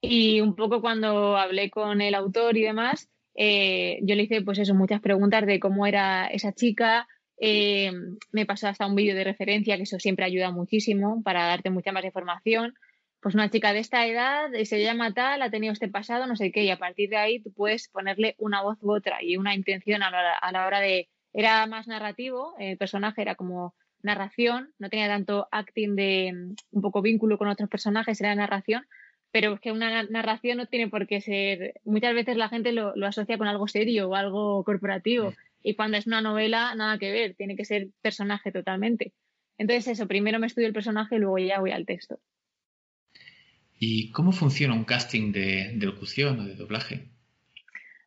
y 0.00 0.40
un 0.40 0.54
poco 0.54 0.80
cuando 0.80 1.36
hablé 1.36 1.70
con 1.70 2.00
el 2.00 2.14
autor 2.14 2.56
y 2.56 2.62
demás, 2.62 3.10
eh, 3.34 3.98
yo 4.02 4.14
le 4.14 4.22
hice 4.22 4.42
pues 4.42 4.60
eso, 4.60 4.76
muchas 4.76 5.00
preguntas 5.00 5.44
de 5.44 5.58
cómo 5.58 5.84
era 5.84 6.28
esa 6.28 6.52
chica. 6.52 7.08
Me 7.40 8.46
pasó 8.46 8.68
hasta 8.68 8.86
un 8.86 8.94
vídeo 8.94 9.16
de 9.16 9.24
referencia, 9.24 9.76
que 9.76 9.82
eso 9.82 9.98
siempre 9.98 10.24
ayuda 10.24 10.52
muchísimo 10.52 11.20
para 11.24 11.48
darte 11.48 11.70
mucha 11.70 11.90
más 11.90 12.04
información. 12.04 12.74
Pues 13.20 13.34
una 13.34 13.50
chica 13.50 13.72
de 13.72 13.80
esta 13.80 14.06
edad, 14.06 14.52
se 14.62 14.84
llama 14.84 15.12
tal, 15.14 15.42
ha 15.42 15.50
tenido 15.50 15.72
este 15.72 15.88
pasado, 15.88 16.28
no 16.28 16.36
sé 16.36 16.52
qué, 16.52 16.62
y 16.62 16.70
a 16.70 16.78
partir 16.78 17.10
de 17.10 17.16
ahí 17.16 17.42
tú 17.42 17.52
puedes 17.52 17.88
ponerle 17.88 18.36
una 18.38 18.62
voz 18.62 18.78
u 18.82 18.92
otra 18.94 19.20
y 19.20 19.36
una 19.36 19.56
intención 19.56 20.04
a 20.04 20.12
la, 20.12 20.38
a 20.38 20.52
la 20.52 20.64
hora 20.64 20.78
de... 20.78 21.08
Era 21.32 21.66
más 21.66 21.88
narrativo, 21.88 22.54
el 22.60 22.76
personaje 22.78 23.22
era 23.22 23.34
como 23.34 23.74
narración, 24.02 24.72
no 24.78 24.88
tenía 24.90 25.08
tanto 25.08 25.48
acting 25.50 25.94
de 25.96 26.32
mm, 26.32 26.54
un 26.72 26.82
poco 26.82 27.02
vínculo 27.02 27.38
con 27.38 27.48
otros 27.48 27.68
personajes, 27.68 28.20
era 28.20 28.34
narración, 28.34 28.84
pero 29.32 29.54
es 29.54 29.60
que 29.60 29.72
una 29.72 30.02
narración 30.04 30.58
no 30.58 30.66
tiene 30.66 30.88
por 30.88 31.06
qué 31.06 31.20
ser. 31.20 31.80
Muchas 31.84 32.14
veces 32.14 32.36
la 32.36 32.50
gente 32.50 32.72
lo, 32.72 32.94
asocia 33.06 33.38
con 33.38 33.48
algo 33.48 33.66
serio 33.66 34.10
o 34.10 34.14
algo 34.14 34.62
corporativo. 34.62 35.32
Y 35.62 35.74
cuando 35.74 35.96
es 35.96 36.06
una 36.06 36.20
novela, 36.20 36.74
nada 36.74 36.98
que 36.98 37.10
ver, 37.10 37.34
tiene 37.34 37.56
que 37.56 37.64
ser 37.64 37.88
personaje 38.02 38.52
totalmente. 38.52 39.14
Entonces, 39.56 39.88
eso, 39.88 40.06
primero 40.06 40.38
me 40.38 40.48
estudio 40.48 40.68
el 40.68 40.74
personaje 40.74 41.16
y 41.16 41.18
luego 41.18 41.38
ya 41.38 41.60
voy 41.60 41.70
al 41.70 41.86
texto. 41.86 42.20
¿Y 43.78 44.10
cómo 44.12 44.32
funciona 44.32 44.74
un 44.74 44.84
casting 44.84 45.32
de, 45.32 45.72
locución 45.80 46.38
o 46.40 46.44
de 46.44 46.54
doblaje? 46.54 47.08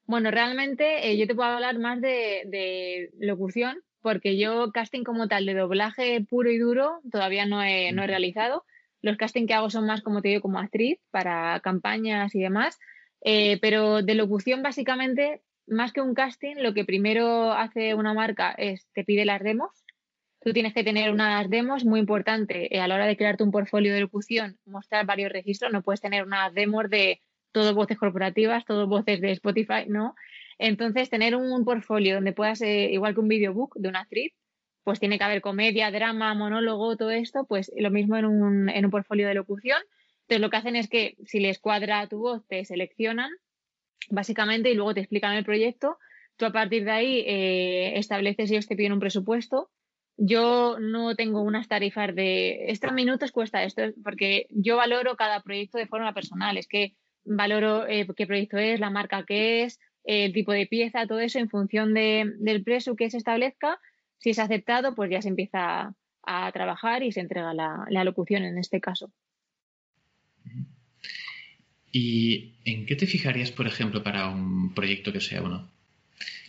Bueno, 0.05 0.31
realmente 0.31 1.09
eh, 1.09 1.17
yo 1.17 1.27
te 1.27 1.35
puedo 1.35 1.49
hablar 1.49 1.79
más 1.79 1.99
de, 1.99 3.09
locución, 3.19 3.79
porque 4.05 4.37
yo 4.37 4.71
casting 4.71 5.03
como 5.03 5.27
tal 5.27 5.47
de 5.47 5.55
doblaje 5.55 6.23
puro 6.29 6.51
y 6.51 6.59
duro 6.59 7.01
todavía 7.11 7.47
no 7.47 7.63
he, 7.63 7.91
no 7.91 8.03
he 8.03 8.07
realizado 8.07 8.63
los 9.01 9.17
castings 9.17 9.47
que 9.47 9.55
hago 9.55 9.71
son 9.71 9.87
más, 9.87 10.03
como 10.03 10.21
te 10.21 10.27
digo, 10.27 10.41
como 10.41 10.59
actriz 10.59 10.99
para 11.09 11.59
campañas 11.61 12.35
y 12.35 12.39
demás. 12.39 12.77
Eh, 13.21 13.57
pero 13.61 14.03
de 14.03 14.13
locución, 14.13 14.61
básicamente, 14.61 15.41
más 15.65 15.91
que 15.91 16.01
un 16.01 16.13
casting, 16.13 16.57
lo 16.57 16.75
que 16.75 16.85
primero 16.85 17.51
hace 17.51 17.95
una 17.95 18.13
marca 18.13 18.51
es 18.51 18.87
te 18.93 19.03
pide 19.03 19.25
las 19.25 19.41
demos. 19.41 19.71
Tú 20.39 20.53
tienes 20.53 20.75
que 20.75 20.83
tener 20.83 21.11
unas 21.11 21.49
demos 21.49 21.83
muy 21.83 21.99
importante 21.99 22.75
eh, 22.75 22.81
a 22.81 22.87
la 22.87 22.93
hora 22.93 23.07
de 23.07 23.17
crearte 23.17 23.43
un 23.43 23.51
portfolio 23.51 23.91
de 23.91 24.01
locución, 24.01 24.59
mostrar 24.65 25.07
varios 25.07 25.31
registros. 25.31 25.73
No 25.73 25.81
puedes 25.81 26.01
tener 26.01 26.23
unas 26.23 26.53
demos 26.53 26.91
de 26.91 27.21
todo 27.51 27.73
voces 27.73 27.97
corporativas, 27.97 28.65
todo 28.65 28.85
voces 28.85 29.19
de 29.19 29.31
Spotify, 29.31 29.85
¿no? 29.87 30.13
Entonces, 30.57 31.09
tener 31.09 31.35
un 31.35 31.65
portfolio 31.65 32.15
donde 32.15 32.33
puedas, 32.33 32.61
eh, 32.61 32.89
igual 32.91 33.13
que 33.13 33.19
un 33.19 33.27
videobook 33.27 33.75
de 33.77 33.89
una 33.89 34.01
actriz, 34.01 34.33
pues 34.83 34.99
tiene 34.99 35.17
que 35.17 35.23
haber 35.23 35.41
comedia, 35.41 35.91
drama, 35.91 36.33
monólogo, 36.35 36.95
todo 36.95 37.09
esto, 37.09 37.45
pues 37.45 37.71
lo 37.75 37.89
mismo 37.89 38.17
en 38.17 38.25
un, 38.25 38.69
en 38.69 38.85
un 38.85 38.91
portfolio 38.91 39.27
de 39.27 39.33
locución. 39.33 39.81
Entonces 40.21 40.41
lo 40.41 40.49
que 40.49 40.57
hacen 40.57 40.75
es 40.75 40.87
que 40.87 41.17
si 41.25 41.39
les 41.39 41.59
cuadra 41.59 42.07
tu 42.07 42.19
voz, 42.19 42.47
te 42.47 42.63
seleccionan 42.65 43.31
básicamente 44.09 44.69
y 44.69 44.75
luego 44.75 44.93
te 44.93 45.01
explican 45.01 45.33
el 45.33 45.43
proyecto. 45.43 45.97
Tú 46.37 46.45
a 46.45 46.51
partir 46.51 46.83
de 46.85 46.91
ahí 46.91 47.23
eh, 47.25 47.97
estableces, 47.97 48.51
ellos 48.51 48.67
te 48.67 48.75
piden 48.75 48.93
un 48.93 48.99
presupuesto. 48.99 49.69
Yo 50.17 50.77
no 50.79 51.15
tengo 51.15 51.41
unas 51.41 51.67
tarifas 51.67 52.15
de 52.15 52.71
estos 52.71 52.93
minutos 52.93 53.31
cuesta 53.31 53.63
esto, 53.63 53.81
porque 54.03 54.47
yo 54.49 54.77
valoro 54.77 55.15
cada 55.15 55.41
proyecto 55.41 55.77
de 55.77 55.87
forma 55.87 56.13
personal. 56.13 56.57
Es 56.57 56.67
que 56.67 56.95
valoro 57.23 57.87
eh, 57.87 58.07
qué 58.15 58.27
proyecto 58.27 58.57
es, 58.57 58.79
la 58.79 58.89
marca 58.89 59.25
que 59.25 59.63
es, 59.63 59.79
el 60.05 60.33
tipo 60.33 60.51
de 60.51 60.67
pieza, 60.67 61.07
todo 61.07 61.19
eso 61.19 61.39
en 61.39 61.49
función 61.49 61.93
de, 61.93 62.33
del 62.37 62.63
precio 62.63 62.95
que 62.95 63.09
se 63.09 63.17
establezca 63.17 63.79
si 64.25 64.31
es 64.31 64.39
aceptado, 64.39 64.95
pues 64.95 65.11
ya 65.11 65.21
se 65.21 65.29
empieza 65.29 65.93
a 66.23 66.51
trabajar 66.51 67.03
y 67.03 67.11
se 67.11 67.19
entrega 67.19 67.53
la, 67.53 68.03
locución 68.03 68.43
en 68.43 68.57
este 68.57 68.81
caso. 68.81 69.11
¿Y 71.91 72.55
en 72.65 72.85
qué 72.85 72.95
te 72.95 73.07
fijarías, 73.07 73.51
por 73.51 73.67
ejemplo, 73.67 74.03
para 74.03 74.29
un 74.29 74.73
proyecto 74.73 75.13
que 75.13 75.21
sea 75.21 75.41
uno? 75.41 75.71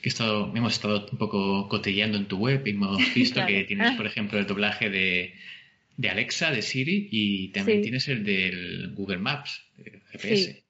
Que 0.03 0.09
estado, 0.09 0.53
hemos 0.57 0.73
estado 0.73 1.07
un 1.11 1.19
poco 1.19 1.69
cotilleando 1.69 2.17
en 2.19 2.27
tu 2.27 2.39
web 2.39 2.67
y 2.67 2.71
hemos 2.71 2.99
visto 3.15 3.45
que 3.47 3.65
tienes, 3.65 3.93
por 3.93 4.07
ejemplo, 4.11 4.39
el 4.39 4.47
doblaje 4.47 4.89
de, 4.91 5.35
Alexa, 6.09 6.51
de 6.51 6.63
Siri, 6.63 7.09
y 7.11 7.49
también 7.49 7.83
tienes 7.83 8.09
el 8.09 8.25
del 8.25 8.95
Google 8.95 9.19
Maps, 9.19 9.63
de 9.77 10.01
GPS. 10.13 10.66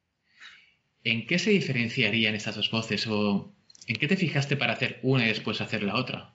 ¿En 1.06 1.24
qué 1.24 1.38
se 1.38 1.50
diferenciarían 1.50 2.34
estas 2.34 2.56
dos 2.56 2.68
voces 2.68 3.06
o 3.06 3.54
en 3.86 3.94
qué 3.94 4.08
te 4.08 4.16
fijaste 4.16 4.56
para 4.56 4.72
hacer 4.72 4.98
una 5.04 5.24
y 5.24 5.28
después 5.28 5.60
hacer 5.60 5.84
la 5.84 5.94
otra? 5.94 6.34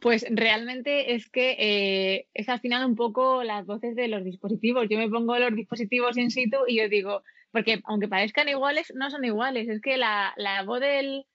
Pues 0.00 0.24
realmente 0.30 1.14
es 1.14 1.28
que 1.28 1.54
eh, 1.58 2.26
es 2.32 2.48
al 2.48 2.60
final 2.60 2.86
un 2.86 2.96
poco 2.96 3.44
las 3.44 3.66
voces 3.66 3.94
de 3.94 4.08
los 4.08 4.24
dispositivos. 4.24 4.86
Yo 4.88 4.96
me 4.96 5.10
pongo 5.10 5.38
los 5.38 5.54
dispositivos 5.54 6.16
in 6.16 6.30
situ 6.30 6.56
y 6.66 6.76
yo 6.76 6.88
digo, 6.88 7.22
porque 7.52 7.82
aunque 7.84 8.08
parezcan 8.08 8.48
iguales, 8.48 8.90
no 8.94 9.10
son 9.10 9.22
iguales. 9.22 9.68
Es 9.68 9.82
que 9.82 9.98
la, 9.98 10.32
voz 10.64 10.80
del, 10.80 11.26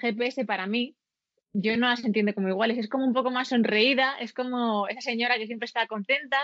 GPS 0.00 0.44
para 0.46 0.66
mí, 0.66 0.96
yo 1.52 1.76
no 1.76 1.88
las 1.88 2.04
entiendo 2.04 2.34
como 2.34 2.48
iguales. 2.48 2.76
Es 2.78 2.88
como 2.88 3.06
un 3.06 3.12
poco 3.12 3.30
más 3.30 3.50
sonreída, 3.50 4.16
es 4.18 4.32
como 4.32 4.88
esa 4.88 5.00
señora 5.00 5.38
que 5.38 5.46
siempre 5.46 5.66
está 5.66 5.86
contenta. 5.86 6.38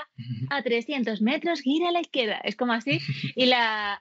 A 0.49 0.63
300 0.63 1.23
metros, 1.23 1.61
gira 1.61 1.89
a 1.89 1.93
la 1.93 2.03
izquierda. 2.03 2.41
Es 2.45 2.55
como 2.55 2.73
así. 2.73 3.01
Y, 3.35 3.47
la, 3.47 4.01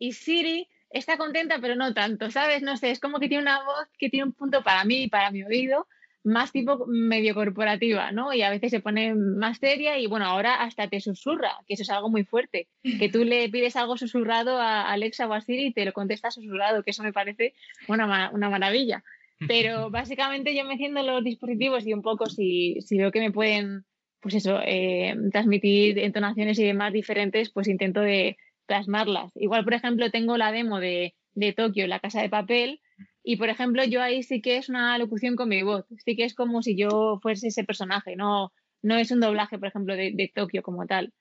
y 0.00 0.14
Siri 0.14 0.68
está 0.90 1.16
contenta, 1.16 1.58
pero 1.60 1.76
no 1.76 1.94
tanto, 1.94 2.32
¿sabes? 2.32 2.62
No 2.62 2.76
sé, 2.76 2.90
es 2.90 2.98
como 2.98 3.20
que 3.20 3.28
tiene 3.28 3.42
una 3.42 3.62
voz 3.62 3.86
que 3.96 4.10
tiene 4.10 4.24
un 4.24 4.32
punto 4.32 4.64
para 4.64 4.84
mí, 4.84 5.06
para 5.06 5.30
mi 5.30 5.44
oído 5.44 5.86
más 6.22 6.52
tipo 6.52 6.86
medio 6.86 7.34
corporativa, 7.34 8.12
¿no? 8.12 8.32
Y 8.34 8.42
a 8.42 8.50
veces 8.50 8.70
se 8.70 8.80
pone 8.80 9.14
más 9.14 9.58
seria 9.58 9.98
y 9.98 10.06
bueno, 10.06 10.26
ahora 10.26 10.62
hasta 10.62 10.88
te 10.88 11.00
susurra, 11.00 11.56
que 11.66 11.74
eso 11.74 11.82
es 11.82 11.90
algo 11.90 12.10
muy 12.10 12.24
fuerte, 12.24 12.68
que 12.82 13.08
tú 13.08 13.24
le 13.24 13.48
pides 13.48 13.76
algo 13.76 13.96
susurrado 13.96 14.58
a 14.58 14.90
Alexa 14.90 15.26
o 15.26 15.32
a 15.32 15.40
Siri 15.40 15.66
y 15.66 15.72
te 15.72 15.84
lo 15.84 15.92
contesta 15.92 16.30
susurrado, 16.30 16.82
que 16.82 16.90
eso 16.90 17.02
me 17.02 17.12
parece 17.12 17.54
una, 17.88 18.30
una 18.32 18.50
maravilla. 18.50 19.02
Pero 19.48 19.90
básicamente 19.90 20.54
yo 20.54 20.64
me 20.64 20.74
enciendo 20.74 21.02
los 21.02 21.24
dispositivos 21.24 21.86
y 21.86 21.94
un 21.94 22.02
poco 22.02 22.26
si, 22.26 22.80
si 22.82 22.98
veo 22.98 23.10
que 23.10 23.20
me 23.20 23.32
pueden, 23.32 23.86
pues 24.20 24.34
eso, 24.34 24.60
eh, 24.62 25.16
transmitir 25.32 25.98
entonaciones 26.00 26.58
y 26.58 26.64
demás 26.64 26.92
diferentes, 26.92 27.50
pues 27.50 27.66
intento 27.66 28.00
de 28.00 28.36
plasmarlas. 28.70 29.32
Igual, 29.34 29.64
por 29.64 29.74
ejemplo, 29.74 30.12
tengo 30.12 30.36
la 30.36 30.52
demo 30.52 30.78
de, 30.78 31.16
de 31.34 31.52
Tokio, 31.52 31.88
La 31.88 31.98
Casa 31.98 32.22
de 32.22 32.28
Papel, 32.30 32.80
y 33.24 33.36
por 33.36 33.48
ejemplo, 33.48 33.82
yo 33.84 34.00
ahí 34.00 34.22
sí 34.22 34.40
que 34.40 34.58
es 34.58 34.68
una 34.68 34.96
locución 34.96 35.34
con 35.34 35.48
mi 35.48 35.64
voz, 35.64 35.86
sí 36.04 36.14
que 36.14 36.24
es 36.24 36.34
como 36.34 36.62
si 36.62 36.76
yo 36.76 37.18
fuese 37.20 37.48
ese 37.48 37.64
personaje, 37.64 38.14
no, 38.14 38.52
no 38.80 38.96
es 38.96 39.10
un 39.10 39.18
doblaje, 39.18 39.58
por 39.58 39.66
ejemplo, 39.66 39.96
de, 39.96 40.12
de 40.14 40.30
Tokio 40.32 40.62
como 40.62 40.86
tal. 40.86 41.12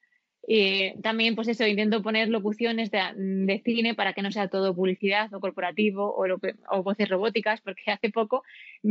Y 0.48 0.94
también, 1.02 1.36
pues 1.36 1.48
eso, 1.48 1.66
intento 1.66 2.04
poner 2.04 2.30
locuciones 2.30 2.92
de, 2.92 3.62
cine 3.66 3.96
para 3.96 4.14
que 4.14 4.22
no 4.22 4.32
sea 4.32 4.48
todo 4.48 4.76
publicidad 4.76 5.34
o 5.34 5.40
corporativo 5.40 6.16
o, 6.16 6.26
o, 6.70 6.84
voces 6.84 7.10
robóticas, 7.10 7.62
porque 7.62 7.82
hace 7.92 8.10
poco 8.12 8.44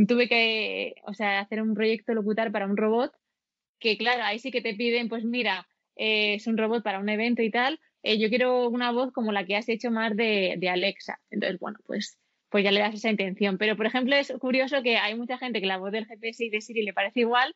tuve 0.05 0.27
que, 0.27 0.95
o 1.05 1.13
sea, 1.13 1.39
hacer 1.39 1.61
un 1.61 1.75
proyecto 1.75 2.13
locutar 2.13 2.51
para 2.51 2.65
un 2.65 2.75
robot, 2.75 3.13
que 3.79 3.97
claro, 3.97 4.23
ahí 4.23 4.39
sí 4.39 4.51
que 4.51 4.61
te 4.61 4.75
piden, 4.75 5.07
pues 5.07 5.23
mira, 5.23 5.65
eh, 5.95 6.35
es 6.35 6.47
un 6.47 6.57
robot 6.57 6.83
para 6.83 6.99
un 6.99 7.09
evento 7.09 7.41
y 7.41 7.51
tal, 7.51 7.79
eh, 8.03 8.19
yo 8.19 8.29
quiero 8.29 8.69
una 8.69 8.91
voz 8.91 9.11
como 9.11 9.31
la 9.31 9.45
que 9.45 9.55
has 9.55 9.69
hecho 9.69 9.91
más 9.91 10.15
de, 10.15 10.55
de 10.57 10.69
Alexa. 10.69 11.19
Entonces, 11.29 11.59
bueno, 11.59 11.79
pues 11.85 12.17
pues 12.49 12.63
ya 12.63 12.71
le 12.71 12.79
das 12.79 12.95
esa 12.95 13.09
intención. 13.09 13.57
Pero, 13.57 13.77
por 13.77 13.85
ejemplo, 13.85 14.15
es 14.15 14.33
curioso 14.39 14.81
que 14.81 14.97
hay 14.97 15.15
mucha 15.15 15.37
gente 15.37 15.61
que 15.61 15.67
la 15.67 15.77
voz 15.77 15.91
del 15.91 16.07
GPS 16.07 16.45
y 16.45 16.49
de 16.49 16.61
Siri 16.61 16.83
le 16.83 16.93
parece 16.93 17.21
igual, 17.21 17.53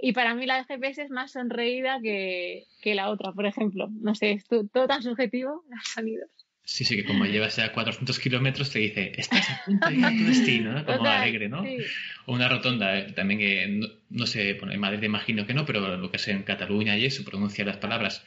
y 0.00 0.12
para 0.12 0.34
mí 0.34 0.46
la 0.46 0.58
de 0.58 0.64
GPS 0.64 1.02
es 1.02 1.10
más 1.10 1.32
sonreída 1.32 2.00
que, 2.02 2.66
la 2.84 3.10
otra, 3.10 3.32
por 3.32 3.46
ejemplo. 3.46 3.88
No 4.00 4.14
sé, 4.14 4.32
es 4.32 4.44
todo 4.46 4.86
tan 4.86 5.02
subjetivo, 5.02 5.64
los 5.70 5.84
sonidos. 5.84 6.30
Sí, 6.68 6.84
sí, 6.84 6.96
que 6.96 7.04
como 7.04 7.24
llevas 7.26 7.54
ya 7.54 7.72
400 7.72 8.18
kilómetros 8.18 8.72
te 8.72 8.80
dice, 8.80 9.12
estás 9.16 9.48
a 9.50 9.64
punto 9.64 9.88
de 9.88 9.94
ir 9.94 10.04
a 10.04 10.10
tu 10.10 10.24
destino, 10.26 10.72
¿no? 10.72 10.84
Como 10.84 11.06
alegre, 11.06 11.48
¿no? 11.48 11.62
O 12.26 12.34
una 12.34 12.48
rotonda, 12.48 12.98
eh, 12.98 13.12
también 13.12 13.38
que 13.38 13.80
no, 14.10 14.26
sé, 14.26 14.54
bueno, 14.54 14.72
en 14.72 14.80
Madrid 14.80 15.04
imagino 15.04 15.46
que 15.46 15.54
no, 15.54 15.64
pero 15.64 15.96
lo 15.96 16.10
que 16.10 16.16
es 16.16 16.26
en 16.26 16.42
Cataluña 16.42 16.98
y 16.98 17.04
eso, 17.04 17.24
pronuncia 17.24 17.64
las 17.64 17.76
palabras 17.76 18.26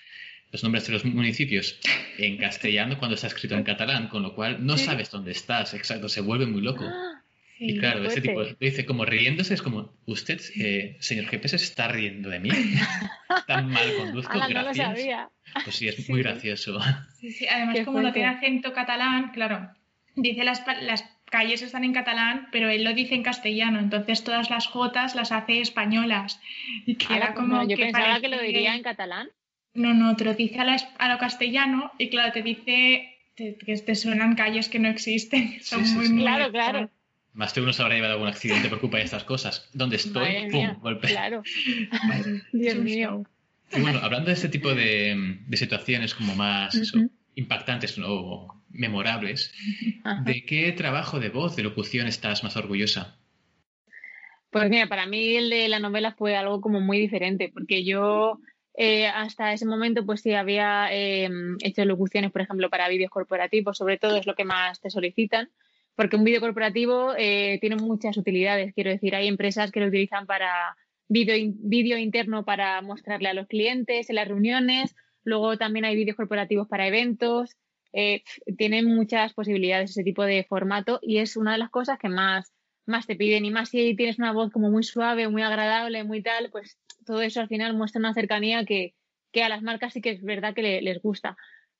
los 0.52 0.64
nombres 0.64 0.88
de 0.88 0.94
los 0.94 1.06
municipios 1.06 1.80
en 2.18 2.38
castellano 2.38 2.98
cuando 2.98 3.16
está 3.16 3.28
escrito 3.28 3.56
en 3.56 3.64
catalán, 3.64 4.08
con 4.08 4.24
lo 4.24 4.34
cual 4.34 4.66
no 4.66 4.78
sabes 4.78 5.12
dónde 5.12 5.32
estás, 5.32 5.74
exacto, 5.74 6.10
se 6.10 6.22
vuelve 6.22 6.46
muy 6.46 6.62
loco. 6.62 6.86
Ah, 6.86 7.22
y 7.62 7.78
claro, 7.78 8.06
ese 8.06 8.22
tipo 8.22 8.42
dice 8.60 8.86
como 8.86 9.04
riéndose, 9.04 9.54
es 9.54 9.62
como, 9.62 9.94
usted, 10.06 10.40
eh, 10.56 10.96
señor 11.02 11.26
GPS, 11.26 11.58
se 11.58 11.66
está 11.66 11.90
riendo 11.90 12.30
de 12.30 12.40
mí. 12.40 12.50
Tan 13.48 13.70
mal 13.70 13.96
conduzco, 13.98 14.40
gracias. 14.48 15.30
Pues 15.66 15.76
sí, 15.76 15.88
es 15.88 16.10
muy 16.10 16.24
gracioso. 16.24 16.80
Sí, 17.20 17.32
sí, 17.32 17.48
además 17.48 17.80
como 17.84 18.02
no 18.02 18.14
tiene 18.14 18.30
acento 18.30 18.72
catalán, 18.72 19.32
claro, 19.34 19.70
dice 20.16 20.46
las, 20.46 20.64
las 20.82 21.04
calles 21.26 21.62
están 21.62 21.84
en 21.84 21.94
catalán, 21.94 22.48
pero 22.52 22.70
él 22.70 22.84
lo 22.84 22.94
dice 22.94 23.16
en 23.16 23.24
castellano, 23.24 23.80
entonces 23.80 24.24
todas 24.24 24.50
las 24.50 24.68
jotas 24.68 25.16
las 25.16 25.32
hace 25.32 25.60
españolas. 25.60 26.40
Y 26.86 26.96
queda 26.96 27.34
como 27.34 27.68
yo 27.68 27.76
pensaba 27.78 28.22
que 28.22 28.30
lo 28.30 28.42
diría 28.42 28.76
en 28.76 28.84
catalán. 28.84 29.30
No, 29.74 29.94
no, 29.94 30.16
te 30.16 30.26
lo 30.26 30.34
dice 30.34 30.60
a, 30.60 31.10
lo 31.10 31.18
castellano 31.20 31.92
y 31.98 32.10
claro, 32.10 32.32
te 32.34 32.42
dice 32.42 33.16
que 33.36 33.56
te 33.86 33.96
suenan 33.96 34.36
calles 34.36 34.68
que 34.68 34.80
no 34.80 34.90
existen. 34.90 35.62
Son 35.62 35.82
muy, 35.94 36.10
muy, 36.10 36.22
Claro, 36.22 36.52
claro. 36.52 36.90
Más 37.34 37.54
de 37.54 37.62
uno 37.62 37.72
se 37.72 37.82
habrá 37.82 37.96
llevado 37.96 38.14
algún 38.14 38.28
accidente 38.28 38.68
por 38.70 38.80
culpa 38.80 38.98
de 38.98 39.04
estas 39.04 39.24
cosas. 39.24 39.70
¿Dónde 39.74 39.96
estoy? 39.98 40.50
¡Pum! 40.52 40.80
Golpe. 40.82 41.08
Claro. 41.08 41.44
Dios 42.52 42.76
mío. 42.78 43.24
Y 43.72 43.82
bueno, 43.82 44.00
hablando 44.00 44.28
de 44.28 44.34
este 44.34 44.50
tipo 44.50 44.74
de, 44.74 45.40
situaciones 45.54 46.16
como 46.16 46.36
más 46.36 46.76
impactantes 47.36 47.98
o 48.04 48.62
memorables, 48.70 49.54
¿de 50.26 50.44
qué 50.46 50.72
trabajo 50.72 51.20
de 51.20 51.30
voz, 51.30 51.56
de 51.56 51.64
locución 51.64 52.08
estás 52.08 52.44
más 52.44 52.58
orgullosa? 52.58 53.16
Pues 54.50 54.70
mira, 54.70 54.88
para 54.88 55.06
mí 55.06 55.36
el 55.36 55.50
de 55.50 55.70
la 55.70 55.80
novela 55.80 56.14
fue 56.14 56.36
algo 56.36 56.60
como 56.62 56.82
muy 56.82 57.00
diferente, 57.00 57.52
porque 57.54 57.84
yo 57.84 58.40
eh, 58.82 59.08
hasta 59.08 59.52
ese 59.52 59.66
momento, 59.66 60.06
pues 60.06 60.22
sí, 60.22 60.34
había 60.34 60.88
em, 60.90 61.58
hecho 61.62 61.84
locuciones, 61.84 62.32
por 62.32 62.40
ejemplo, 62.40 62.70
para 62.70 62.88
vídeos 62.88 63.12
corporativos, 63.12 63.78
sobre 63.78 63.98
todo 63.98 64.16
es 64.16 64.26
lo 64.26 64.36
que 64.36 64.46
más 64.46 64.80
te 64.80 64.90
solicitan, 64.90 65.50
porque 65.96 66.16
un 66.16 66.24
vídeo 66.24 66.40
corporativo 66.40 67.14
eh, 67.18 67.58
tiene 67.60 67.76
muchas 67.76 68.16
utilidades. 68.16 68.74
Quiero 68.74 68.90
decir, 68.90 69.16
hay 69.16 69.28
empresas 69.28 69.74
que 69.74 69.82
lo 69.82 69.88
utilizan 69.88 70.26
para 70.26 70.78
vídeo 71.10 71.98
interno 71.98 72.46
para 72.46 72.82
mostrarle 72.82 73.28
a 73.28 73.34
los 73.34 73.48
clientes 73.48 74.10
en 74.10 74.16
las 74.16 74.30
reuniones, 74.30 74.96
luego 75.26 75.58
también 75.58 75.84
hay 75.84 75.98
vídeos 75.98 76.16
corporativos 76.16 76.70
para 76.70 76.88
eventos. 76.88 77.58
Eh, 77.92 78.24
tienen 78.58 78.86
muchas 78.86 79.34
posibilidades 79.34 79.90
ese 79.90 80.06
tipo 80.06 80.24
de 80.24 80.46
formato 80.46 81.00
y 81.02 81.18
es 81.18 81.36
una 81.36 81.52
de 81.52 81.58
las 81.58 81.70
cosas 81.70 82.00
que 82.00 82.08
más, 82.08 82.54
más 82.86 83.08
te 83.08 83.18
piden 83.18 83.44
y 83.44 83.52
más 83.52 83.68
si 83.68 83.94
tienes 83.98 84.20
una 84.20 84.32
voz 84.32 84.54
como 84.54 84.72
muy 84.72 84.84
suave, 84.84 85.28
muy 85.28 85.42
agradable, 85.42 86.06
muy 86.06 86.24
tal, 86.24 86.50
pues 86.50 86.78
todo 87.10 87.24
eso 87.24 87.42
al 87.42 87.48
final 87.48 87.76
muestra 87.76 87.98
una 87.98 88.14
cercanía 88.14 88.66
que, 88.66 88.94
a 89.44 89.50
las 89.50 89.64
marcas 89.64 89.94
sí 89.94 90.00
que 90.00 90.12
es 90.12 90.22
verdad 90.22 90.54
que 90.54 90.80
les 90.80 91.02
gusta. 91.02 91.38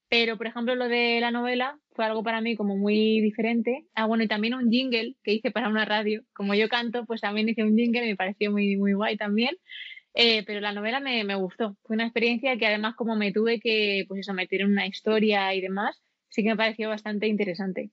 Pero, 0.10 0.38
por 0.38 0.48
ejemplo, 0.48 0.74
lo 0.74 0.88
de 0.88 1.20
la 1.22 1.30
novela 1.30 1.78
fue 1.92 2.04
algo 2.04 2.24
para 2.24 2.42
mí 2.42 2.56
como 2.56 2.76
muy 2.76 3.22
diferente. 3.22 3.86
Ah, 3.94 4.08
bueno, 4.08 4.24
y 4.24 4.28
también 4.28 4.56
un 4.56 4.72
jingle 4.72 5.18
que 5.24 5.34
hice 5.34 5.52
para 5.52 5.70
una 5.70 5.86
radio. 5.86 6.24
Como 6.34 6.56
yo 6.56 6.68
canto, 6.68 7.06
pues 7.06 7.22
también 7.22 7.48
hice 7.48 7.62
un 7.62 7.78
jingle 7.78 8.06
y 8.06 8.10
me 8.10 8.16
pareció 8.16 8.52
muy, 8.52 8.76
muy 8.76 8.94
guay 8.94 9.18
también. 9.18 9.56
Eh, 10.16 10.44
pero 10.48 10.62
la 10.62 10.74
novela 10.74 11.00
me, 11.00 11.36
gustó. 11.36 11.78
Fue 11.84 11.96
una 11.96 12.06
experiencia 12.06 12.58
que 12.58 12.66
además 12.66 12.96
como 12.96 13.16
me 13.16 13.32
tuve 13.32 13.60
que, 13.60 14.06
pues 14.08 14.22
eso, 14.22 14.34
meter 14.34 14.62
en 14.62 14.72
una 14.72 14.88
historia 14.88 15.54
y 15.54 15.62
demás, 15.62 16.02
sí 16.30 16.42
que 16.42 16.50
me 16.50 16.58
pareció 16.58 16.90
bastante 16.90 17.28
interesante. 17.28 17.92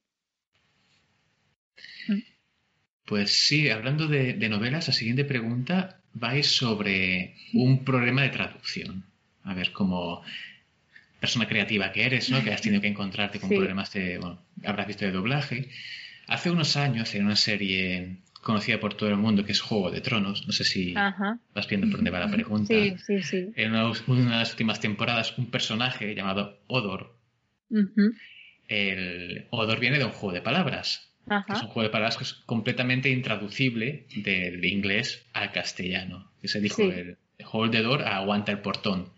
Pues 3.05 3.47
sí, 3.47 3.69
hablando 3.69 4.09
de 4.09 4.49
novelas, 4.49 4.89
la 4.89 4.95
siguiente 4.95 5.27
pregunta 5.27 6.01
vais 6.19 6.47
sobre 6.47 7.35
un 7.53 7.85
problema 7.85 8.23
de 8.23 8.31
traducción. 8.31 9.05
A 9.45 9.55
ver, 9.55 9.73
como 9.73 10.23
persona 11.21 11.47
creativa 11.47 11.93
que 11.93 12.05
eres, 12.05 12.31
¿no? 12.31 12.43
Que 12.43 12.53
has 12.53 12.63
tenido 12.63 12.81
que 12.81 12.89
encontrarte 12.89 13.39
con 13.39 13.49
problemas 13.49 13.93
de, 13.93 14.19
bueno, 14.19 14.41
habrás 14.65 14.87
visto 14.87 15.05
de 15.05 15.13
doblaje. 15.13 15.69
Hace 16.27 16.51
unos 16.51 16.77
años, 16.77 17.15
en 17.15 17.27
una 17.27 17.37
serie 17.37 18.17
conocida 18.43 18.81
por 18.81 18.95
todo 18.95 19.11
el 19.11 19.17
mundo 19.17 19.45
que 19.45 19.53
es 19.53 19.61
Juego 19.61 19.91
de 19.91 20.01
Tronos, 20.01 20.47
no 20.47 20.53
sé 20.53 20.65
si 20.65 20.95
vas 20.95 21.69
viendo 21.69 21.89
por 21.89 21.97
dónde 21.97 22.11
va 22.11 22.21
la 22.21 22.31
pregunta. 22.31 22.75
Sí, 22.75 22.97
sí, 23.05 23.23
sí. 23.23 23.53
En 23.55 23.75
una, 23.75 23.93
de 23.93 24.37
las 24.37 24.51
últimas 24.51 24.81
temporadas, 24.81 25.37
un 25.37 25.51
personaje 25.51 26.15
llamado 26.15 26.61
Odor. 26.67 27.17
El 28.69 29.47
Odor 29.51 29.81
viene 29.81 29.99
de 29.99 30.05
un 30.05 30.13
juego 30.13 30.33
de 30.33 30.43
palabras 30.43 31.13
es 31.27 31.63
un 31.63 31.69
juego 31.69 31.83
de 31.83 31.91
palabras 31.91 32.17
que 32.17 32.25
es 32.25 32.35
completamente 32.35 33.09
intraducible 33.11 34.07
del 34.17 34.65
inglés 34.65 35.27
al 35.33 35.53
castellano. 35.53 36.31
Que 36.41 36.49
se 36.49 36.61
dijo 36.61 36.83
el 36.83 37.19
hold 37.53 37.73
the 37.73 37.83
door 37.83 38.03
a 38.03 38.19
aguanta 38.19 38.53
el 38.53 38.61
portón. 38.61 39.13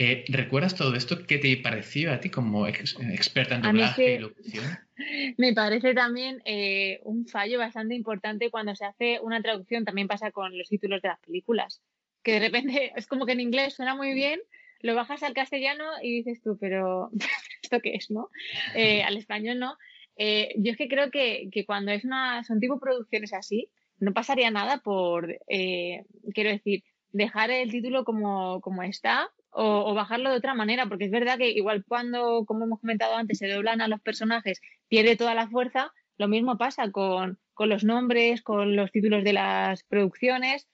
Eh, 0.00 0.24
¿Recuerdas 0.28 0.76
todo 0.76 0.94
esto? 0.94 1.26
¿Qué 1.26 1.38
te 1.38 1.56
pareció 1.56 2.12
a 2.12 2.20
ti 2.20 2.30
como 2.30 2.68
experta 2.68 3.56
en 3.56 3.62
doblaje 3.62 4.14
y 4.14 4.18
locución? 4.18 4.64
Me 5.38 5.52
parece 5.54 5.92
también 5.92 6.40
eh, 6.44 7.00
un 7.02 7.26
fallo 7.26 7.58
bastante 7.58 7.96
importante 7.96 8.50
cuando 8.50 8.76
se 8.76 8.84
hace 8.84 9.18
una 9.20 9.42
traducción. 9.42 9.84
También 9.84 10.06
pasa 10.06 10.30
con 10.30 10.56
los 10.56 10.68
títulos 10.68 11.02
de 11.02 11.08
las 11.08 11.18
películas. 11.20 11.82
Que 12.22 12.32
de 12.32 12.40
repente 12.40 12.92
es 12.96 13.06
como 13.06 13.26
que 13.26 13.32
en 13.32 13.40
inglés 13.40 13.74
suena 13.74 13.96
muy 13.96 14.14
bien, 14.14 14.40
lo 14.80 14.94
bajas 14.94 15.24
al 15.24 15.34
castellano 15.34 15.84
y 16.00 16.22
dices 16.22 16.42
tú, 16.42 16.56
pero 16.60 17.10
¿esto 17.62 17.80
qué 17.80 17.94
es, 17.94 18.10
no? 18.10 18.30
Eh, 18.74 19.02
al 19.02 19.16
español 19.16 19.58
no. 19.58 19.76
Eh, 20.18 20.52
yo 20.56 20.72
es 20.72 20.76
que 20.76 20.88
creo 20.88 21.10
que, 21.12 21.48
cuando 21.64 21.92
es 21.92 22.04
una, 22.04 22.42
son 22.42 22.58
tipo 22.58 22.80
producciones 22.80 23.32
así, 23.32 23.70
no 24.00 24.12
pasaría 24.12 24.50
nada 24.50 24.78
por, 24.78 25.38
eh, 25.48 26.04
quiero 26.34 26.50
decir, 26.50 26.82
dejar 27.12 27.50
el 27.52 27.70
título 27.70 28.04
como, 28.04 28.60
como 28.60 28.82
está 28.82 29.30
o, 29.50 29.94
bajarlo 29.94 30.30
de 30.30 30.36
otra 30.36 30.54
manera, 30.54 30.86
porque 30.86 31.04
es 31.04 31.10
verdad 31.12 31.38
que 31.38 31.50
igual 31.50 31.84
cuando, 31.86 32.44
como 32.46 32.64
hemos 32.64 32.80
comentado 32.80 33.14
antes, 33.14 33.38
se 33.38 33.48
doblan 33.48 33.80
a 33.80 33.88
los 33.88 34.00
personajes, 34.00 34.60
pierde 34.88 35.16
toda 35.16 35.34
la 35.34 35.48
fuerza, 35.48 35.92
lo 36.16 36.26
mismo 36.26 36.58
pasa 36.58 36.90
con, 36.90 37.38
los 37.56 37.84
nombres, 37.84 38.42
con 38.42 38.74
los 38.74 38.90
títulos 38.90 39.22
de 39.22 39.32
las 39.32 39.84
producciones. 39.84 40.68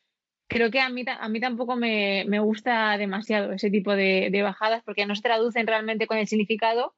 Creo 0.48 0.70
que 0.70 0.80
a 0.80 0.88
mí, 0.88 1.04
a 1.06 1.28
mí 1.28 1.40
tampoco 1.40 1.76
me, 1.76 2.24
gusta 2.40 2.96
demasiado 2.96 3.52
ese 3.52 3.70
tipo 3.70 3.94
de, 3.94 4.30
de 4.32 4.42
bajadas 4.42 4.82
porque 4.84 5.06
no 5.06 5.14
se 5.14 5.22
traducen 5.22 5.66
realmente 5.66 6.06
con 6.06 6.16
el 6.18 6.28
significado 6.28 6.94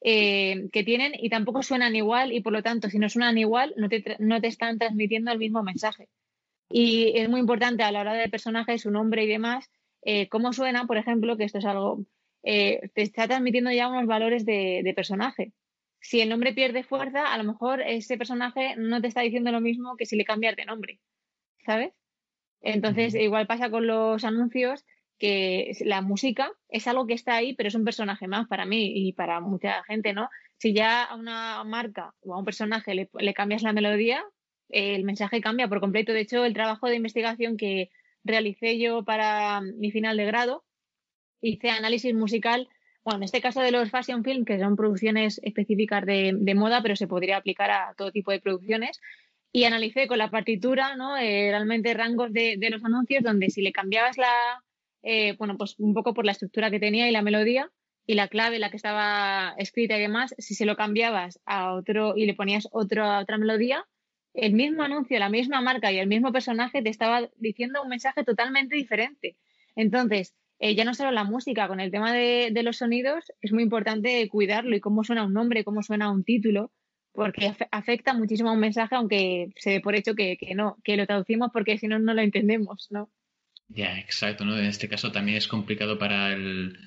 eh, 0.00 0.68
que 0.72 0.84
tienen 0.84 1.12
y 1.14 1.28
tampoco 1.28 1.62
suenan 1.62 1.96
igual 1.96 2.32
y 2.32 2.40
por 2.40 2.52
lo 2.52 2.62
tanto 2.62 2.88
si 2.88 2.98
no 2.98 3.08
suenan 3.08 3.38
igual 3.38 3.74
no 3.76 3.88
te, 3.88 4.16
no 4.20 4.40
te 4.40 4.46
están 4.46 4.78
transmitiendo 4.78 5.32
el 5.32 5.38
mismo 5.38 5.62
mensaje. 5.62 6.08
Y 6.70 7.18
es 7.18 7.28
muy 7.28 7.40
importante 7.40 7.82
a 7.82 7.92
la 7.92 8.00
hora 8.00 8.14
del 8.14 8.30
personaje, 8.30 8.78
su 8.78 8.90
nombre 8.90 9.24
y 9.24 9.28
demás, 9.28 9.70
eh, 10.02 10.28
cómo 10.28 10.52
suena, 10.52 10.86
por 10.86 10.98
ejemplo, 10.98 11.36
que 11.36 11.44
esto 11.44 11.58
es 11.58 11.64
algo, 11.64 12.04
eh, 12.42 12.90
te 12.94 13.02
está 13.02 13.26
transmitiendo 13.26 13.70
ya 13.72 13.88
unos 13.88 14.06
valores 14.06 14.44
de, 14.44 14.82
de, 14.84 14.94
personaje. 14.94 15.52
Si 16.00 16.20
el 16.20 16.28
nombre 16.28 16.52
pierde 16.52 16.84
fuerza, 16.84 17.32
a 17.32 17.38
lo 17.38 17.44
mejor 17.44 17.80
ese 17.80 18.18
personaje 18.18 18.76
no 18.76 19.00
te 19.00 19.08
está 19.08 19.22
diciendo 19.22 19.50
lo 19.50 19.60
mismo 19.60 19.96
que 19.96 20.06
si 20.06 20.16
le 20.16 20.24
cambias 20.24 20.56
de 20.56 20.66
nombre. 20.66 21.00
¿sabes? 21.68 21.92
Entonces, 22.62 23.14
igual 23.14 23.46
pasa 23.46 23.70
con 23.70 23.86
los 23.86 24.24
anuncios 24.24 24.84
que 25.18 25.72
la 25.80 26.00
música 26.00 26.52
es 26.68 26.86
algo 26.86 27.06
que 27.06 27.14
está 27.14 27.34
ahí, 27.36 27.54
pero 27.54 27.68
es 27.68 27.74
un 27.74 27.84
personaje 27.84 28.28
más 28.28 28.46
para 28.46 28.66
mí 28.66 28.92
y 28.94 29.12
para 29.12 29.40
mucha 29.40 29.82
gente, 29.84 30.12
¿no? 30.12 30.28
Si 30.58 30.72
ya 30.72 31.04
a 31.04 31.16
una 31.16 31.64
marca 31.64 32.14
o 32.20 32.34
a 32.34 32.38
un 32.38 32.44
personaje 32.44 32.94
le, 32.94 33.34
cambias 33.34 33.62
la 33.62 33.72
melodía, 33.72 34.24
el 34.68 35.04
mensaje 35.04 35.40
cambia 35.40 35.68
por 35.68 35.80
completo. 35.80 36.12
De 36.12 36.20
hecho, 36.20 36.44
el 36.44 36.54
trabajo 36.54 36.88
de 36.88 36.96
investigación 36.96 37.56
que 37.56 37.90
realicé 38.24 38.78
yo 38.78 39.04
para 39.04 39.60
mi 39.60 39.90
final 39.90 40.16
de 40.16 40.26
grado, 40.26 40.64
hice 41.40 41.70
análisis 41.70 42.14
musical, 42.14 42.68
bueno, 43.04 43.18
en 43.18 43.24
este 43.24 43.40
caso 43.40 43.60
de 43.60 43.70
los 43.72 43.90
fashion 43.90 44.22
film, 44.22 44.44
que 44.44 44.58
son 44.58 44.76
producciones 44.76 45.40
específicas 45.42 46.04
de, 46.04 46.54
moda, 46.54 46.82
pero 46.82 46.96
se 46.96 47.06
podría 47.06 47.38
aplicar 47.38 47.70
a 47.70 47.94
todo 47.96 48.12
tipo 48.12 48.30
de 48.30 48.40
producciones, 48.40 49.00
y 49.50 49.64
analicé 49.64 50.06
con 50.08 50.18
la 50.18 50.30
partitura, 50.30 50.94
¿no? 50.96 51.16
Eh, 51.16 51.48
realmente 51.50 51.94
rangos 51.94 52.32
de, 52.32 52.56
de 52.58 52.70
los 52.70 52.84
anuncios 52.84 53.24
donde 53.24 53.48
si 53.48 53.62
le 53.62 53.72
cambiabas 53.72 54.18
la, 54.18 54.62
eh, 55.10 55.36
bueno, 55.38 55.56
pues 55.56 55.74
un 55.78 55.94
poco 55.94 56.12
por 56.12 56.26
la 56.26 56.32
estructura 56.32 56.70
que 56.70 56.78
tenía 56.78 57.08
y 57.08 57.12
la 57.12 57.22
melodía 57.22 57.72
y 58.04 58.12
la 58.12 58.28
clave, 58.28 58.58
la 58.58 58.68
que 58.68 58.76
estaba 58.76 59.54
escrita 59.56 59.96
y 59.96 60.02
demás, 60.02 60.34
si 60.36 60.54
se 60.54 60.66
lo 60.66 60.76
cambiabas 60.76 61.40
a 61.46 61.72
otro 61.72 62.14
y 62.14 62.26
le 62.26 62.34
ponías 62.34 62.68
otra 62.72 63.18
otra 63.18 63.38
melodía, 63.38 63.86
el 64.34 64.52
mismo 64.52 64.82
anuncio, 64.82 65.18
la 65.18 65.30
misma 65.30 65.62
marca 65.62 65.90
y 65.90 65.98
el 65.98 66.08
mismo 66.08 66.30
personaje 66.30 66.82
te 66.82 66.90
estaba 66.90 67.30
diciendo 67.36 67.82
un 67.82 67.88
mensaje 67.88 68.22
totalmente 68.22 68.76
diferente. 68.76 69.38
Entonces, 69.76 70.34
eh, 70.58 70.74
ya 70.74 70.84
no 70.84 70.92
solo 70.92 71.10
la 71.10 71.24
música, 71.24 71.68
con 71.68 71.80
el 71.80 71.90
tema 71.90 72.12
de, 72.12 72.52
los 72.62 72.76
sonidos 72.76 73.32
es 73.40 73.50
muy 73.50 73.62
importante 73.62 74.28
cuidarlo 74.28 74.76
y 74.76 74.80
cómo 74.80 75.04
suena 75.04 75.24
un 75.24 75.32
nombre, 75.32 75.64
cómo 75.64 75.82
suena 75.82 76.10
un 76.10 76.22
título, 76.22 76.70
porque 77.12 77.54
afecta 77.70 78.12
muchísimo 78.12 78.50
a 78.50 78.52
un 78.52 78.60
mensaje, 78.60 78.94
aunque 78.94 79.52
se 79.56 79.70
dé 79.70 79.80
por 79.80 79.94
hecho 79.94 80.14
que, 80.14 80.36
que 80.36 80.54
no, 80.54 80.76
que 80.84 80.98
lo 80.98 81.06
traducimos 81.06 81.48
porque 81.50 81.78
si 81.78 81.88
no, 81.88 81.98
no 81.98 82.12
lo 82.12 82.20
entendemos, 82.20 82.88
¿no? 82.90 83.08
Ya, 83.68 83.98
exacto, 83.98 84.44
¿no? 84.44 84.58
En 84.58 84.64
este 84.64 84.88
caso 84.88 85.12
también 85.12 85.36
es 85.36 85.48
complicado 85.48 85.98
para 85.98 86.32
el, 86.32 86.78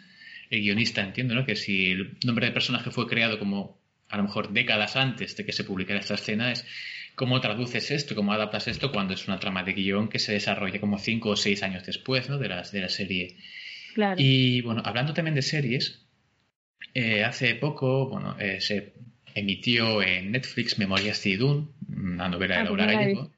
guionista, 0.50 1.02
entiendo, 1.02 1.36
¿no? 1.36 1.46
Que 1.46 1.56
si 1.56 1.92
el 1.92 2.18
nombre 2.26 2.48
del 2.48 2.54
personaje 2.54 2.92
fue 2.92 3.08
creado 3.08 3.40
como 3.40 3.80
a 4.10 4.18
lo 4.18 4.24
mejor 4.24 4.52
décadas 4.52 4.96
antes 4.96 5.38
de 5.38 5.46
que 5.46 5.54
se 5.54 5.64
publicara 5.64 6.00
esta 6.00 6.16
escena, 6.16 6.52
es 6.52 6.66
cómo 7.16 7.40
traduces 7.40 7.92
esto, 7.92 8.16
cómo 8.16 8.34
adaptas 8.34 8.68
esto 8.68 8.92
cuando 8.92 9.14
es 9.14 9.28
una 9.28 9.40
trama 9.40 9.64
de 9.64 9.74
guion 9.74 10.10
que 10.10 10.20
se 10.20 10.34
desarrolla 10.34 10.82
como 10.82 10.98
cinco 10.98 11.30
o 11.30 11.36
seis 11.38 11.64
años 11.64 11.86
después, 11.86 12.30
¿no? 12.30 12.38
De, 12.38 12.50
las, 12.50 12.72
de 12.72 12.82
la 12.82 12.90
serie. 12.90 13.38
Claro. 13.94 14.16
Y 14.20 14.62
bueno, 14.62 14.82
hablando 14.84 15.14
también 15.14 15.36
de 15.36 15.42
series, 15.42 16.02
eh, 16.94 17.24
hace 17.24 17.56
poco, 17.56 18.10
bueno, 18.10 18.36
eh, 18.40 18.60
se 18.60 18.94
emitió 19.34 20.02
en 20.02 20.32
Netflix 20.32 20.78
Memorias 20.78 21.24
de 21.24 21.30
Idún, 21.30 21.74
una 21.88 22.28
novela 22.28 22.56
de 22.56 22.62
ah, 22.62 22.64
Laura 22.66 22.86
Gallego. 22.86 23.32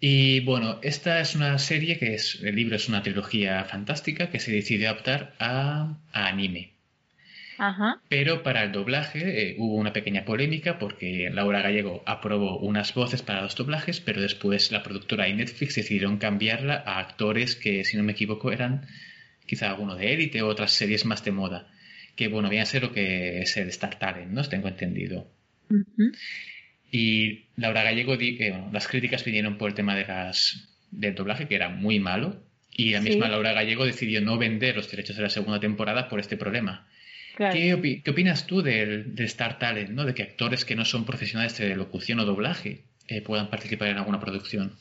Y 0.00 0.40
bueno, 0.40 0.78
esta 0.82 1.20
es 1.20 1.34
una 1.34 1.58
serie 1.58 1.98
que 1.98 2.14
es, 2.14 2.40
el 2.42 2.54
libro 2.54 2.76
es 2.76 2.88
una 2.88 3.02
trilogía 3.02 3.64
fantástica 3.64 4.30
que 4.30 4.38
se 4.38 4.52
decidió 4.52 4.90
adaptar 4.90 5.34
a, 5.40 5.96
anime. 6.12 6.72
Ajá. 7.58 8.00
Pero 8.08 8.44
para 8.44 8.62
el 8.62 8.70
doblaje 8.70 9.50
eh, 9.50 9.56
hubo 9.58 9.74
una 9.74 9.92
pequeña 9.92 10.24
polémica 10.24 10.78
porque 10.78 11.28
Laura 11.32 11.60
Gallego 11.60 12.04
aprobó 12.06 12.58
unas 12.60 12.94
voces 12.94 13.22
para 13.22 13.42
los 13.42 13.56
doblajes, 13.56 14.00
pero 14.00 14.20
después 14.20 14.70
la 14.70 14.84
productora 14.84 15.28
y 15.28 15.34
Netflix 15.34 15.74
decidieron 15.74 16.18
cambiarla 16.18 16.84
a 16.86 17.00
actores 17.00 17.56
que, 17.56 17.84
si 17.84 17.96
no 17.96 18.04
me 18.04 18.12
equivoco, 18.12 18.52
eran 18.52 18.86
quizá 19.46 19.70
alguno 19.70 19.96
de 19.96 20.12
élite 20.12 20.42
o 20.42 20.46
otras 20.46 20.70
series 20.70 21.04
más 21.04 21.24
de 21.24 21.32
moda. 21.32 21.66
Que 22.14 22.28
bueno, 22.28 22.48
viene 22.48 22.62
a 22.62 22.66
ser 22.66 22.82
lo 22.82 22.92
que 22.92 23.40
es 23.40 23.56
el 23.56 23.68
Star 23.70 23.98
Talent, 23.98 24.30
¿no? 24.30 24.44
Tengo 24.44 24.68
entendido. 24.68 25.26
Y 26.90 27.46
Laura 27.56 27.82
Gallego 27.82 28.16
di 28.16 28.36
que 28.36 28.54
las 28.72 28.88
críticas 28.88 29.24
vinieron 29.24 29.58
por 29.58 29.68
el 29.68 29.74
tema 29.74 29.94
de 29.94 30.06
las, 30.06 30.68
del 30.90 31.14
doblaje, 31.14 31.46
que 31.46 31.54
era 31.54 31.68
muy 31.68 32.00
malo, 32.00 32.36
y 32.70 32.92
la 32.92 33.00
misma 33.00 33.28
Laura 33.28 33.52
Gallego 33.52 33.84
decidió 33.84 34.20
no 34.20 34.38
vender 34.38 34.76
los 34.76 34.90
derechos 34.90 35.16
de 35.16 35.22
la 35.22 35.30
segunda 35.30 35.60
temporada 35.60 36.08
por 36.08 36.20
este 36.20 36.36
problema. 36.36 36.86
¿Qué, 37.36 38.02
opinas 38.08 38.46
tú 38.46 38.62
del, 38.62 39.14
Star 39.18 39.58
Talent, 39.58 39.90
¿no? 39.90 40.04
de 40.04 40.14
que 40.14 40.22
actores 40.22 40.64
que 40.64 40.74
no 40.74 40.84
son 40.84 41.04
profesionales 41.04 41.56
de 41.58 41.76
locución 41.76 42.18
o 42.20 42.24
doblaje 42.24 42.84
eh, 43.06 43.20
puedan 43.20 43.48
participar 43.48 43.88
en 43.88 43.98
alguna 43.98 44.20
producción? 44.20 44.76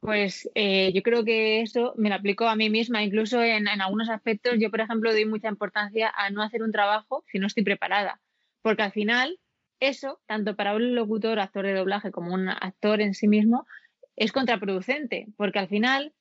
Pues 0.00 0.48
eh, 0.54 0.92
yo 0.94 1.02
creo 1.02 1.24
que 1.24 1.62
eso 1.62 1.94
me 1.96 2.10
lo 2.10 2.16
aplico 2.16 2.46
a 2.46 2.54
mí 2.54 2.68
misma, 2.68 3.02
incluso 3.02 3.42
en, 3.42 3.66
en, 3.66 3.80
algunos 3.80 4.10
aspectos. 4.10 4.54
Yo, 4.58 4.70
por 4.70 4.80
ejemplo, 4.80 5.10
doy 5.10 5.24
mucha 5.24 5.48
importancia 5.48 6.12
a 6.14 6.28
no 6.30 6.42
hacer 6.42 6.62
un 6.62 6.70
trabajo 6.70 7.24
si 7.32 7.38
no 7.38 7.46
estoy 7.46 7.64
preparada, 7.64 8.20
porque 8.62 8.82
al 8.82 8.92
final 8.92 9.38
eso, 9.80 10.20
tanto 10.26 10.56
para 10.56 10.74
un 10.74 10.94
locutor, 10.94 11.38
actor 11.38 11.66
de 11.66 11.74
doblaje, 11.74 12.10
como 12.10 12.32
un 12.32 12.48
actor 12.48 13.00
en 13.00 13.14
sí 13.14 13.28
mismo, 13.28 13.66
es 14.16 14.32
contraproducente, 14.32 15.26
porque 15.36 15.58
al 15.58 15.68
final, 15.68 16.12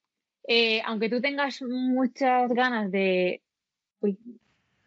eh, 0.47 0.81
aunque 0.85 1.09
tú 1.09 1.21
tengas 1.21 1.61
muchas 1.61 2.51
ganas 2.53 2.91
de... 2.91 3.41
Uy, 4.01 4.17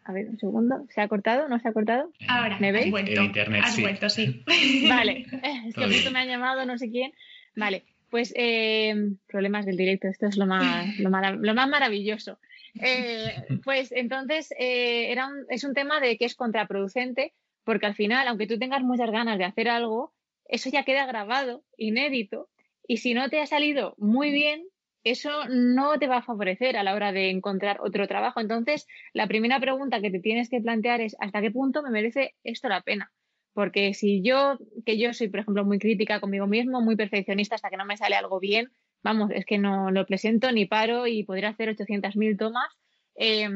a 0.05 0.13
ver, 0.13 0.27
un 0.27 0.39
segundo, 0.39 0.85
¿se 0.89 1.01
ha 1.01 1.07
cortado? 1.07 1.47
¿No 1.47 1.59
se 1.59 1.67
ha 1.67 1.73
cortado? 1.73 2.11
Ahora, 2.27 2.57
¿me 2.59 2.71
veis? 2.71 2.89
Vuelto. 2.89 3.21
internet, 3.21 3.63
has 3.63 3.79
vuelto, 3.79 4.09
sí. 4.09 4.43
Vale, 4.89 5.25
es 5.67 5.75
que 5.75 5.85
justo 5.85 6.11
me 6.11 6.19
ha 6.19 6.25
llamado 6.25 6.65
no 6.65 6.77
sé 6.77 6.89
quién. 6.89 7.11
Vale, 7.55 7.83
pues 8.09 8.33
eh, 8.35 8.95
problemas 9.27 9.65
del 9.65 9.77
directo, 9.77 10.07
esto 10.07 10.27
es 10.27 10.37
lo 10.37 10.45
más, 10.45 10.97
lo, 10.99 11.09
más 11.09 11.69
maravilloso. 11.69 12.39
Eh, 12.81 13.33
pues 13.63 13.91
entonces 13.91 14.53
era 14.57 15.27
es 15.49 15.63
un 15.63 15.73
tema 15.73 15.99
de 15.99 16.17
que 16.17 16.25
es 16.25 16.35
contraproducente 16.35 17.33
porque 17.63 17.85
al 17.85 17.95
final, 17.95 18.27
aunque 18.27 18.47
tú 18.47 18.57
tengas 18.57 18.83
muchas 18.83 19.11
ganas 19.11 19.37
de 19.37 19.45
hacer 19.45 19.69
algo, 19.69 20.13
eso 20.45 20.69
ya 20.69 20.83
queda 20.83 21.05
grabado, 21.05 21.63
inédito, 21.77 22.49
y 22.87 22.97
si 22.97 23.13
no 23.13 23.29
te 23.29 23.39
ha 23.39 23.45
salido 23.45 23.93
muy 23.97 24.31
bien, 24.31 24.63
eso 25.03 25.45
no 25.47 25.97
te 25.99 26.07
va 26.07 26.17
a 26.17 26.23
favorecer 26.23 26.75
a 26.75 26.83
la 26.83 26.93
hora 26.93 27.11
de 27.11 27.29
encontrar 27.29 27.77
otro 27.81 28.07
trabajo. 28.07 28.39
Entonces, 28.39 28.87
la 29.13 29.27
primera 29.27 29.59
pregunta 29.59 30.01
que 30.01 30.11
te 30.11 30.19
tienes 30.19 30.49
que 30.49 30.59
plantear 30.59 31.01
es 31.01 31.15
¿hasta 31.19 31.41
qué 31.41 31.51
punto 31.51 31.83
me 31.83 31.91
merece 31.91 32.35
esto 32.43 32.67
la 32.67 32.81
pena? 32.81 33.11
Porque 33.53 33.93
si 33.93 34.21
yo, 34.21 34.57
que 34.85 34.97
yo 34.97 35.13
soy, 35.13 35.29
por 35.29 35.41
ejemplo, 35.41 35.65
muy 35.65 35.79
crítica 35.79 36.19
conmigo 36.19 36.47
mismo, 36.47 36.81
muy 36.81 36.95
perfeccionista 36.95 37.55
hasta 37.55 37.69
que 37.69 37.77
no 37.77 37.85
me 37.85 37.97
sale 37.97 38.15
algo 38.15 38.39
bien, 38.39 38.71
vamos, 39.03 39.31
es 39.33 39.45
que 39.45 39.57
no 39.57 39.91
lo 39.91 40.05
presento 40.05 40.51
ni 40.51 40.65
paro 40.65 41.07
y 41.07 41.23
podría 41.23 41.49
hacer 41.49 41.69
800.000 41.69 42.37
tomas. 42.37 42.69
Eh, 43.15 43.49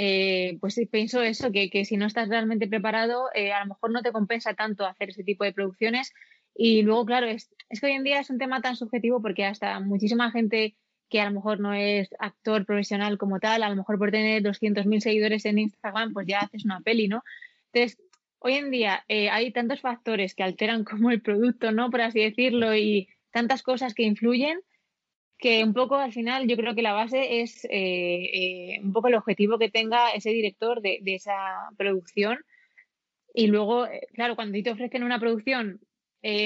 eh, 0.00 0.58
pues 0.60 0.80
pienso 0.92 1.22
eso, 1.22 1.50
que, 1.50 1.84
si 1.84 1.96
no 1.96 2.06
estás 2.06 2.28
realmente 2.28 2.68
preparado, 2.68 3.30
eh, 3.34 3.52
a 3.52 3.58
lo 3.58 3.66
mejor 3.66 3.90
no 3.90 4.00
te 4.00 4.12
compensa 4.12 4.54
tanto 4.54 4.86
hacer 4.86 5.10
ese 5.10 5.24
tipo 5.24 5.42
de 5.42 5.52
producciones. 5.52 6.12
Y 6.54 6.82
luego, 6.82 7.04
claro, 7.04 7.26
es, 7.26 7.50
que 7.68 7.86
hoy 7.86 7.92
en 7.94 8.04
día 8.04 8.20
es 8.20 8.30
un 8.30 8.38
tema 8.38 8.60
tan 8.62 8.76
subjetivo 8.76 9.20
porque 9.20 9.44
hasta 9.44 9.80
muchísima 9.80 10.30
gente 10.30 10.76
que 11.08 11.20
a 11.20 11.24
lo 11.24 11.32
mejor 11.32 11.58
no 11.58 11.74
es 11.74 12.10
actor 12.20 12.64
profesional 12.64 13.18
como 13.18 13.40
tal, 13.40 13.64
a 13.64 13.68
lo 13.70 13.74
mejor 13.74 13.98
por 13.98 14.12
tener 14.12 14.40
200.000 14.40 15.00
seguidores 15.00 15.44
en 15.46 15.58
Instagram, 15.58 16.12
pues 16.12 16.28
ya 16.28 16.40
haces 16.40 16.64
una 16.64 16.80
peli, 16.80 17.08
¿no? 17.08 17.24
Entonces, 17.72 18.00
hoy 18.38 18.54
en 18.54 18.70
día 18.70 19.04
eh, 19.08 19.30
hay 19.30 19.50
tantos 19.50 19.80
factores 19.80 20.36
que 20.36 20.44
alteran 20.44 20.84
como 20.84 21.10
el 21.10 21.22
producto, 21.22 21.72
¿no? 21.72 21.90
Por 21.90 22.02
así 22.02 22.20
decirlo, 22.20 22.76
y 22.76 23.08
tantas 23.32 23.64
cosas 23.64 23.94
que 23.94 24.04
influyen 24.04 24.60
que 25.38 25.64
un 25.64 25.72
poco 25.72 25.96
al 25.96 26.12
final 26.12 26.48
yo 26.48 26.56
creo 26.56 26.74
que 26.74 26.82
la 26.82 26.92
base 26.92 27.40
es 27.40 27.64
eh, 27.66 27.70
eh, 27.70 28.80
un 28.82 28.92
poco 28.92 29.08
el 29.08 29.14
objetivo 29.14 29.58
que 29.58 29.70
tenga 29.70 30.10
ese 30.10 30.30
director 30.30 30.82
de, 30.82 31.00
esa 31.06 31.36
producción. 31.76 32.38
Y 33.34 33.46
luego, 33.46 33.86
eh, 33.86 34.08
claro, 34.14 34.36
cuando 34.36 34.60
te 34.62 34.70
ofrecen 34.70 35.04
una 35.04 35.20
producción 35.20 35.80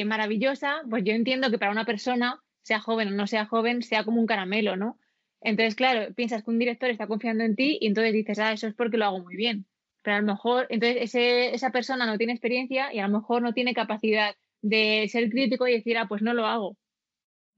maravillosa, 0.06 0.82
pues 0.88 1.02
yo 1.04 1.14
entiendo 1.14 1.50
que 1.50 1.58
para 1.58 1.72
una 1.72 1.86
persona, 1.86 2.40
sea 2.62 2.80
joven 2.80 3.08
o 3.08 3.10
no 3.12 3.26
sea 3.26 3.46
joven, 3.46 3.82
sea 3.82 4.04
como 4.04 4.20
un 4.20 4.26
caramelo, 4.26 4.76
¿no? 4.76 4.98
Entonces, 5.40 5.74
claro, 5.74 6.14
piensas 6.14 6.44
que 6.44 6.50
un 6.50 6.58
director 6.58 6.90
está 6.90 7.06
confiando 7.06 7.42
en 7.44 7.56
ti 7.56 7.78
y 7.80 7.88
entonces 7.88 8.12
dices, 8.12 8.38
ah, 8.38 8.52
eso 8.52 8.68
es 8.68 8.74
porque 8.74 8.98
lo 8.98 9.06
hago 9.06 9.20
muy 9.20 9.36
bien. 9.36 9.66
Pero 10.02 10.16
a 10.16 10.20
lo 10.20 10.26
mejor, 10.26 10.66
entonces 10.70 10.98
ese, 11.02 11.54
esa 11.54 11.70
persona 11.70 12.06
no 12.06 12.18
tiene 12.18 12.34
experiencia 12.34 12.92
y 12.94 12.98
a 12.98 13.08
lo 13.08 13.18
mejor 13.18 13.42
no 13.42 13.52
tiene 13.54 13.74
capacidad 13.74 14.34
de 14.60 15.08
ser 15.10 15.30
crítico 15.30 15.66
y 15.66 15.72
decir, 15.72 15.98
ah, 15.98 16.06
pues 16.08 16.22
no 16.22 16.34
lo 16.34 16.46
hago 16.46 16.76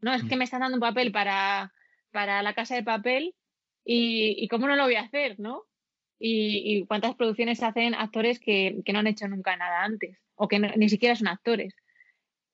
no, 0.01 0.13
es 0.13 0.23
que 0.25 0.37
mm. 0.37 0.39
me 0.39 0.45
están 0.45 0.61
dando 0.61 0.77
un 0.77 0.81
papel 0.81 1.13
para, 1.13 1.73
para 2.11 2.43
la 2.43 2.55
casa 2.55 2.75
de 2.75 2.83
papel 2.83 3.35
y, 3.85 4.49
cómo 4.49 4.67
no 4.67 4.77
lo 4.77 4.85
voy 4.85 4.95
a 4.95 5.03
hacer, 5.03 5.39
¿no? 5.39 5.65
Y, 6.19 6.87
cuántas 6.87 7.15
producciones 7.17 7.63
hacen 7.63 7.95
actores 7.95 8.41
que, 8.41 8.83
no 8.93 8.99
han 8.99 9.07
hecho 9.07 9.29
nunca 9.29 9.57
nada 9.57 9.85
antes 9.85 10.19
o 10.37 10.49
que 10.49 10.59
ni 10.59 10.89
siquiera 10.89 11.17
son 11.17 11.29
actores. 11.29 11.75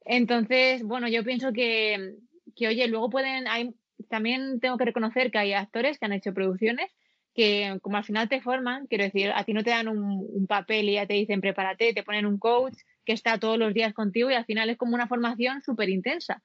Entonces, 0.05 0.83
bueno, 0.83 1.09
yo 1.09 1.25
pienso 1.25 1.53
que, 1.53 2.15
que, 2.57 2.69
oye, 2.69 2.89
luego 2.89 3.11
pueden, 3.11 3.47
hay, 3.49 3.75
también 4.09 4.61
tengo 4.61 4.77
que 4.77 4.87
reconocer 4.87 5.31
que 5.31 5.39
hay 5.39 5.53
actores 5.53 5.99
que 5.99 6.07
han 6.07 6.13
hecho 6.13 6.35
producciones 6.35 6.91
que 7.35 7.79
como 7.83 7.97
al 7.97 8.05
final 8.05 8.29
te 8.29 8.41
forman, 8.41 8.87
quiero 8.89 9.05
decir, 9.05 9.31
a 9.33 9.45
ti 9.45 9.53
no 9.53 9.63
te 9.63 9.71
dan 9.71 9.87
un, 9.87 10.27
un, 10.29 10.47
papel 10.49 10.89
y 10.89 10.95
ya 10.95 11.07
te 11.07 11.15
dicen 11.15 11.41
prepárate, 11.41 11.95
te 11.95 12.03
ponen 12.03 12.27
un 12.27 12.39
coach 12.39 12.75
que 13.05 13.13
está 13.13 13.39
todos 13.39 13.57
los 13.57 13.73
días 13.73 13.95
contigo 13.95 14.31
y 14.31 14.35
al 14.35 14.45
final 14.45 14.69
es 14.69 14.77
como 14.77 14.95
una 14.95 15.07
formación 15.07 15.63
súper 15.63 15.91
intensa. 15.91 16.43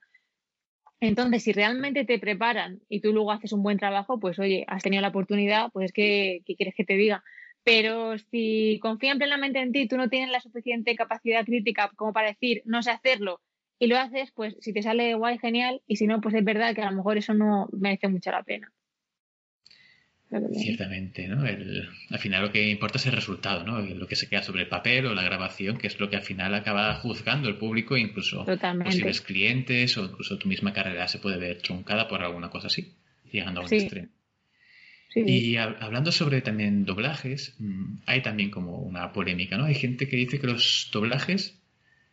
Entonces, 1.01 1.43
si 1.43 1.51
realmente 1.53 2.05
te 2.05 2.19
preparan 2.19 2.81
y 2.89 3.01
tú 3.01 3.13
luego 3.13 3.31
haces 3.31 3.51
un 3.53 3.63
buen 3.63 3.77
trabajo, 3.77 4.19
pues 4.19 4.39
oye, 4.39 4.65
has 4.67 4.83
tenido 4.83 5.01
la 5.01 5.09
oportunidad, 5.09 5.71
pues 5.71 5.91
¿qué, 5.91 6.41
qué 6.45 6.55
quieres 6.55 6.73
que 6.75 6.85
te 6.85 6.95
diga? 6.95 7.23
Pero 7.63 8.17
si 8.17 8.79
confían 8.81 9.17
plenamente 9.17 9.59
en 9.59 9.71
ti, 9.71 9.87
tú 9.87 9.97
no 9.97 10.09
tienes 10.09 10.29
la 10.29 10.39
suficiente 10.39 10.95
capacidad 10.95 11.45
crítica 11.45 11.91
como 11.95 12.13
para 12.13 12.27
decir, 12.29 12.61
no 12.65 12.81
sé 12.83 12.91
hacerlo, 12.91 13.41
y 13.79 13.87
lo 13.87 13.97
haces, 13.97 14.31
pues 14.31 14.55
si 14.61 14.73
te 14.73 14.81
sale 14.83 15.15
guay, 15.15 15.37
genial, 15.39 15.81
y 15.87 15.97
si 15.97 16.07
no, 16.07 16.21
pues 16.21 16.35
es 16.35 16.43
verdad 16.43 16.73
que 16.75 16.81
a 16.81 16.89
lo 16.91 16.97
mejor 16.97 17.17
eso 17.17 17.33
no 17.33 17.67
merece 17.71 18.07
mucho 18.07 18.31
la 18.31 18.43
pena. 18.43 18.71
Ciertamente, 20.53 21.27
¿no? 21.27 21.41
al 21.43 22.19
final 22.19 22.43
lo 22.43 22.51
que 22.51 22.69
importa 22.69 22.97
es 22.97 23.05
el 23.05 23.13
resultado, 23.13 23.63
¿no? 23.63 23.79
Lo 23.81 24.07
que 24.07 24.15
se 24.15 24.27
queda 24.27 24.43
sobre 24.43 24.63
el 24.63 24.67
papel 24.67 25.05
o 25.05 25.13
la 25.13 25.23
grabación, 25.23 25.77
que 25.77 25.87
es 25.87 25.99
lo 25.99 26.09
que 26.09 26.15
al 26.15 26.23
final 26.23 26.53
acaba 26.53 26.95
juzgando 26.95 27.47
el 27.47 27.57
público, 27.57 27.97
incluso 27.97 28.45
posibles 28.45 29.21
clientes 29.21 29.97
o 29.97 30.05
incluso 30.05 30.37
tu 30.37 30.47
misma 30.47 30.73
carrera 30.73 31.07
se 31.07 31.19
puede 31.19 31.37
ver 31.37 31.61
truncada 31.61 32.07
por 32.07 32.21
alguna 32.23 32.49
cosa 32.49 32.67
así, 32.67 32.93
llegando 33.31 33.61
a 33.61 33.65
un 33.65 33.73
extremo. 33.73 34.09
Y 35.15 35.55
hablando 35.55 36.11
sobre 36.11 36.41
también 36.41 36.83
doblajes, 36.83 37.55
mm, 37.59 37.99
hay 38.05 38.21
también 38.21 38.51
como 38.51 38.79
una 38.79 39.13
polémica, 39.13 39.57
¿no? 39.57 39.65
Hay 39.65 39.75
gente 39.75 40.09
que 40.09 40.17
dice 40.17 40.39
que 40.39 40.47
los 40.47 40.89
doblajes 40.91 41.57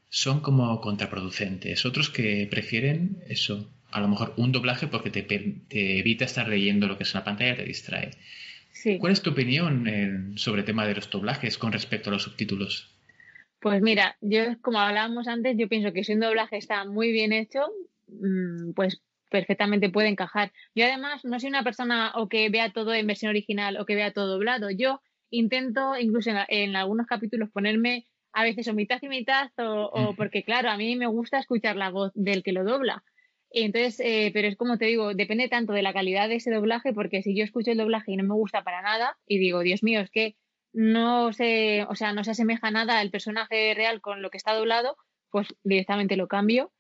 son 0.09 0.41
como 0.41 0.81
contraproducentes, 0.81 1.85
otros 1.85 2.11
que 2.11 2.47
prefieren 2.49 3.25
eso, 3.29 3.73
a 3.93 4.01
lo 4.01 4.09
mejor 4.09 4.35
un 4.37 4.53
doblaje 4.53 4.87
porque 4.89 5.11
te, 5.11 5.99
evita 5.99 6.25
estar 6.25 6.49
leyendo 6.49 6.87
lo 6.87 6.97
que 6.97 7.05
es 7.05 7.15
en 7.15 7.21
la 7.21 7.25
pantalla, 7.25 7.57
te 7.57 7.65
distrae. 7.65 8.11
¿Cuál 8.99 9.13
es 9.13 9.23
tu 9.23 9.31
opinión 9.31 10.33
sobre 10.37 10.61
el 10.61 10.65
tema 10.65 10.87
de 10.87 10.95
los 10.95 11.09
doblajes 11.09 11.59
con 11.59 11.73
respecto 11.73 12.11
a 12.11 12.13
los 12.15 12.23
subtítulos? 12.23 12.91
Pues 13.61 13.81
mira, 13.81 14.17
yo 14.21 14.61
como 14.61 14.81
hablábamos 14.81 15.29
antes, 15.29 15.57
yo 15.57 15.69
pienso 15.69 15.93
que 15.93 16.03
si 16.03 16.15
un 16.15 16.21
doblaje 16.21 16.57
está 16.57 16.85
muy 16.85 17.13
bien 17.13 17.33
hecho, 17.33 17.61
mm, 18.09 18.73
pues 18.73 19.01
perfectamente 19.33 19.89
puede 19.89 20.09
encajar. 20.09 20.53
Yo 20.75 20.85
además 20.85 21.25
no 21.25 21.41
soy 21.41 21.49
una 21.49 21.65
persona 21.65 22.13
o 22.17 22.29
que 22.29 22.49
vea 22.51 22.73
todo 22.73 22.93
en 22.93 23.07
versión 23.07 23.31
original 23.31 23.77
o 23.79 23.87
que 23.87 23.95
vea 23.95 24.13
todo 24.13 24.27
doblado. 24.27 24.71
Yo 24.71 25.01
intento 25.31 25.97
incluso 25.97 26.31
en, 26.49 26.77
algunos 26.77 27.07
capítulos 27.07 27.51
ponerme 27.51 28.07
a 28.33 28.45
veces 28.45 28.69
o 28.69 28.75
mitad 28.75 28.99
y 29.01 29.09
mitad 29.09 29.51
o, 29.59 30.15
porque 30.17 30.45
claro, 30.45 30.71
a 30.71 30.77
mí 30.77 30.97
me 30.97 31.07
gusta 31.07 31.39
escuchar 31.39 31.77
la 31.77 31.91
voz 31.91 32.13
del 32.15 32.43
que 32.43 32.53
lo 32.53 32.65
dobla. 32.65 33.03
Entonces, 33.53 34.01
eh, 34.01 34.31
pero 34.33 34.49
es 34.49 34.57
como 34.57 34.79
te 34.79 34.87
digo, 34.87 35.15
depende 35.15 35.49
tanto 35.49 35.73
de 35.73 35.83
la 35.83 35.93
calidad 35.93 36.29
de 36.29 36.37
ese 36.37 36.51
doblaje, 36.51 36.93
porque 36.93 37.23
si 37.23 37.37
yo 37.37 37.45
escucho 37.45 37.71
el 37.73 37.79
doblaje 37.79 38.13
y 38.13 38.17
no 38.17 38.25
me 38.25 38.35
gusta 38.35 38.65
para 38.65 38.83
nada, 38.83 39.19
y 39.27 39.39
digo, 39.39 39.61
Dios 39.61 39.83
mío, 39.83 40.01
es 40.01 40.11
que 40.11 40.37
no 40.73 41.33
se, 41.33 41.85
o 41.85 41.95
sea, 41.95 42.13
no 42.13 42.25
se 42.25 42.31
asemeja 42.31 42.71
nada 42.71 42.99
al 42.99 43.11
personaje 43.11 43.75
real 43.75 44.01
con 44.01 44.23
lo 44.23 44.31
que 44.31 44.39
está 44.39 44.55
doblado, 44.55 44.97
pues 45.31 45.49
directamente 45.65 46.17
lo 46.17 46.29
cambio. 46.29 46.73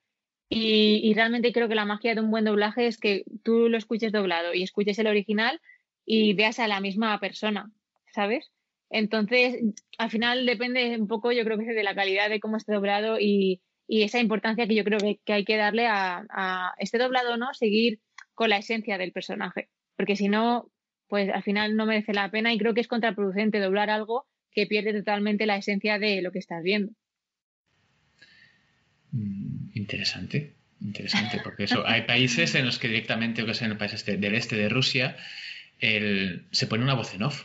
Y, 0.48 1.00
y, 1.02 1.14
realmente 1.14 1.52
creo 1.52 1.68
que 1.68 1.74
la 1.74 1.86
magia 1.86 2.14
de 2.14 2.20
un 2.20 2.30
buen 2.30 2.44
doblaje 2.44 2.86
es 2.86 2.98
que 2.98 3.24
tú 3.42 3.70
lo 3.70 3.78
escuches 3.78 4.12
doblado 4.12 4.52
y 4.52 4.62
escuches 4.62 4.98
el 4.98 5.06
original 5.06 5.60
y 6.04 6.34
veas 6.34 6.58
a 6.58 6.68
la 6.68 6.80
misma 6.80 7.18
persona, 7.20 7.70
¿sabes? 8.12 8.50
Entonces, 8.90 9.62
al 9.96 10.10
final 10.10 10.44
depende 10.44 10.98
un 10.98 11.08
poco, 11.08 11.32
yo 11.32 11.44
creo 11.44 11.58
que 11.58 11.64
de 11.64 11.82
la 11.82 11.94
calidad 11.94 12.28
de 12.28 12.40
cómo 12.40 12.58
esté 12.58 12.74
doblado 12.74 13.18
y, 13.18 13.62
y 13.92 14.04
esa 14.04 14.20
importancia 14.20 14.66
que 14.66 14.74
yo 14.74 14.84
creo 14.84 14.98
que, 14.98 15.32
hay 15.34 15.44
que 15.44 15.58
darle 15.58 15.86
a, 15.86 16.72
este 16.78 16.96
doblado 16.96 17.36
no, 17.36 17.52
seguir 17.52 18.00
con 18.32 18.48
la 18.48 18.56
esencia 18.56 18.96
del 18.96 19.12
personaje, 19.12 19.68
porque 19.96 20.16
si 20.16 20.30
no, 20.30 20.72
pues 21.08 21.28
al 21.28 21.42
final 21.42 21.76
no 21.76 21.84
merece 21.84 22.14
la 22.14 22.30
pena 22.30 22.54
y 22.54 22.58
creo 22.58 22.72
que 22.72 22.80
es 22.80 22.88
contraproducente 22.88 23.60
doblar 23.60 23.90
algo 23.90 24.26
que 24.50 24.66
pierde 24.66 24.94
totalmente 24.94 25.44
la 25.44 25.58
esencia 25.58 25.98
de 25.98 26.22
lo 26.22 26.32
que 26.32 26.38
estás 26.38 26.62
viendo. 26.62 26.92
Mm, 29.10 29.72
interesante, 29.74 30.54
interesante, 30.80 31.42
porque 31.44 31.64
eso, 31.64 31.86
hay 31.86 32.06
países 32.06 32.54
en 32.54 32.64
los 32.64 32.78
que 32.78 32.88
directamente, 32.88 33.44
que 33.44 33.52
sea 33.52 33.66
en 33.66 33.72
el 33.72 33.78
país 33.78 33.92
este, 33.92 34.16
del 34.16 34.34
este 34.36 34.56
de 34.56 34.70
Rusia, 34.70 35.18
se 35.78 36.66
pone 36.66 36.82
una 36.82 36.94
voz 36.94 37.12
en 37.12 37.24
off 37.24 37.44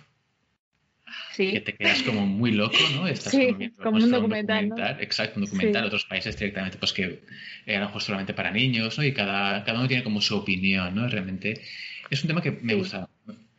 que 1.37 1.61
te 1.61 1.75
quedas 1.75 2.01
como 2.03 2.25
muy 2.25 2.51
loco, 2.51 2.77
¿no? 2.95 3.07
Estás 3.07 3.31
sí, 3.31 3.55
como, 3.81 3.97
un 3.97 4.11
documental. 4.11 4.97
Exacto, 4.99 5.39
un 5.39 5.45
documental. 5.45 5.85
Otros 5.85 6.05
países 6.05 6.37
directamente, 6.37 6.77
pues 6.77 6.93
que 6.93 7.21
a 7.67 7.79
lo 7.79 7.85
mejor 7.85 8.01
solamente 8.01 8.33
para 8.33 8.51
niños, 8.51 8.97
¿no? 8.97 9.03
Y 9.03 9.13
cada, 9.13 9.63
cada 9.63 9.79
uno 9.79 9.87
tiene 9.87 10.03
como 10.03 10.21
su 10.21 10.35
opinión, 10.35 10.95
¿no? 10.95 11.07
Realmente 11.07 11.61
es 12.09 12.23
un 12.23 12.27
tema 12.27 12.41
que 12.41 12.51
me 12.51 12.73
gusta. 12.73 13.07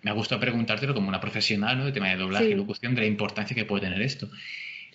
Me 0.03 0.11
ha 0.11 0.15
gustado 0.15 0.41
preguntártelo 0.41 0.95
como 0.95 1.09
una 1.09 1.21
profesional, 1.21 1.79
¿no? 1.79 1.87
El 1.87 1.93
tema 1.93 2.09
de 2.09 2.17
doblaje 2.17 2.51
y 2.51 2.55
locución, 2.55 2.95
de 2.95 3.01
la 3.03 3.07
importancia 3.07 3.55
que 3.55 3.65
puede 3.65 3.83
tener 3.83 4.01
esto. 4.03 4.31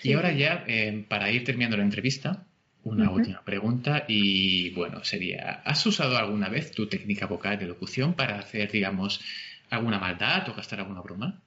Y 0.01 0.13
ahora 0.13 0.31
ya, 0.31 0.63
eh, 0.67 1.05
para 1.07 1.31
ir 1.31 1.43
terminando 1.43 1.77
la 1.77 1.83
entrevista, 1.83 2.45
una 2.83 3.11
última 3.11 3.43
pregunta 3.43 4.05
y 4.07 4.71
bueno, 4.71 5.03
sería, 5.03 5.61
¿has 5.63 5.85
usado 5.85 6.17
alguna 6.17 6.49
vez 6.49 6.71
tu 6.71 6.87
técnica 6.87 7.27
vocal 7.27 7.57
de 7.57 7.67
locución 7.67 8.13
para 8.13 8.39
hacer, 8.39 8.71
digamos, 8.71 9.21
alguna 9.69 9.99
maldad 9.99 10.49
o 10.49 10.53
gastar 10.53 10.79
alguna 10.79 11.01
broma? 11.01 11.41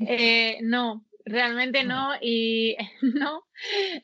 Eh, 0.00 0.58
no, 0.62 1.04
realmente 1.24 1.84
no 1.84 2.12
y 2.20 2.76
no 3.02 3.44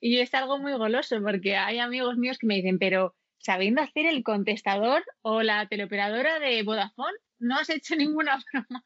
y 0.00 0.18
es 0.18 0.32
algo 0.34 0.58
muy 0.58 0.72
goloso 0.72 1.20
porque 1.22 1.56
hay 1.56 1.78
amigos 1.78 2.16
míos 2.16 2.38
que 2.38 2.46
me 2.46 2.56
dicen 2.56 2.78
pero 2.78 3.14
sabiendo 3.38 3.82
hacer 3.82 4.06
el 4.06 4.22
contestador 4.22 5.04
o 5.22 5.42
la 5.42 5.66
teleoperadora 5.66 6.38
de 6.38 6.62
Vodafone 6.62 7.16
no 7.38 7.56
has 7.56 7.70
hecho 7.70 7.96
ninguna 7.96 8.38
broma 8.52 8.82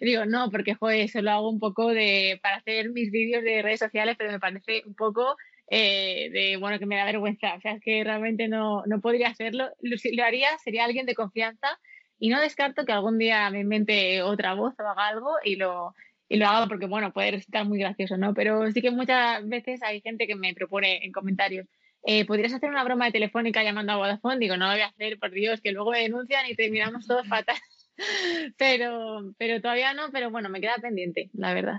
digo 0.00 0.24
no 0.26 0.50
porque 0.50 0.74
joder 0.74 1.00
eso 1.00 1.22
lo 1.22 1.30
hago 1.30 1.50
un 1.50 1.58
poco 1.58 1.88
de 1.88 2.38
para 2.42 2.56
hacer 2.56 2.90
mis 2.90 3.10
vídeos 3.10 3.44
de 3.44 3.62
redes 3.62 3.80
sociales 3.80 4.16
pero 4.18 4.32
me 4.32 4.40
parece 4.40 4.82
un 4.86 4.94
poco 4.94 5.36
eh, 5.70 6.30
de 6.32 6.56
bueno 6.56 6.78
que 6.78 6.86
me 6.86 6.96
da 6.96 7.04
vergüenza 7.04 7.54
o 7.54 7.60
sea 7.60 7.72
es 7.72 7.82
que 7.82 8.02
realmente 8.02 8.48
no, 8.48 8.84
no 8.86 9.02
podría 9.02 9.28
hacerlo. 9.28 9.68
Si 9.98 10.16
lo 10.16 10.24
haría 10.24 10.56
sería 10.64 10.86
alguien 10.86 11.04
de 11.04 11.14
confianza 11.14 11.78
y 12.18 12.30
no 12.30 12.40
descarto 12.40 12.86
que 12.86 12.92
algún 12.92 13.18
día 13.18 13.50
me 13.50 13.60
invente 13.60 14.22
otra 14.22 14.54
voz 14.54 14.74
o 14.78 14.82
haga 14.82 15.08
algo 15.08 15.34
y 15.44 15.56
lo 15.56 15.94
y 16.28 16.36
lo 16.36 16.46
hago 16.46 16.68
porque, 16.68 16.86
bueno, 16.86 17.12
puede 17.12 17.32
resultar 17.32 17.64
muy 17.64 17.78
gracioso, 17.78 18.16
¿no? 18.16 18.34
Pero 18.34 18.70
sí 18.72 18.82
que 18.82 18.90
muchas 18.90 19.46
veces 19.48 19.82
hay 19.82 20.00
gente 20.00 20.26
que 20.26 20.36
me 20.36 20.54
propone 20.54 21.04
en 21.04 21.12
comentarios, 21.12 21.66
eh, 22.04 22.24
¿podrías 22.26 22.52
hacer 22.52 22.70
una 22.70 22.84
broma 22.84 23.06
de 23.06 23.12
telefónica 23.12 23.62
llamando 23.62 23.92
a 23.92 23.96
Vodafone? 23.96 24.38
Digo, 24.38 24.56
no 24.56 24.66
lo 24.66 24.72
voy 24.72 24.82
a 24.82 24.86
hacer, 24.86 25.18
por 25.18 25.30
Dios, 25.30 25.60
que 25.60 25.72
luego 25.72 25.92
me 25.92 26.00
denuncian 26.00 26.46
y 26.46 26.54
terminamos 26.54 27.06
todos 27.06 27.26
fatal. 27.28 27.56
pero, 28.56 29.32
pero 29.38 29.60
todavía 29.60 29.94
no, 29.94 30.10
pero 30.12 30.30
bueno, 30.30 30.48
me 30.48 30.60
queda 30.60 30.76
pendiente, 30.80 31.30
la 31.32 31.54
verdad. 31.54 31.78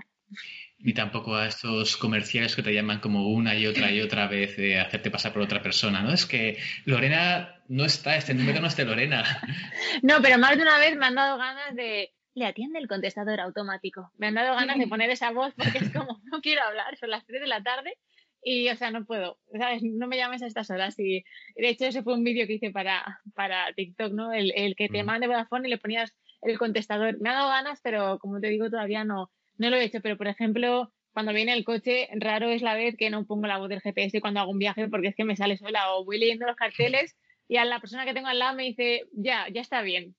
Ni 0.78 0.94
tampoco 0.94 1.34
a 1.34 1.48
estos 1.48 1.96
comerciales 1.96 2.54
que 2.54 2.62
te 2.62 2.72
llaman 2.72 3.00
como 3.00 3.28
una 3.28 3.54
y 3.54 3.66
otra 3.66 3.90
y 3.90 4.00
otra 4.00 4.28
vez 4.28 4.56
de 4.56 4.78
hacerte 4.78 5.10
pasar 5.10 5.32
por 5.32 5.42
otra 5.42 5.62
persona, 5.62 6.02
¿no? 6.02 6.12
Es 6.12 6.24
que 6.24 6.56
Lorena 6.84 7.62
no 7.68 7.84
está, 7.84 8.16
este 8.16 8.32
número 8.32 8.60
no 8.60 8.68
es 8.68 8.76
de 8.76 8.84
Lorena. 8.84 9.24
No, 10.02 10.22
pero 10.22 10.38
más 10.38 10.56
de 10.56 10.62
una 10.62 10.78
vez 10.78 10.96
me 10.96 11.06
han 11.06 11.16
dado 11.16 11.36
ganas 11.36 11.74
de, 11.74 12.12
le 12.34 12.46
atiende 12.46 12.78
el 12.78 12.88
contestador 12.88 13.40
automático. 13.40 14.10
Me 14.18 14.28
han 14.28 14.34
dado 14.34 14.54
ganas 14.54 14.78
de 14.78 14.86
poner 14.88 15.10
esa 15.10 15.30
voz 15.30 15.54
porque 15.54 15.78
es 15.78 15.90
como, 15.90 16.20
no 16.24 16.40
quiero 16.40 16.62
hablar, 16.62 16.96
son 16.96 17.10
las 17.10 17.26
3 17.26 17.40
de 17.40 17.46
la 17.46 17.62
tarde 17.62 17.96
y, 18.42 18.68
o 18.68 18.76
sea, 18.76 18.90
no 18.90 19.04
puedo, 19.04 19.38
¿sabes? 19.58 19.82
No 19.82 20.06
me 20.06 20.16
llames 20.16 20.42
a 20.42 20.46
estas 20.46 20.70
horas. 20.70 20.98
Y 20.98 21.24
de 21.56 21.68
hecho, 21.68 21.84
ese 21.84 22.02
fue 22.02 22.14
un 22.14 22.24
vídeo 22.24 22.46
que 22.46 22.54
hice 22.54 22.70
para, 22.70 23.20
para 23.34 23.72
TikTok, 23.74 24.12
¿no? 24.12 24.32
El, 24.32 24.52
el 24.56 24.76
que 24.76 24.88
te 24.88 25.02
mande 25.02 25.26
Vodafone 25.26 25.68
y 25.68 25.70
le 25.70 25.78
ponías 25.78 26.14
el 26.42 26.58
contestador. 26.58 27.20
Me 27.20 27.30
ha 27.30 27.34
dado 27.34 27.48
ganas, 27.48 27.80
pero 27.82 28.18
como 28.18 28.40
te 28.40 28.48
digo, 28.48 28.70
todavía 28.70 29.04
no, 29.04 29.30
no 29.58 29.70
lo 29.70 29.76
he 29.76 29.84
hecho. 29.84 30.00
Pero, 30.00 30.16
por 30.16 30.26
ejemplo, 30.26 30.90
cuando 31.12 31.32
viene 31.32 31.52
el 31.52 31.64
coche, 31.64 32.08
raro 32.14 32.48
es 32.48 32.62
la 32.62 32.74
vez 32.74 32.96
que 32.96 33.10
no 33.10 33.26
pongo 33.26 33.46
la 33.46 33.58
voz 33.58 33.68
del 33.68 33.82
GPS 33.82 34.20
cuando 34.20 34.40
hago 34.40 34.52
un 34.52 34.58
viaje 34.58 34.88
porque 34.88 35.08
es 35.08 35.16
que 35.16 35.24
me 35.24 35.36
sale 35.36 35.56
sola 35.56 35.94
o 35.94 36.04
voy 36.04 36.18
leyendo 36.18 36.46
los 36.46 36.56
carteles 36.56 37.16
y 37.48 37.56
a 37.56 37.64
la 37.64 37.80
persona 37.80 38.04
que 38.04 38.14
tengo 38.14 38.28
al 38.28 38.38
lado 38.38 38.56
me 38.56 38.62
dice, 38.62 39.08
ya, 39.12 39.48
ya 39.52 39.60
está 39.60 39.82
bien, 39.82 40.14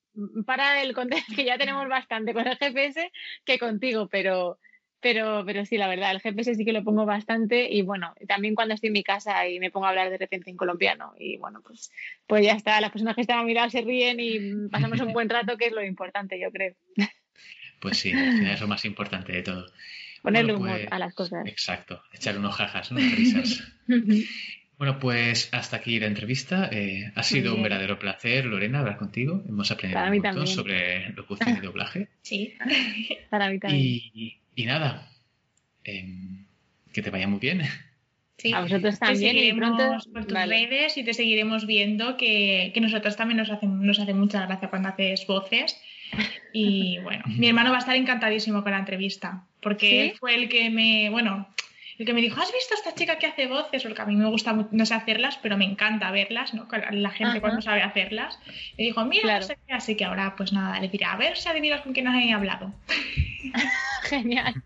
para 0.46 0.82
el 0.82 0.94
contexto 0.94 1.34
que 1.36 1.46
ya 1.46 1.58
tenemos 1.58 1.88
bastante 1.88 2.34
con 2.34 2.48
el 2.48 2.58
GPS 2.58 3.12
que 3.46 3.60
contigo, 3.60 4.08
pero, 4.08 4.60
pero, 5.00 5.44
pero 5.46 5.66
sí, 5.66 5.78
la 5.78 5.88
verdad, 5.88 6.12
el 6.12 6.22
GPS 6.22 6.56
sí 6.56 6.66
que 6.66 6.74
lo 6.74 6.84
pongo 6.84 7.06
bastante 7.06 7.72
y 7.72 7.82
bueno, 7.82 8.14
también 8.28 8.56
cuando 8.56 8.74
estoy 8.74 8.88
en 8.88 8.94
mi 8.94 9.04
casa 9.04 9.48
y 9.48 9.60
me 9.60 9.72
pongo 9.72 9.86
a 9.86 9.90
hablar 9.90 10.10
de 10.10 10.18
repente 10.18 10.50
en 10.50 10.58
colombiano 10.58 11.14
y 11.18 11.38
bueno, 11.38 11.62
pues, 11.62 11.92
pues 12.28 12.46
ya 12.46 12.54
está, 12.54 12.82
las 12.82 12.92
personas 12.92 13.16
que 13.16 13.22
están 13.22 13.40
a 13.40 13.44
mi 13.44 13.54
lado 13.54 13.70
se 13.70 13.82
ríen 13.82 14.20
y 14.20 14.68
pasamos 14.72 15.00
un 15.02 15.14
buen 15.14 15.30
rato, 15.30 15.58
que 15.58 15.68
es 15.68 15.74
lo 15.74 15.84
importante, 15.84 16.40
yo 16.40 16.52
creo. 16.52 16.76
Pues 17.80 17.98
sí, 17.98 18.12
es 18.12 18.62
lo 18.62 18.68
más 18.68 18.86
importante 18.86 19.32
de 19.32 19.42
todo. 19.42 19.66
Ponerle 20.22 20.54
humor 20.54 20.78
pues, 20.78 20.92
a 20.92 21.00
las 21.00 21.16
cosas. 21.16 21.48
Exacto, 21.48 22.04
echarle 22.14 22.40
unos 22.40 22.56
jajas, 22.56 22.92
¿no? 22.92 23.00
Risas. 23.00 23.64
Bueno, 24.82 24.98
pues 24.98 25.48
hasta 25.52 25.78
aquí 25.78 26.00
la 26.00 26.08
entrevista. 26.08 26.68
Eh, 26.72 27.12
ha 27.14 27.22
sido 27.22 27.54
un 27.54 27.62
verdadero 27.62 28.00
placer, 28.00 28.46
Lorena, 28.48 28.80
hablar 28.80 28.98
contigo. 28.98 29.44
Hemos 29.48 29.70
aprendido 29.70 30.04
un 30.04 30.18
montón 30.18 30.48
sobre 30.48 31.10
locución 31.10 31.56
y 31.56 31.60
doblaje. 31.64 32.08
Sí, 32.24 32.56
para 33.30 33.52
mí 33.52 33.60
también. 33.60 33.80
Y, 34.56 34.66
nada, 34.66 35.08
em, 35.84 36.48
que 36.92 37.04
te 37.04 37.12
vaya 37.12 37.28
muy 37.28 37.38
bien. 37.38 37.62
Sí. 38.40 38.54
A 38.54 38.62
vosotros 38.62 38.98
también. 38.98 39.34
Te 39.34 39.40
seguiremos 39.40 40.08
por 40.08 40.26
tus 40.26 40.48
redes 40.48 40.98
y 40.98 41.04
te 41.04 41.14
seguiremos 41.14 41.68
viendo 41.68 42.18
que, 42.18 42.72
que 42.74 42.82
nosotros 42.82 43.16
también 43.16 43.38
nos 43.38 43.52
hace, 43.52 43.68
nos 43.68 44.00
hace 44.00 44.16
mucha 44.16 44.48
gracia 44.48 44.72
cuando 44.72 44.90
haces 44.90 45.28
voces. 45.28 45.80
Y 46.54 46.98
bueno, 47.04 47.24
mi 47.28 47.50
hermano 47.50 47.70
va 47.70 47.76
a 47.76 47.82
estar 47.82 47.96
encantadísimo 47.96 48.64
con 48.64 48.72
la 48.72 48.80
entrevista, 48.80 49.46
porque 49.62 50.06
él 50.06 50.14
fue 50.20 50.34
el 50.34 50.50
que 50.50 50.72
me, 50.72 51.12
bueno, 51.12 51.54
el 52.02 52.08
que 52.08 52.14
me 52.14 52.22
dijo, 52.22 52.42
¿has 52.42 52.52
visto 52.52 52.74
a 52.74 52.78
esta 52.78 52.96
chica 52.96 53.20
que 53.20 53.28
hace 53.28 53.46
voces? 53.48 53.84
Porque 53.84 54.02
a 54.02 54.06
mí 54.06 54.16
me 54.16 54.28
gusta, 54.28 54.54
no 54.54 54.86
sé 54.86 54.94
hacerlas, 54.96 55.38
pero 55.42 55.56
me 55.56 55.66
encanta 55.66 56.10
verlas, 56.10 56.54
¿no? 56.54 56.68
La 56.92 57.12
gente 57.12 57.40
cuando 57.40 57.62
sabe 57.62 57.84
hacerlas. 57.84 58.40
Me 58.78 58.86
dijo, 58.86 59.06
mira, 59.06 59.40
no 59.40 59.46
sé 59.46 59.58
qué, 59.68 59.74
así 59.74 59.96
que 59.96 60.06
ahora, 60.06 60.36
pues 60.36 60.52
nada, 60.52 60.80
le 60.80 60.88
diré, 60.88 61.06
a 61.06 61.16
ver 61.16 61.38
si 61.38 61.48
adivinas 61.48 61.82
con 61.82 61.94
quién 61.94 62.08
has 62.08 62.34
hablado. 62.34 62.74
Genial. 64.04 64.64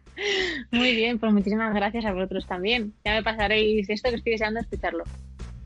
Muy 0.72 0.96
bien, 0.96 1.20
pues 1.20 1.34
muchísimas 1.34 1.74
gracias 1.74 2.06
a 2.06 2.14
vosotros 2.14 2.48
también. 2.48 2.94
Ya 3.04 3.16
me 3.16 3.24
pasaréis 3.24 3.90
esto 3.90 4.10
que 4.10 4.16
estoy 4.16 4.32
deseando 4.32 4.62
escucharlo. 4.62 5.04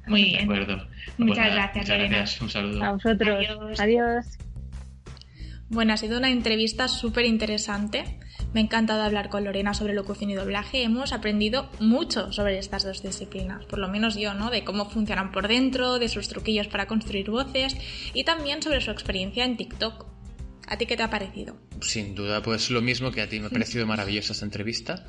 Muy 0.07 0.23
bien. 0.23 0.47
De 0.47 0.55
acuerdo. 0.55 0.87
Muchas 1.19 1.45
Pues 1.45 1.53
gracias, 1.53 1.75
muchas 1.75 1.97
gracias. 1.99 2.41
Un 2.41 2.49
saludo. 2.49 2.83
A 2.83 2.91
vosotros. 2.93 3.45
Adiós. 3.47 3.79
Adiós. 3.79 4.37
Bueno, 5.69 5.93
ha 5.93 5.97
sido 5.97 6.17
una 6.17 6.31
entrevista 6.31 6.87
súper 6.87 7.25
interesante. 7.25 8.19
Me 8.51 8.61
ha 8.61 8.63
encantado 8.63 9.03
hablar 9.03 9.29
con 9.29 9.43
Lorena 9.43 9.75
sobre 9.75 9.93
locución 9.93 10.31
y 10.31 10.35
doblaje. 10.35 10.81
Hemos 10.81 11.13
aprendido 11.13 11.69
mucho 11.79 12.33
sobre 12.33 12.57
estas 12.57 12.83
dos 12.83 13.03
disciplinas, 13.03 13.65
por 13.65 13.77
lo 13.77 13.87
menos 13.89 14.15
yo, 14.15 14.33
¿no? 14.33 14.49
De 14.49 14.63
cómo 14.63 14.89
funcionan 14.89 15.31
por 15.31 15.47
dentro, 15.47 15.99
de 15.99 16.09
sus 16.09 16.27
truquillos 16.29 16.67
para 16.67 16.87
construir 16.87 17.29
voces 17.29 17.77
y 18.13 18.23
también 18.23 18.63
sobre 18.63 18.81
su 18.81 18.89
experiencia 18.89 19.45
en 19.45 19.55
TikTok. 19.55 20.07
¿A 20.67 20.77
ti 20.77 20.87
qué 20.87 20.97
te 20.97 21.03
ha 21.03 21.11
parecido? 21.11 21.57
Sin 21.81 22.15
duda, 22.15 22.41
pues 22.41 22.71
lo 22.71 22.81
mismo 22.81 23.11
que 23.11 23.21
a 23.21 23.29
ti. 23.29 23.39
Me 23.39 23.47
ha 23.47 23.51
parecido 23.51 23.85
maravillosa 23.87 24.33
esta 24.33 24.45
entrevista. 24.45 25.05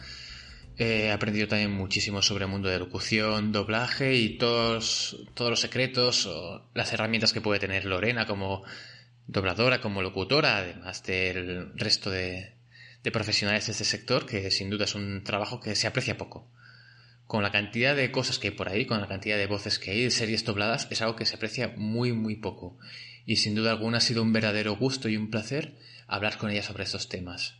Eh, 0.76 1.06
He 1.06 1.12
aprendido 1.12 1.48
también 1.48 1.72
muchísimo 1.72 2.20
sobre 2.20 2.44
el 2.44 2.50
mundo 2.50 2.68
de 2.68 2.78
locución, 2.78 3.52
doblaje 3.52 4.16
y 4.16 4.36
todos, 4.36 5.16
todos 5.32 5.50
los 5.50 5.60
secretos 5.60 6.26
o 6.26 6.68
las 6.74 6.92
herramientas 6.92 7.32
que 7.32 7.40
puede 7.40 7.58
tener 7.60 7.86
Lorena 7.86 8.26
como 8.26 8.64
dobladora, 9.26 9.80
como 9.80 10.02
locutora, 10.02 10.58
además 10.58 11.02
del 11.04 11.72
resto 11.76 12.10
de, 12.10 12.59
de 13.02 13.10
profesionales 13.10 13.66
de 13.66 13.72
este 13.72 13.84
sector, 13.84 14.26
que 14.26 14.50
sin 14.50 14.70
duda 14.70 14.84
es 14.84 14.94
un 14.94 15.24
trabajo 15.24 15.60
que 15.60 15.74
se 15.74 15.86
aprecia 15.86 16.16
poco. 16.16 16.50
Con 17.26 17.42
la 17.42 17.52
cantidad 17.52 17.94
de 17.94 18.10
cosas 18.10 18.38
que 18.38 18.48
hay 18.48 18.54
por 18.54 18.68
ahí, 18.68 18.86
con 18.86 19.00
la 19.00 19.08
cantidad 19.08 19.36
de 19.36 19.46
voces 19.46 19.78
que 19.78 19.92
hay, 19.92 20.02
de 20.02 20.10
series 20.10 20.44
dobladas, 20.44 20.88
es 20.90 21.00
algo 21.00 21.16
que 21.16 21.26
se 21.26 21.36
aprecia 21.36 21.72
muy, 21.76 22.12
muy 22.12 22.36
poco. 22.36 22.78
Y 23.24 23.36
sin 23.36 23.54
duda 23.54 23.70
alguna 23.70 23.98
ha 23.98 24.00
sido 24.00 24.22
un 24.22 24.32
verdadero 24.32 24.76
gusto 24.76 25.08
y 25.08 25.16
un 25.16 25.30
placer 25.30 25.76
hablar 26.08 26.38
con 26.38 26.50
ella 26.50 26.62
sobre 26.62 26.84
estos 26.84 27.08
temas. 27.08 27.59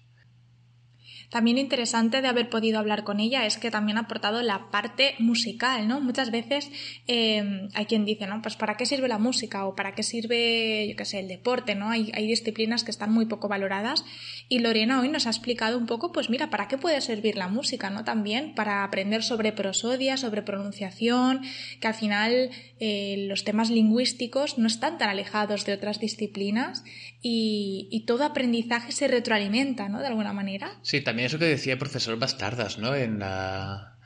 También 1.31 1.59
interesante 1.59 2.22
de 2.22 2.28
haber 2.28 2.51
podido 2.51 2.81
hablar 2.81 3.05
con 3.05 3.20
ella 3.20 3.47
es 3.47 3.57
que 3.57 3.70
también 3.70 3.99
ha 3.99 4.03
aportado 4.03 4.43
la 4.43 4.68
parte 4.72 5.14
musical, 5.20 5.87
¿no? 5.87 6.01
Muchas 6.01 6.33
veces 6.33 6.68
eh, 7.07 7.68
hay 7.72 7.87
quien 7.87 8.05
dice, 8.05 8.26
¿no? 8.26 8.43
Pues 8.43 8.57
¿para 8.57 8.76
qué 8.76 8.85
sirve 8.85 9.07
la 9.07 9.18
música? 9.18 9.64
O 9.66 9.76
¿para 9.76 9.95
qué 9.95 10.03
sirve, 10.03 10.89
yo 10.89 10.97
qué 10.97 11.05
sé, 11.05 11.20
el 11.20 11.28
deporte, 11.28 11.76
¿no? 11.76 11.91
Hay, 11.91 12.11
disciplinas 12.31 12.85
que 12.85 12.91
están 12.91 13.12
muy 13.12 13.26
poco 13.26 13.49
valoradas 13.49 14.05
y 14.49 14.59
Lorena 14.59 15.01
hoy 15.01 15.09
nos 15.09 15.26
ha 15.26 15.31
explicado 15.31 15.78
un 15.78 15.87
poco, 15.87 16.12
pues 16.12 16.31
mira, 16.31 16.51
¿para 16.51 16.68
qué 16.68 16.78
puede 16.78 17.01
servir 17.01 17.37
la 17.37 17.49
música, 17.49 17.91
¿no? 17.91 18.05
También 18.05 18.55
para 18.55 18.83
aprender 18.83 19.22
sobre 19.22 19.53
prosodia, 19.53 20.16
sobre 20.16 20.43
pronunciación, 20.43 21.43
que 21.81 21.87
al 21.87 21.95
final 21.95 22.51
eh, 22.81 23.26
los 23.28 23.45
temas 23.45 23.70
lingüísticos 23.70 24.59
no 24.59 24.66
están 24.66 24.99
tan 24.99 25.11
alejados 25.11 25.64
de 25.64 25.74
otras 25.74 26.01
disciplinas 26.01 26.83
y, 27.23 27.89
y 27.91 28.07
todo 28.07 28.25
aprendizaje 28.25 28.93
se 28.93 29.09
retroalimenta, 29.09 29.89
¿no? 29.89 30.01
De 30.01 30.07
alguna 30.07 30.33
manera. 30.33 30.79
Sí, 30.83 31.01
también 31.01 31.27
eso 31.27 31.39
que 31.39 31.45
decía 31.45 31.75
el 31.75 31.79
profesor 31.79 32.18
Bastardas, 32.18 32.79
¿no? 32.79 32.95
En 32.95 33.18
la... 33.18 33.97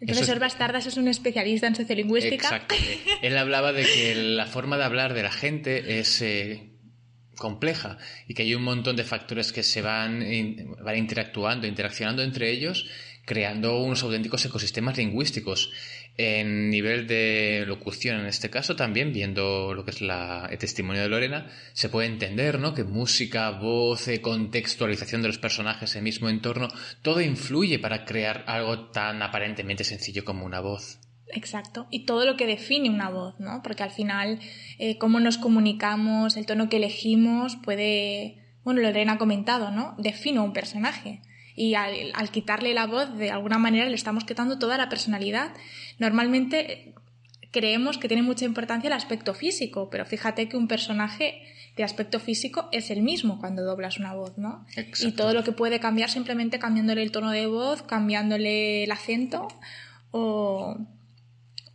El 0.00 0.10
Eso- 0.10 0.18
profesor 0.20 0.40
Bastardas 0.40 0.86
es 0.86 0.96
un 0.98 1.08
especialista 1.08 1.66
en 1.66 1.74
sociolingüística. 1.74 2.34
Exacto. 2.48 2.74
Él 3.22 3.36
hablaba 3.38 3.72
de 3.72 3.84
que 3.84 4.14
la 4.14 4.46
forma 4.46 4.76
de 4.76 4.84
hablar 4.84 5.14
de 5.14 5.22
la 5.22 5.30
gente 5.32 5.98
es 6.00 6.20
eh, 6.20 6.70
compleja 7.36 7.98
y 8.28 8.34
que 8.34 8.42
hay 8.42 8.54
un 8.54 8.62
montón 8.62 8.96
de 8.96 9.04
factores 9.04 9.52
que 9.52 9.62
se 9.62 9.80
van, 9.82 10.20
in- 10.22 10.74
van 10.84 10.96
interactuando, 10.98 11.66
interaccionando 11.66 12.22
entre 12.22 12.50
ellos, 12.50 12.86
creando 13.24 13.78
unos 13.82 14.02
auténticos 14.02 14.44
ecosistemas 14.44 14.96
lingüísticos. 14.98 15.72
En 16.18 16.70
nivel 16.70 17.06
de 17.06 17.64
locución, 17.66 18.20
en 18.20 18.26
este 18.26 18.48
caso, 18.48 18.74
también 18.74 19.12
viendo 19.12 19.74
lo 19.74 19.84
que 19.84 19.90
es 19.90 20.00
la, 20.00 20.48
el 20.50 20.56
testimonio 20.56 21.02
de 21.02 21.10
Lorena, 21.10 21.50
se 21.74 21.90
puede 21.90 22.08
entender 22.08 22.58
¿no? 22.58 22.72
que 22.72 22.84
música, 22.84 23.50
voz, 23.50 24.08
eh, 24.08 24.22
contextualización 24.22 25.20
de 25.20 25.28
los 25.28 25.38
personajes, 25.38 25.94
el 25.94 26.02
mismo 26.02 26.30
entorno, 26.30 26.68
todo 27.02 27.20
influye 27.20 27.78
para 27.78 28.06
crear 28.06 28.44
algo 28.46 28.88
tan 28.90 29.22
aparentemente 29.22 29.84
sencillo 29.84 30.24
como 30.24 30.46
una 30.46 30.60
voz. 30.60 31.00
Exacto. 31.28 31.86
Y 31.90 32.06
todo 32.06 32.24
lo 32.24 32.36
que 32.36 32.46
define 32.46 32.88
una 32.88 33.10
voz, 33.10 33.38
¿no? 33.38 33.60
Porque 33.62 33.82
al 33.82 33.90
final, 33.90 34.38
eh, 34.78 34.96
cómo 34.98 35.20
nos 35.20 35.38
comunicamos, 35.38 36.36
el 36.36 36.46
tono 36.46 36.68
que 36.68 36.76
elegimos, 36.76 37.56
puede. 37.56 38.42
Bueno, 38.64 38.80
Lorena 38.80 39.12
ha 39.12 39.18
comentado, 39.18 39.70
¿no? 39.70 39.94
Defino 39.98 40.44
un 40.44 40.52
personaje. 40.52 41.20
Y 41.56 41.74
al, 41.74 42.12
al 42.14 42.30
quitarle 42.30 42.74
la 42.74 42.86
voz, 42.86 43.16
de 43.16 43.30
alguna 43.30 43.58
manera 43.58 43.86
le 43.86 43.94
estamos 43.94 44.24
quitando 44.24 44.58
toda 44.58 44.76
la 44.76 44.88
personalidad. 44.88 45.54
Normalmente 45.98 46.72
eh, 46.72 46.94
creemos 47.50 47.96
que 47.96 48.08
tiene 48.08 48.22
mucha 48.22 48.44
importancia 48.44 48.88
el 48.88 48.92
aspecto 48.92 49.32
físico, 49.32 49.88
pero 49.90 50.04
fíjate 50.04 50.48
que 50.48 50.56
un 50.56 50.68
personaje 50.68 51.42
de 51.76 51.84
aspecto 51.84 52.20
físico 52.20 52.68
es 52.72 52.90
el 52.90 53.02
mismo 53.02 53.38
cuando 53.38 53.62
doblas 53.62 53.98
una 53.98 54.14
voz, 54.14 54.36
¿no? 54.38 54.66
Exacto. 54.76 55.08
Y 55.08 55.12
todo 55.12 55.34
lo 55.34 55.44
que 55.44 55.52
puede 55.52 55.80
cambiar 55.80 56.10
simplemente 56.10 56.58
cambiándole 56.58 57.02
el 57.02 57.10
tono 57.10 57.30
de 57.30 57.46
voz, 57.46 57.82
cambiándole 57.82 58.84
el 58.84 58.90
acento 58.90 59.48
o... 60.10 60.76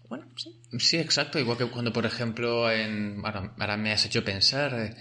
Bueno, 0.10 0.26
sí. 0.36 0.60
Sí, 0.80 0.98
exacto. 0.98 1.40
Igual 1.40 1.58
que 1.58 1.66
cuando, 1.66 1.94
por 1.94 2.06
ejemplo, 2.06 2.70
en... 2.72 3.22
ahora, 3.24 3.54
ahora 3.58 3.78
me 3.78 3.92
has 3.92 4.06
hecho 4.06 4.24
pensar 4.24 4.74
eh, 4.74 4.96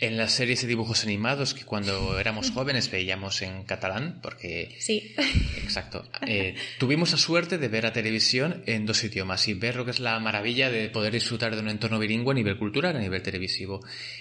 en 0.00 0.16
las 0.16 0.32
series 0.32 0.62
de 0.62 0.68
dibujos 0.68 1.02
animados 1.02 1.54
que 1.54 1.64
cuando 1.64 2.18
éramos 2.18 2.50
jóvenes 2.54 2.90
veíamos 2.90 3.42
en 3.42 3.64
catalán, 3.64 4.20
porque... 4.22 4.76
Sí. 4.78 5.14
Exacto. 5.56 6.04
Eh, 6.26 6.54
tuvimos 6.78 7.10
la 7.10 7.18
suerte 7.18 7.58
de 7.58 7.68
ver 7.68 7.86
a 7.86 7.92
televisión 7.92 8.62
en 8.66 8.86
dos 8.86 9.02
idiomas 9.02 9.48
y 9.48 9.54
ver 9.54 9.76
lo 9.76 9.84
que 9.84 9.90
es 9.90 10.00
la 10.00 10.18
maravilla 10.20 10.70
de 10.70 10.88
poder 10.88 11.12
disfrutar 11.12 11.54
de 11.54 11.62
un 11.62 11.68
entorno 11.68 11.98
bilingüe 11.98 12.32
a 12.32 12.34
nivel 12.34 12.58
cultural, 12.58 12.96
a 12.96 13.00
nivel 13.00 13.22
televisivo. 13.22 13.80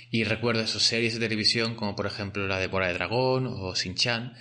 Y 0.09 0.23
recuerdo 0.23 0.61
esas 0.61 0.81
series 0.81 1.13
de 1.13 1.19
televisión 1.19 1.75
como 1.75 1.95
por 1.95 2.07
ejemplo 2.07 2.47
la 2.47 2.59
de 2.59 2.67
Bola 2.67 2.87
de 2.87 2.93
Dragón 2.93 3.45
o 3.47 3.75
Sin-Chan, 3.75 4.33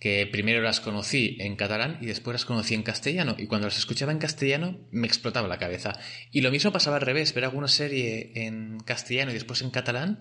que 0.00 0.26
primero 0.26 0.62
las 0.62 0.80
conocí 0.80 1.36
en 1.38 1.54
catalán 1.54 1.98
y 2.00 2.06
después 2.06 2.34
las 2.34 2.44
conocí 2.44 2.74
en 2.74 2.82
castellano. 2.82 3.36
Y 3.38 3.46
cuando 3.46 3.68
las 3.68 3.78
escuchaba 3.78 4.10
en 4.10 4.18
castellano 4.18 4.80
me 4.90 5.06
explotaba 5.06 5.46
la 5.46 5.58
cabeza. 5.58 5.92
Y 6.32 6.40
lo 6.40 6.50
mismo 6.50 6.72
pasaba 6.72 6.96
al 6.96 7.02
revés, 7.02 7.32
ver 7.34 7.44
alguna 7.44 7.68
serie 7.68 8.32
en 8.34 8.80
castellano 8.80 9.30
y 9.30 9.34
después 9.34 9.62
en 9.62 9.70
catalán 9.70 10.18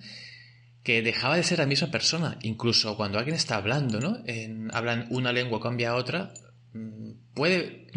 que 0.84 1.02
dejaba 1.02 1.38
de 1.38 1.44
ser 1.44 1.60
la 1.60 1.66
misma 1.66 1.92
persona. 1.92 2.38
Incluso 2.42 2.98
cuando 2.98 3.20
alguien 3.20 3.36
está 3.36 3.56
hablando, 3.56 4.00
¿no? 4.00 4.18
En, 4.26 4.70
hablan 4.74 5.08
una 5.10 5.32
lengua, 5.32 5.60
cambia 5.62 5.92
a 5.92 5.96
otra, 5.96 6.34
mm, 6.74 7.12
puede... 7.34 7.88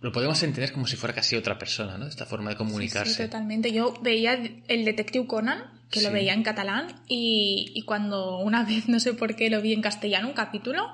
Lo 0.00 0.10
podemos 0.10 0.42
entender 0.42 0.72
como 0.72 0.88
si 0.88 0.96
fuera 0.96 1.14
casi 1.14 1.36
otra 1.36 1.58
persona, 1.58 1.96
¿no? 1.96 2.08
Esta 2.08 2.26
forma 2.26 2.50
de 2.50 2.56
comunicarse. 2.56 3.14
Sí, 3.14 3.22
totalmente. 3.22 3.70
Yo 3.70 3.94
veía 4.02 4.32
el 4.66 4.84
detective 4.84 5.28
Conan, 5.28 5.80
que 5.92 6.02
lo 6.02 6.10
veía 6.10 6.34
en 6.34 6.42
catalán, 6.42 7.04
y, 7.06 7.70
y 7.72 7.82
cuando 7.82 8.38
una 8.38 8.64
vez, 8.68 8.88
no 8.88 8.98
sé 8.98 9.14
por 9.14 9.36
qué, 9.36 9.48
lo 9.48 9.62
vi 9.62 9.72
en 9.72 9.80
castellano, 9.80 10.26
un 10.26 10.34
capítulo, 10.34 10.88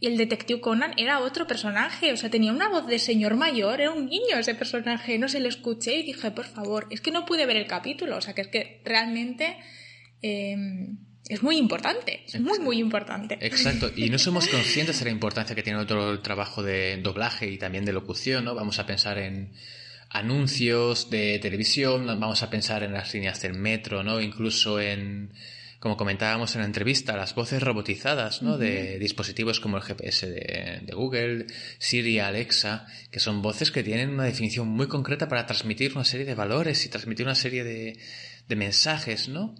y 0.00 0.06
el 0.06 0.16
detective 0.16 0.62
Conan 0.62 0.94
era 0.96 1.20
otro 1.20 1.46
personaje, 1.46 2.10
o 2.14 2.16
sea, 2.16 2.30
tenía 2.30 2.52
una 2.52 2.70
voz 2.70 2.86
de 2.86 2.98
señor 2.98 3.36
mayor, 3.36 3.82
era 3.82 3.90
un 3.90 4.06
niño 4.06 4.38
ese 4.38 4.54
personaje, 4.54 5.18
no 5.18 5.28
se 5.28 5.40
le 5.40 5.48
escuché 5.48 5.98
y 5.98 6.02
dije, 6.02 6.30
por 6.30 6.46
favor, 6.46 6.86
es 6.88 7.02
que 7.02 7.10
no 7.10 7.26
pude 7.26 7.44
ver 7.44 7.58
el 7.58 7.66
capítulo, 7.66 8.16
o 8.16 8.22
sea, 8.22 8.32
que 8.32 8.40
es 8.40 8.48
que 8.48 8.80
realmente 8.82 9.58
eh, 10.26 10.56
es 11.28 11.42
muy 11.42 11.58
importante, 11.58 12.24
es 12.26 12.40
muy, 12.40 12.58
muy 12.58 12.78
importante. 12.78 13.36
Exacto, 13.42 13.90
y 13.94 14.08
no 14.08 14.18
somos 14.18 14.48
conscientes 14.56 14.98
de 14.98 15.04
la 15.04 15.10
importancia 15.10 15.54
que 15.54 15.62
tiene 15.62 15.80
el 15.80 16.22
trabajo 16.22 16.62
de 16.62 16.98
doblaje 17.02 17.50
y 17.50 17.58
también 17.58 17.84
de 17.84 17.92
locución, 17.92 18.46
¿no? 18.46 18.54
Vamos 18.54 18.78
a 18.78 18.86
pensar 18.86 19.18
en 19.18 19.52
anuncios 20.08 21.10
de 21.10 21.38
televisión, 21.40 22.06
vamos 22.06 22.42
a 22.42 22.48
pensar 22.48 22.82
en 22.84 22.94
las 22.94 23.12
líneas 23.12 23.42
del 23.42 23.52
metro, 23.52 24.02
¿no? 24.02 24.18
Incluso 24.20 24.80
en, 24.80 25.32
como 25.78 25.98
comentábamos 25.98 26.54
en 26.54 26.62
la 26.62 26.66
entrevista, 26.66 27.16
las 27.16 27.34
voces 27.34 27.62
robotizadas, 27.62 28.40
¿no? 28.40 28.56
De 28.56 28.98
dispositivos 28.98 29.60
como 29.60 29.76
el 29.76 29.82
GPS 29.82 30.30
de, 30.30 30.80
de 30.86 30.94
Google, 30.94 31.46
Siri, 31.78 32.18
Alexa, 32.18 32.86
que 33.10 33.20
son 33.20 33.42
voces 33.42 33.70
que 33.70 33.82
tienen 33.82 34.08
una 34.08 34.24
definición 34.24 34.68
muy 34.68 34.88
concreta 34.88 35.28
para 35.28 35.44
transmitir 35.44 35.92
una 35.94 36.04
serie 36.04 36.24
de 36.24 36.34
valores 36.34 36.86
y 36.86 36.88
transmitir 36.88 37.26
una 37.26 37.34
serie 37.34 37.64
de, 37.64 37.98
de 38.48 38.56
mensajes, 38.56 39.28
¿no? 39.28 39.54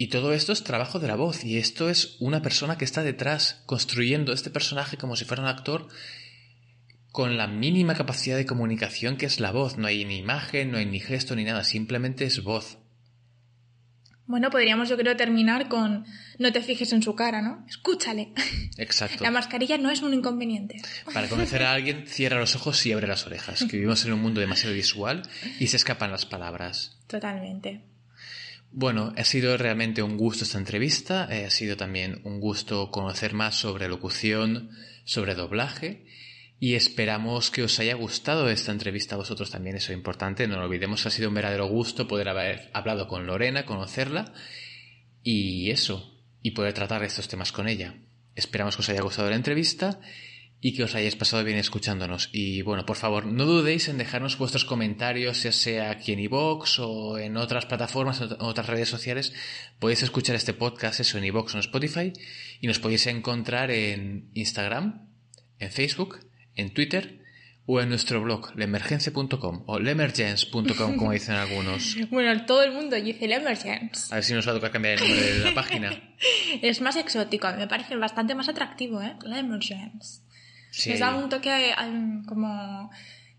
Y 0.00 0.06
todo 0.06 0.32
esto 0.32 0.54
es 0.54 0.64
trabajo 0.64 0.98
de 0.98 1.08
la 1.08 1.14
voz 1.14 1.44
y 1.44 1.58
esto 1.58 1.90
es 1.90 2.16
una 2.20 2.40
persona 2.40 2.78
que 2.78 2.86
está 2.86 3.02
detrás 3.02 3.62
construyendo 3.66 4.32
este 4.32 4.48
personaje 4.48 4.96
como 4.96 5.14
si 5.14 5.26
fuera 5.26 5.42
un 5.42 5.48
actor 5.50 5.88
con 7.12 7.36
la 7.36 7.46
mínima 7.46 7.94
capacidad 7.94 8.38
de 8.38 8.46
comunicación 8.46 9.18
que 9.18 9.26
es 9.26 9.40
la 9.40 9.52
voz. 9.52 9.76
No 9.76 9.88
hay 9.88 10.06
ni 10.06 10.16
imagen, 10.16 10.70
no 10.70 10.78
hay 10.78 10.86
ni 10.86 11.00
gesto 11.00 11.36
ni 11.36 11.44
nada, 11.44 11.64
simplemente 11.64 12.24
es 12.24 12.42
voz. 12.42 12.78
Bueno, 14.24 14.48
podríamos 14.48 14.88
yo 14.88 14.96
creo 14.96 15.16
terminar 15.16 15.68
con 15.68 16.06
no 16.38 16.50
te 16.50 16.62
fijes 16.62 16.94
en 16.94 17.02
su 17.02 17.14
cara, 17.14 17.42
¿no? 17.42 17.66
Escúchale. 17.68 18.32
Exacto. 18.78 19.18
La 19.22 19.30
mascarilla 19.30 19.76
no 19.76 19.90
es 19.90 20.00
un 20.00 20.14
inconveniente. 20.14 20.80
Para 21.12 21.28
conocer 21.28 21.62
a 21.62 21.74
alguien, 21.74 22.06
cierra 22.06 22.40
los 22.40 22.56
ojos 22.56 22.86
y 22.86 22.92
abre 22.92 23.06
las 23.06 23.26
orejas, 23.26 23.64
que 23.64 23.76
vivimos 23.76 24.02
en 24.06 24.14
un 24.14 24.22
mundo 24.22 24.40
demasiado 24.40 24.74
visual 24.74 25.24
y 25.58 25.66
se 25.66 25.76
escapan 25.76 26.10
las 26.10 26.24
palabras. 26.24 26.96
Totalmente. 27.06 27.89
Bueno, 28.72 29.12
ha 29.16 29.24
sido 29.24 29.56
realmente 29.56 30.00
un 30.00 30.16
gusto 30.16 30.44
esta 30.44 30.58
entrevista, 30.58 31.26
eh, 31.28 31.44
ha 31.44 31.50
sido 31.50 31.76
también 31.76 32.20
un 32.22 32.38
gusto 32.38 32.92
conocer 32.92 33.34
más 33.34 33.56
sobre 33.56 33.88
locución, 33.88 34.70
sobre 35.04 35.34
doblaje 35.34 36.06
y 36.60 36.74
esperamos 36.74 37.50
que 37.50 37.64
os 37.64 37.80
haya 37.80 37.94
gustado 37.94 38.48
esta 38.48 38.70
entrevista 38.70 39.16
a 39.16 39.18
vosotros 39.18 39.50
también, 39.50 39.74
eso 39.74 39.90
es 39.90 39.98
importante, 39.98 40.46
no 40.46 40.56
lo 40.56 40.66
olvidemos, 40.66 41.04
ha 41.04 41.10
sido 41.10 41.30
un 41.30 41.34
verdadero 41.34 41.66
gusto 41.66 42.06
poder 42.06 42.28
haber 42.28 42.70
hablado 42.72 43.08
con 43.08 43.26
Lorena, 43.26 43.66
conocerla 43.66 44.32
y 45.24 45.70
eso, 45.70 46.22
y 46.40 46.52
poder 46.52 46.72
tratar 46.72 47.02
estos 47.02 47.26
temas 47.26 47.50
con 47.50 47.66
ella. 47.66 47.96
Esperamos 48.36 48.76
que 48.76 48.82
os 48.82 48.88
haya 48.88 49.02
gustado 49.02 49.30
la 49.30 49.36
entrevista 49.36 50.00
y 50.60 50.74
que 50.74 50.84
os 50.84 50.94
hayáis 50.94 51.16
pasado 51.16 51.42
bien 51.42 51.58
escuchándonos. 51.58 52.28
Y 52.32 52.62
bueno, 52.62 52.84
por 52.84 52.96
favor, 52.96 53.24
no 53.24 53.46
dudéis 53.46 53.88
en 53.88 53.98
dejarnos 53.98 54.36
vuestros 54.36 54.64
comentarios, 54.64 55.42
ya 55.42 55.52
sea 55.52 55.90
aquí 55.90 56.12
en 56.12 56.20
iVoox 56.20 56.78
o 56.80 57.18
en 57.18 57.36
otras 57.36 57.66
plataformas, 57.66 58.20
en 58.20 58.36
otras 58.40 58.66
redes 58.66 58.88
sociales. 58.88 59.32
Podéis 59.78 60.02
escuchar 60.02 60.36
este 60.36 60.52
podcast, 60.52 61.00
eso, 61.00 61.16
en 61.16 61.24
iVoox 61.24 61.54
o 61.54 61.56
en 61.56 61.60
Spotify, 61.60 62.12
y 62.60 62.66
nos 62.66 62.78
podéis 62.78 63.06
encontrar 63.06 63.70
en 63.70 64.30
Instagram, 64.34 65.08
en 65.58 65.70
Facebook, 65.70 66.20
en 66.54 66.74
Twitter 66.74 67.20
o 67.72 67.80
en 67.80 67.88
nuestro 67.88 68.20
blog, 68.20 68.54
lemergence.com 68.56 69.62
o 69.66 69.78
lemergence.com, 69.78 70.96
como 70.96 71.12
dicen 71.12 71.36
algunos. 71.36 71.96
Bueno, 72.10 72.44
todo 72.44 72.64
el 72.64 72.72
mundo 72.72 72.96
dice 72.96 73.28
Lemergence. 73.28 74.12
A 74.12 74.16
ver 74.16 74.24
si 74.24 74.34
nos 74.34 74.46
va 74.46 74.52
a 74.52 74.54
tocar 74.56 74.72
cambiar 74.72 74.94
el 74.94 75.08
nombre 75.08 75.32
de 75.32 75.44
la 75.44 75.54
página. 75.54 75.90
es 76.62 76.80
más 76.80 76.96
exótico, 76.96 77.46
a 77.46 77.52
mí 77.52 77.58
me 77.58 77.68
parece 77.68 77.96
bastante 77.96 78.34
más 78.34 78.48
atractivo, 78.48 79.00
¿eh? 79.00 79.14
Lemergence. 79.24 80.22
Sí. 80.70 80.90
Les 80.90 81.00
da 81.00 81.14
un 81.14 81.28
toque 81.28 81.74
um, 81.84 82.24
como, 82.24 82.90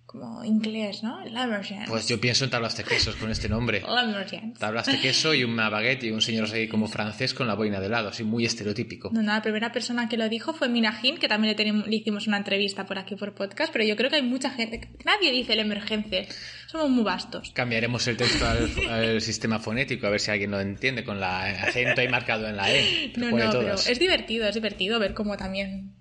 como 0.05 0.43
inglés, 0.43 1.01
¿no? 1.03 1.23
Lemergence. 1.23 1.85
Pues 1.87 2.05
yo 2.07 2.19
pienso 2.19 2.43
en 2.43 2.49
tablas 2.49 2.75
de 2.75 2.83
quesos 2.83 3.15
con 3.15 3.31
este 3.31 3.47
nombre. 3.47 3.81
Lemergence. 3.95 4.59
Tablas 4.59 4.87
de 4.87 4.99
queso 4.99 5.33
y 5.33 5.45
una 5.45 5.69
baguette 5.69 6.03
y 6.03 6.11
un 6.11 6.21
señor 6.21 6.45
así 6.45 6.67
como 6.67 6.87
francés 6.89 7.33
con 7.33 7.47
la 7.47 7.55
boina 7.55 7.79
de 7.79 7.87
lado, 7.87 8.09
así 8.09 8.25
muy 8.25 8.45
estereotípico. 8.45 9.09
No, 9.13 9.21
no, 9.21 9.31
la 9.31 9.41
primera 9.41 9.71
persona 9.71 10.09
que 10.09 10.17
lo 10.17 10.27
dijo 10.27 10.53
fue 10.53 10.67
Minajin, 10.67 11.17
que 11.17 11.29
también 11.29 11.51
le, 11.51 11.55
tenemos, 11.55 11.87
le 11.87 11.95
hicimos 11.95 12.27
una 12.27 12.37
entrevista 12.37 12.85
por 12.85 12.99
aquí 12.99 13.15
por 13.15 13.33
podcast, 13.33 13.71
pero 13.71 13.85
yo 13.85 13.95
creo 13.95 14.09
que 14.09 14.17
hay 14.17 14.23
mucha 14.23 14.49
gente, 14.49 14.89
nadie 15.05 15.31
dice 15.31 15.53
el 15.53 15.59
emergence, 15.59 16.27
somos 16.67 16.89
muy 16.89 17.03
vastos. 17.03 17.51
Cambiaremos 17.53 18.05
el 18.07 18.17
texto 18.17 18.45
al, 18.45 18.69
al 18.89 19.21
sistema 19.21 19.59
fonético 19.59 20.07
a 20.07 20.09
ver 20.09 20.19
si 20.19 20.31
alguien 20.31 20.51
lo 20.51 20.59
entiende 20.59 21.05
con 21.05 21.21
la 21.21 21.43
acento 21.43 22.01
ahí 22.01 22.09
marcado 22.09 22.47
en 22.47 22.57
la 22.57 22.69
E. 22.69 23.13
No, 23.15 23.31
no, 23.31 23.49
pero 23.49 23.75
es 23.75 23.99
divertido, 23.99 24.45
es 24.47 24.55
divertido 24.55 24.99
ver 24.99 25.13
cómo 25.13 25.37
también 25.37 26.00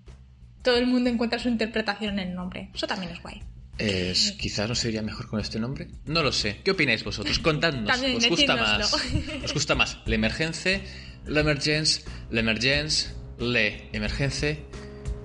todo 0.63 0.77
el 0.77 0.87
mundo 0.87 1.09
encuentra 1.09 1.39
su 1.39 1.47
interpretación 1.49 2.19
en 2.19 2.29
el 2.29 2.35
nombre. 2.35 2.69
Eso 2.73 2.87
también 2.87 3.11
es 3.11 3.21
guay. 3.21 3.41
Es- 3.77 4.33
quizás 4.33 4.69
no 4.69 4.75
sería 4.75 5.01
mejor 5.01 5.27
con 5.27 5.39
este 5.39 5.59
nombre. 5.59 5.87
No 6.05 6.21
lo 6.21 6.31
sé. 6.31 6.59
¿Qué 6.63 6.71
opináis 6.71 7.03
vosotros? 7.03 7.39
Contadnos. 7.39 7.87
También, 7.87 8.17
¿Os 8.17 8.27
gusta 8.29 8.55
más? 8.55 8.93
¿Os 9.43 9.53
gusta 9.53 9.75
más 9.75 9.97
la 10.05 10.15
emergence, 10.15 10.81
la 11.25 11.39
emergence, 11.41 12.03
la 12.29 12.39
emergence, 12.41 13.09
le 13.39 13.89
emergence, 13.93 14.59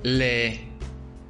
le 0.05 0.61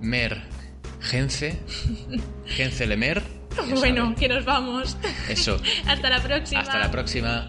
mergence, 0.01 1.59
gence 2.47 2.87
lemer? 2.87 3.23
Ya 3.57 3.63
Bueno, 3.75 4.03
saben. 4.03 4.15
que 4.17 4.29
nos 4.29 4.45
vamos. 4.45 4.97
Eso. 5.31 5.61
Hasta 5.87 6.11
la 6.11 6.23
próxima. 6.23 6.61
Hasta 6.61 6.79
la 6.79 6.91
próxima. 6.91 7.49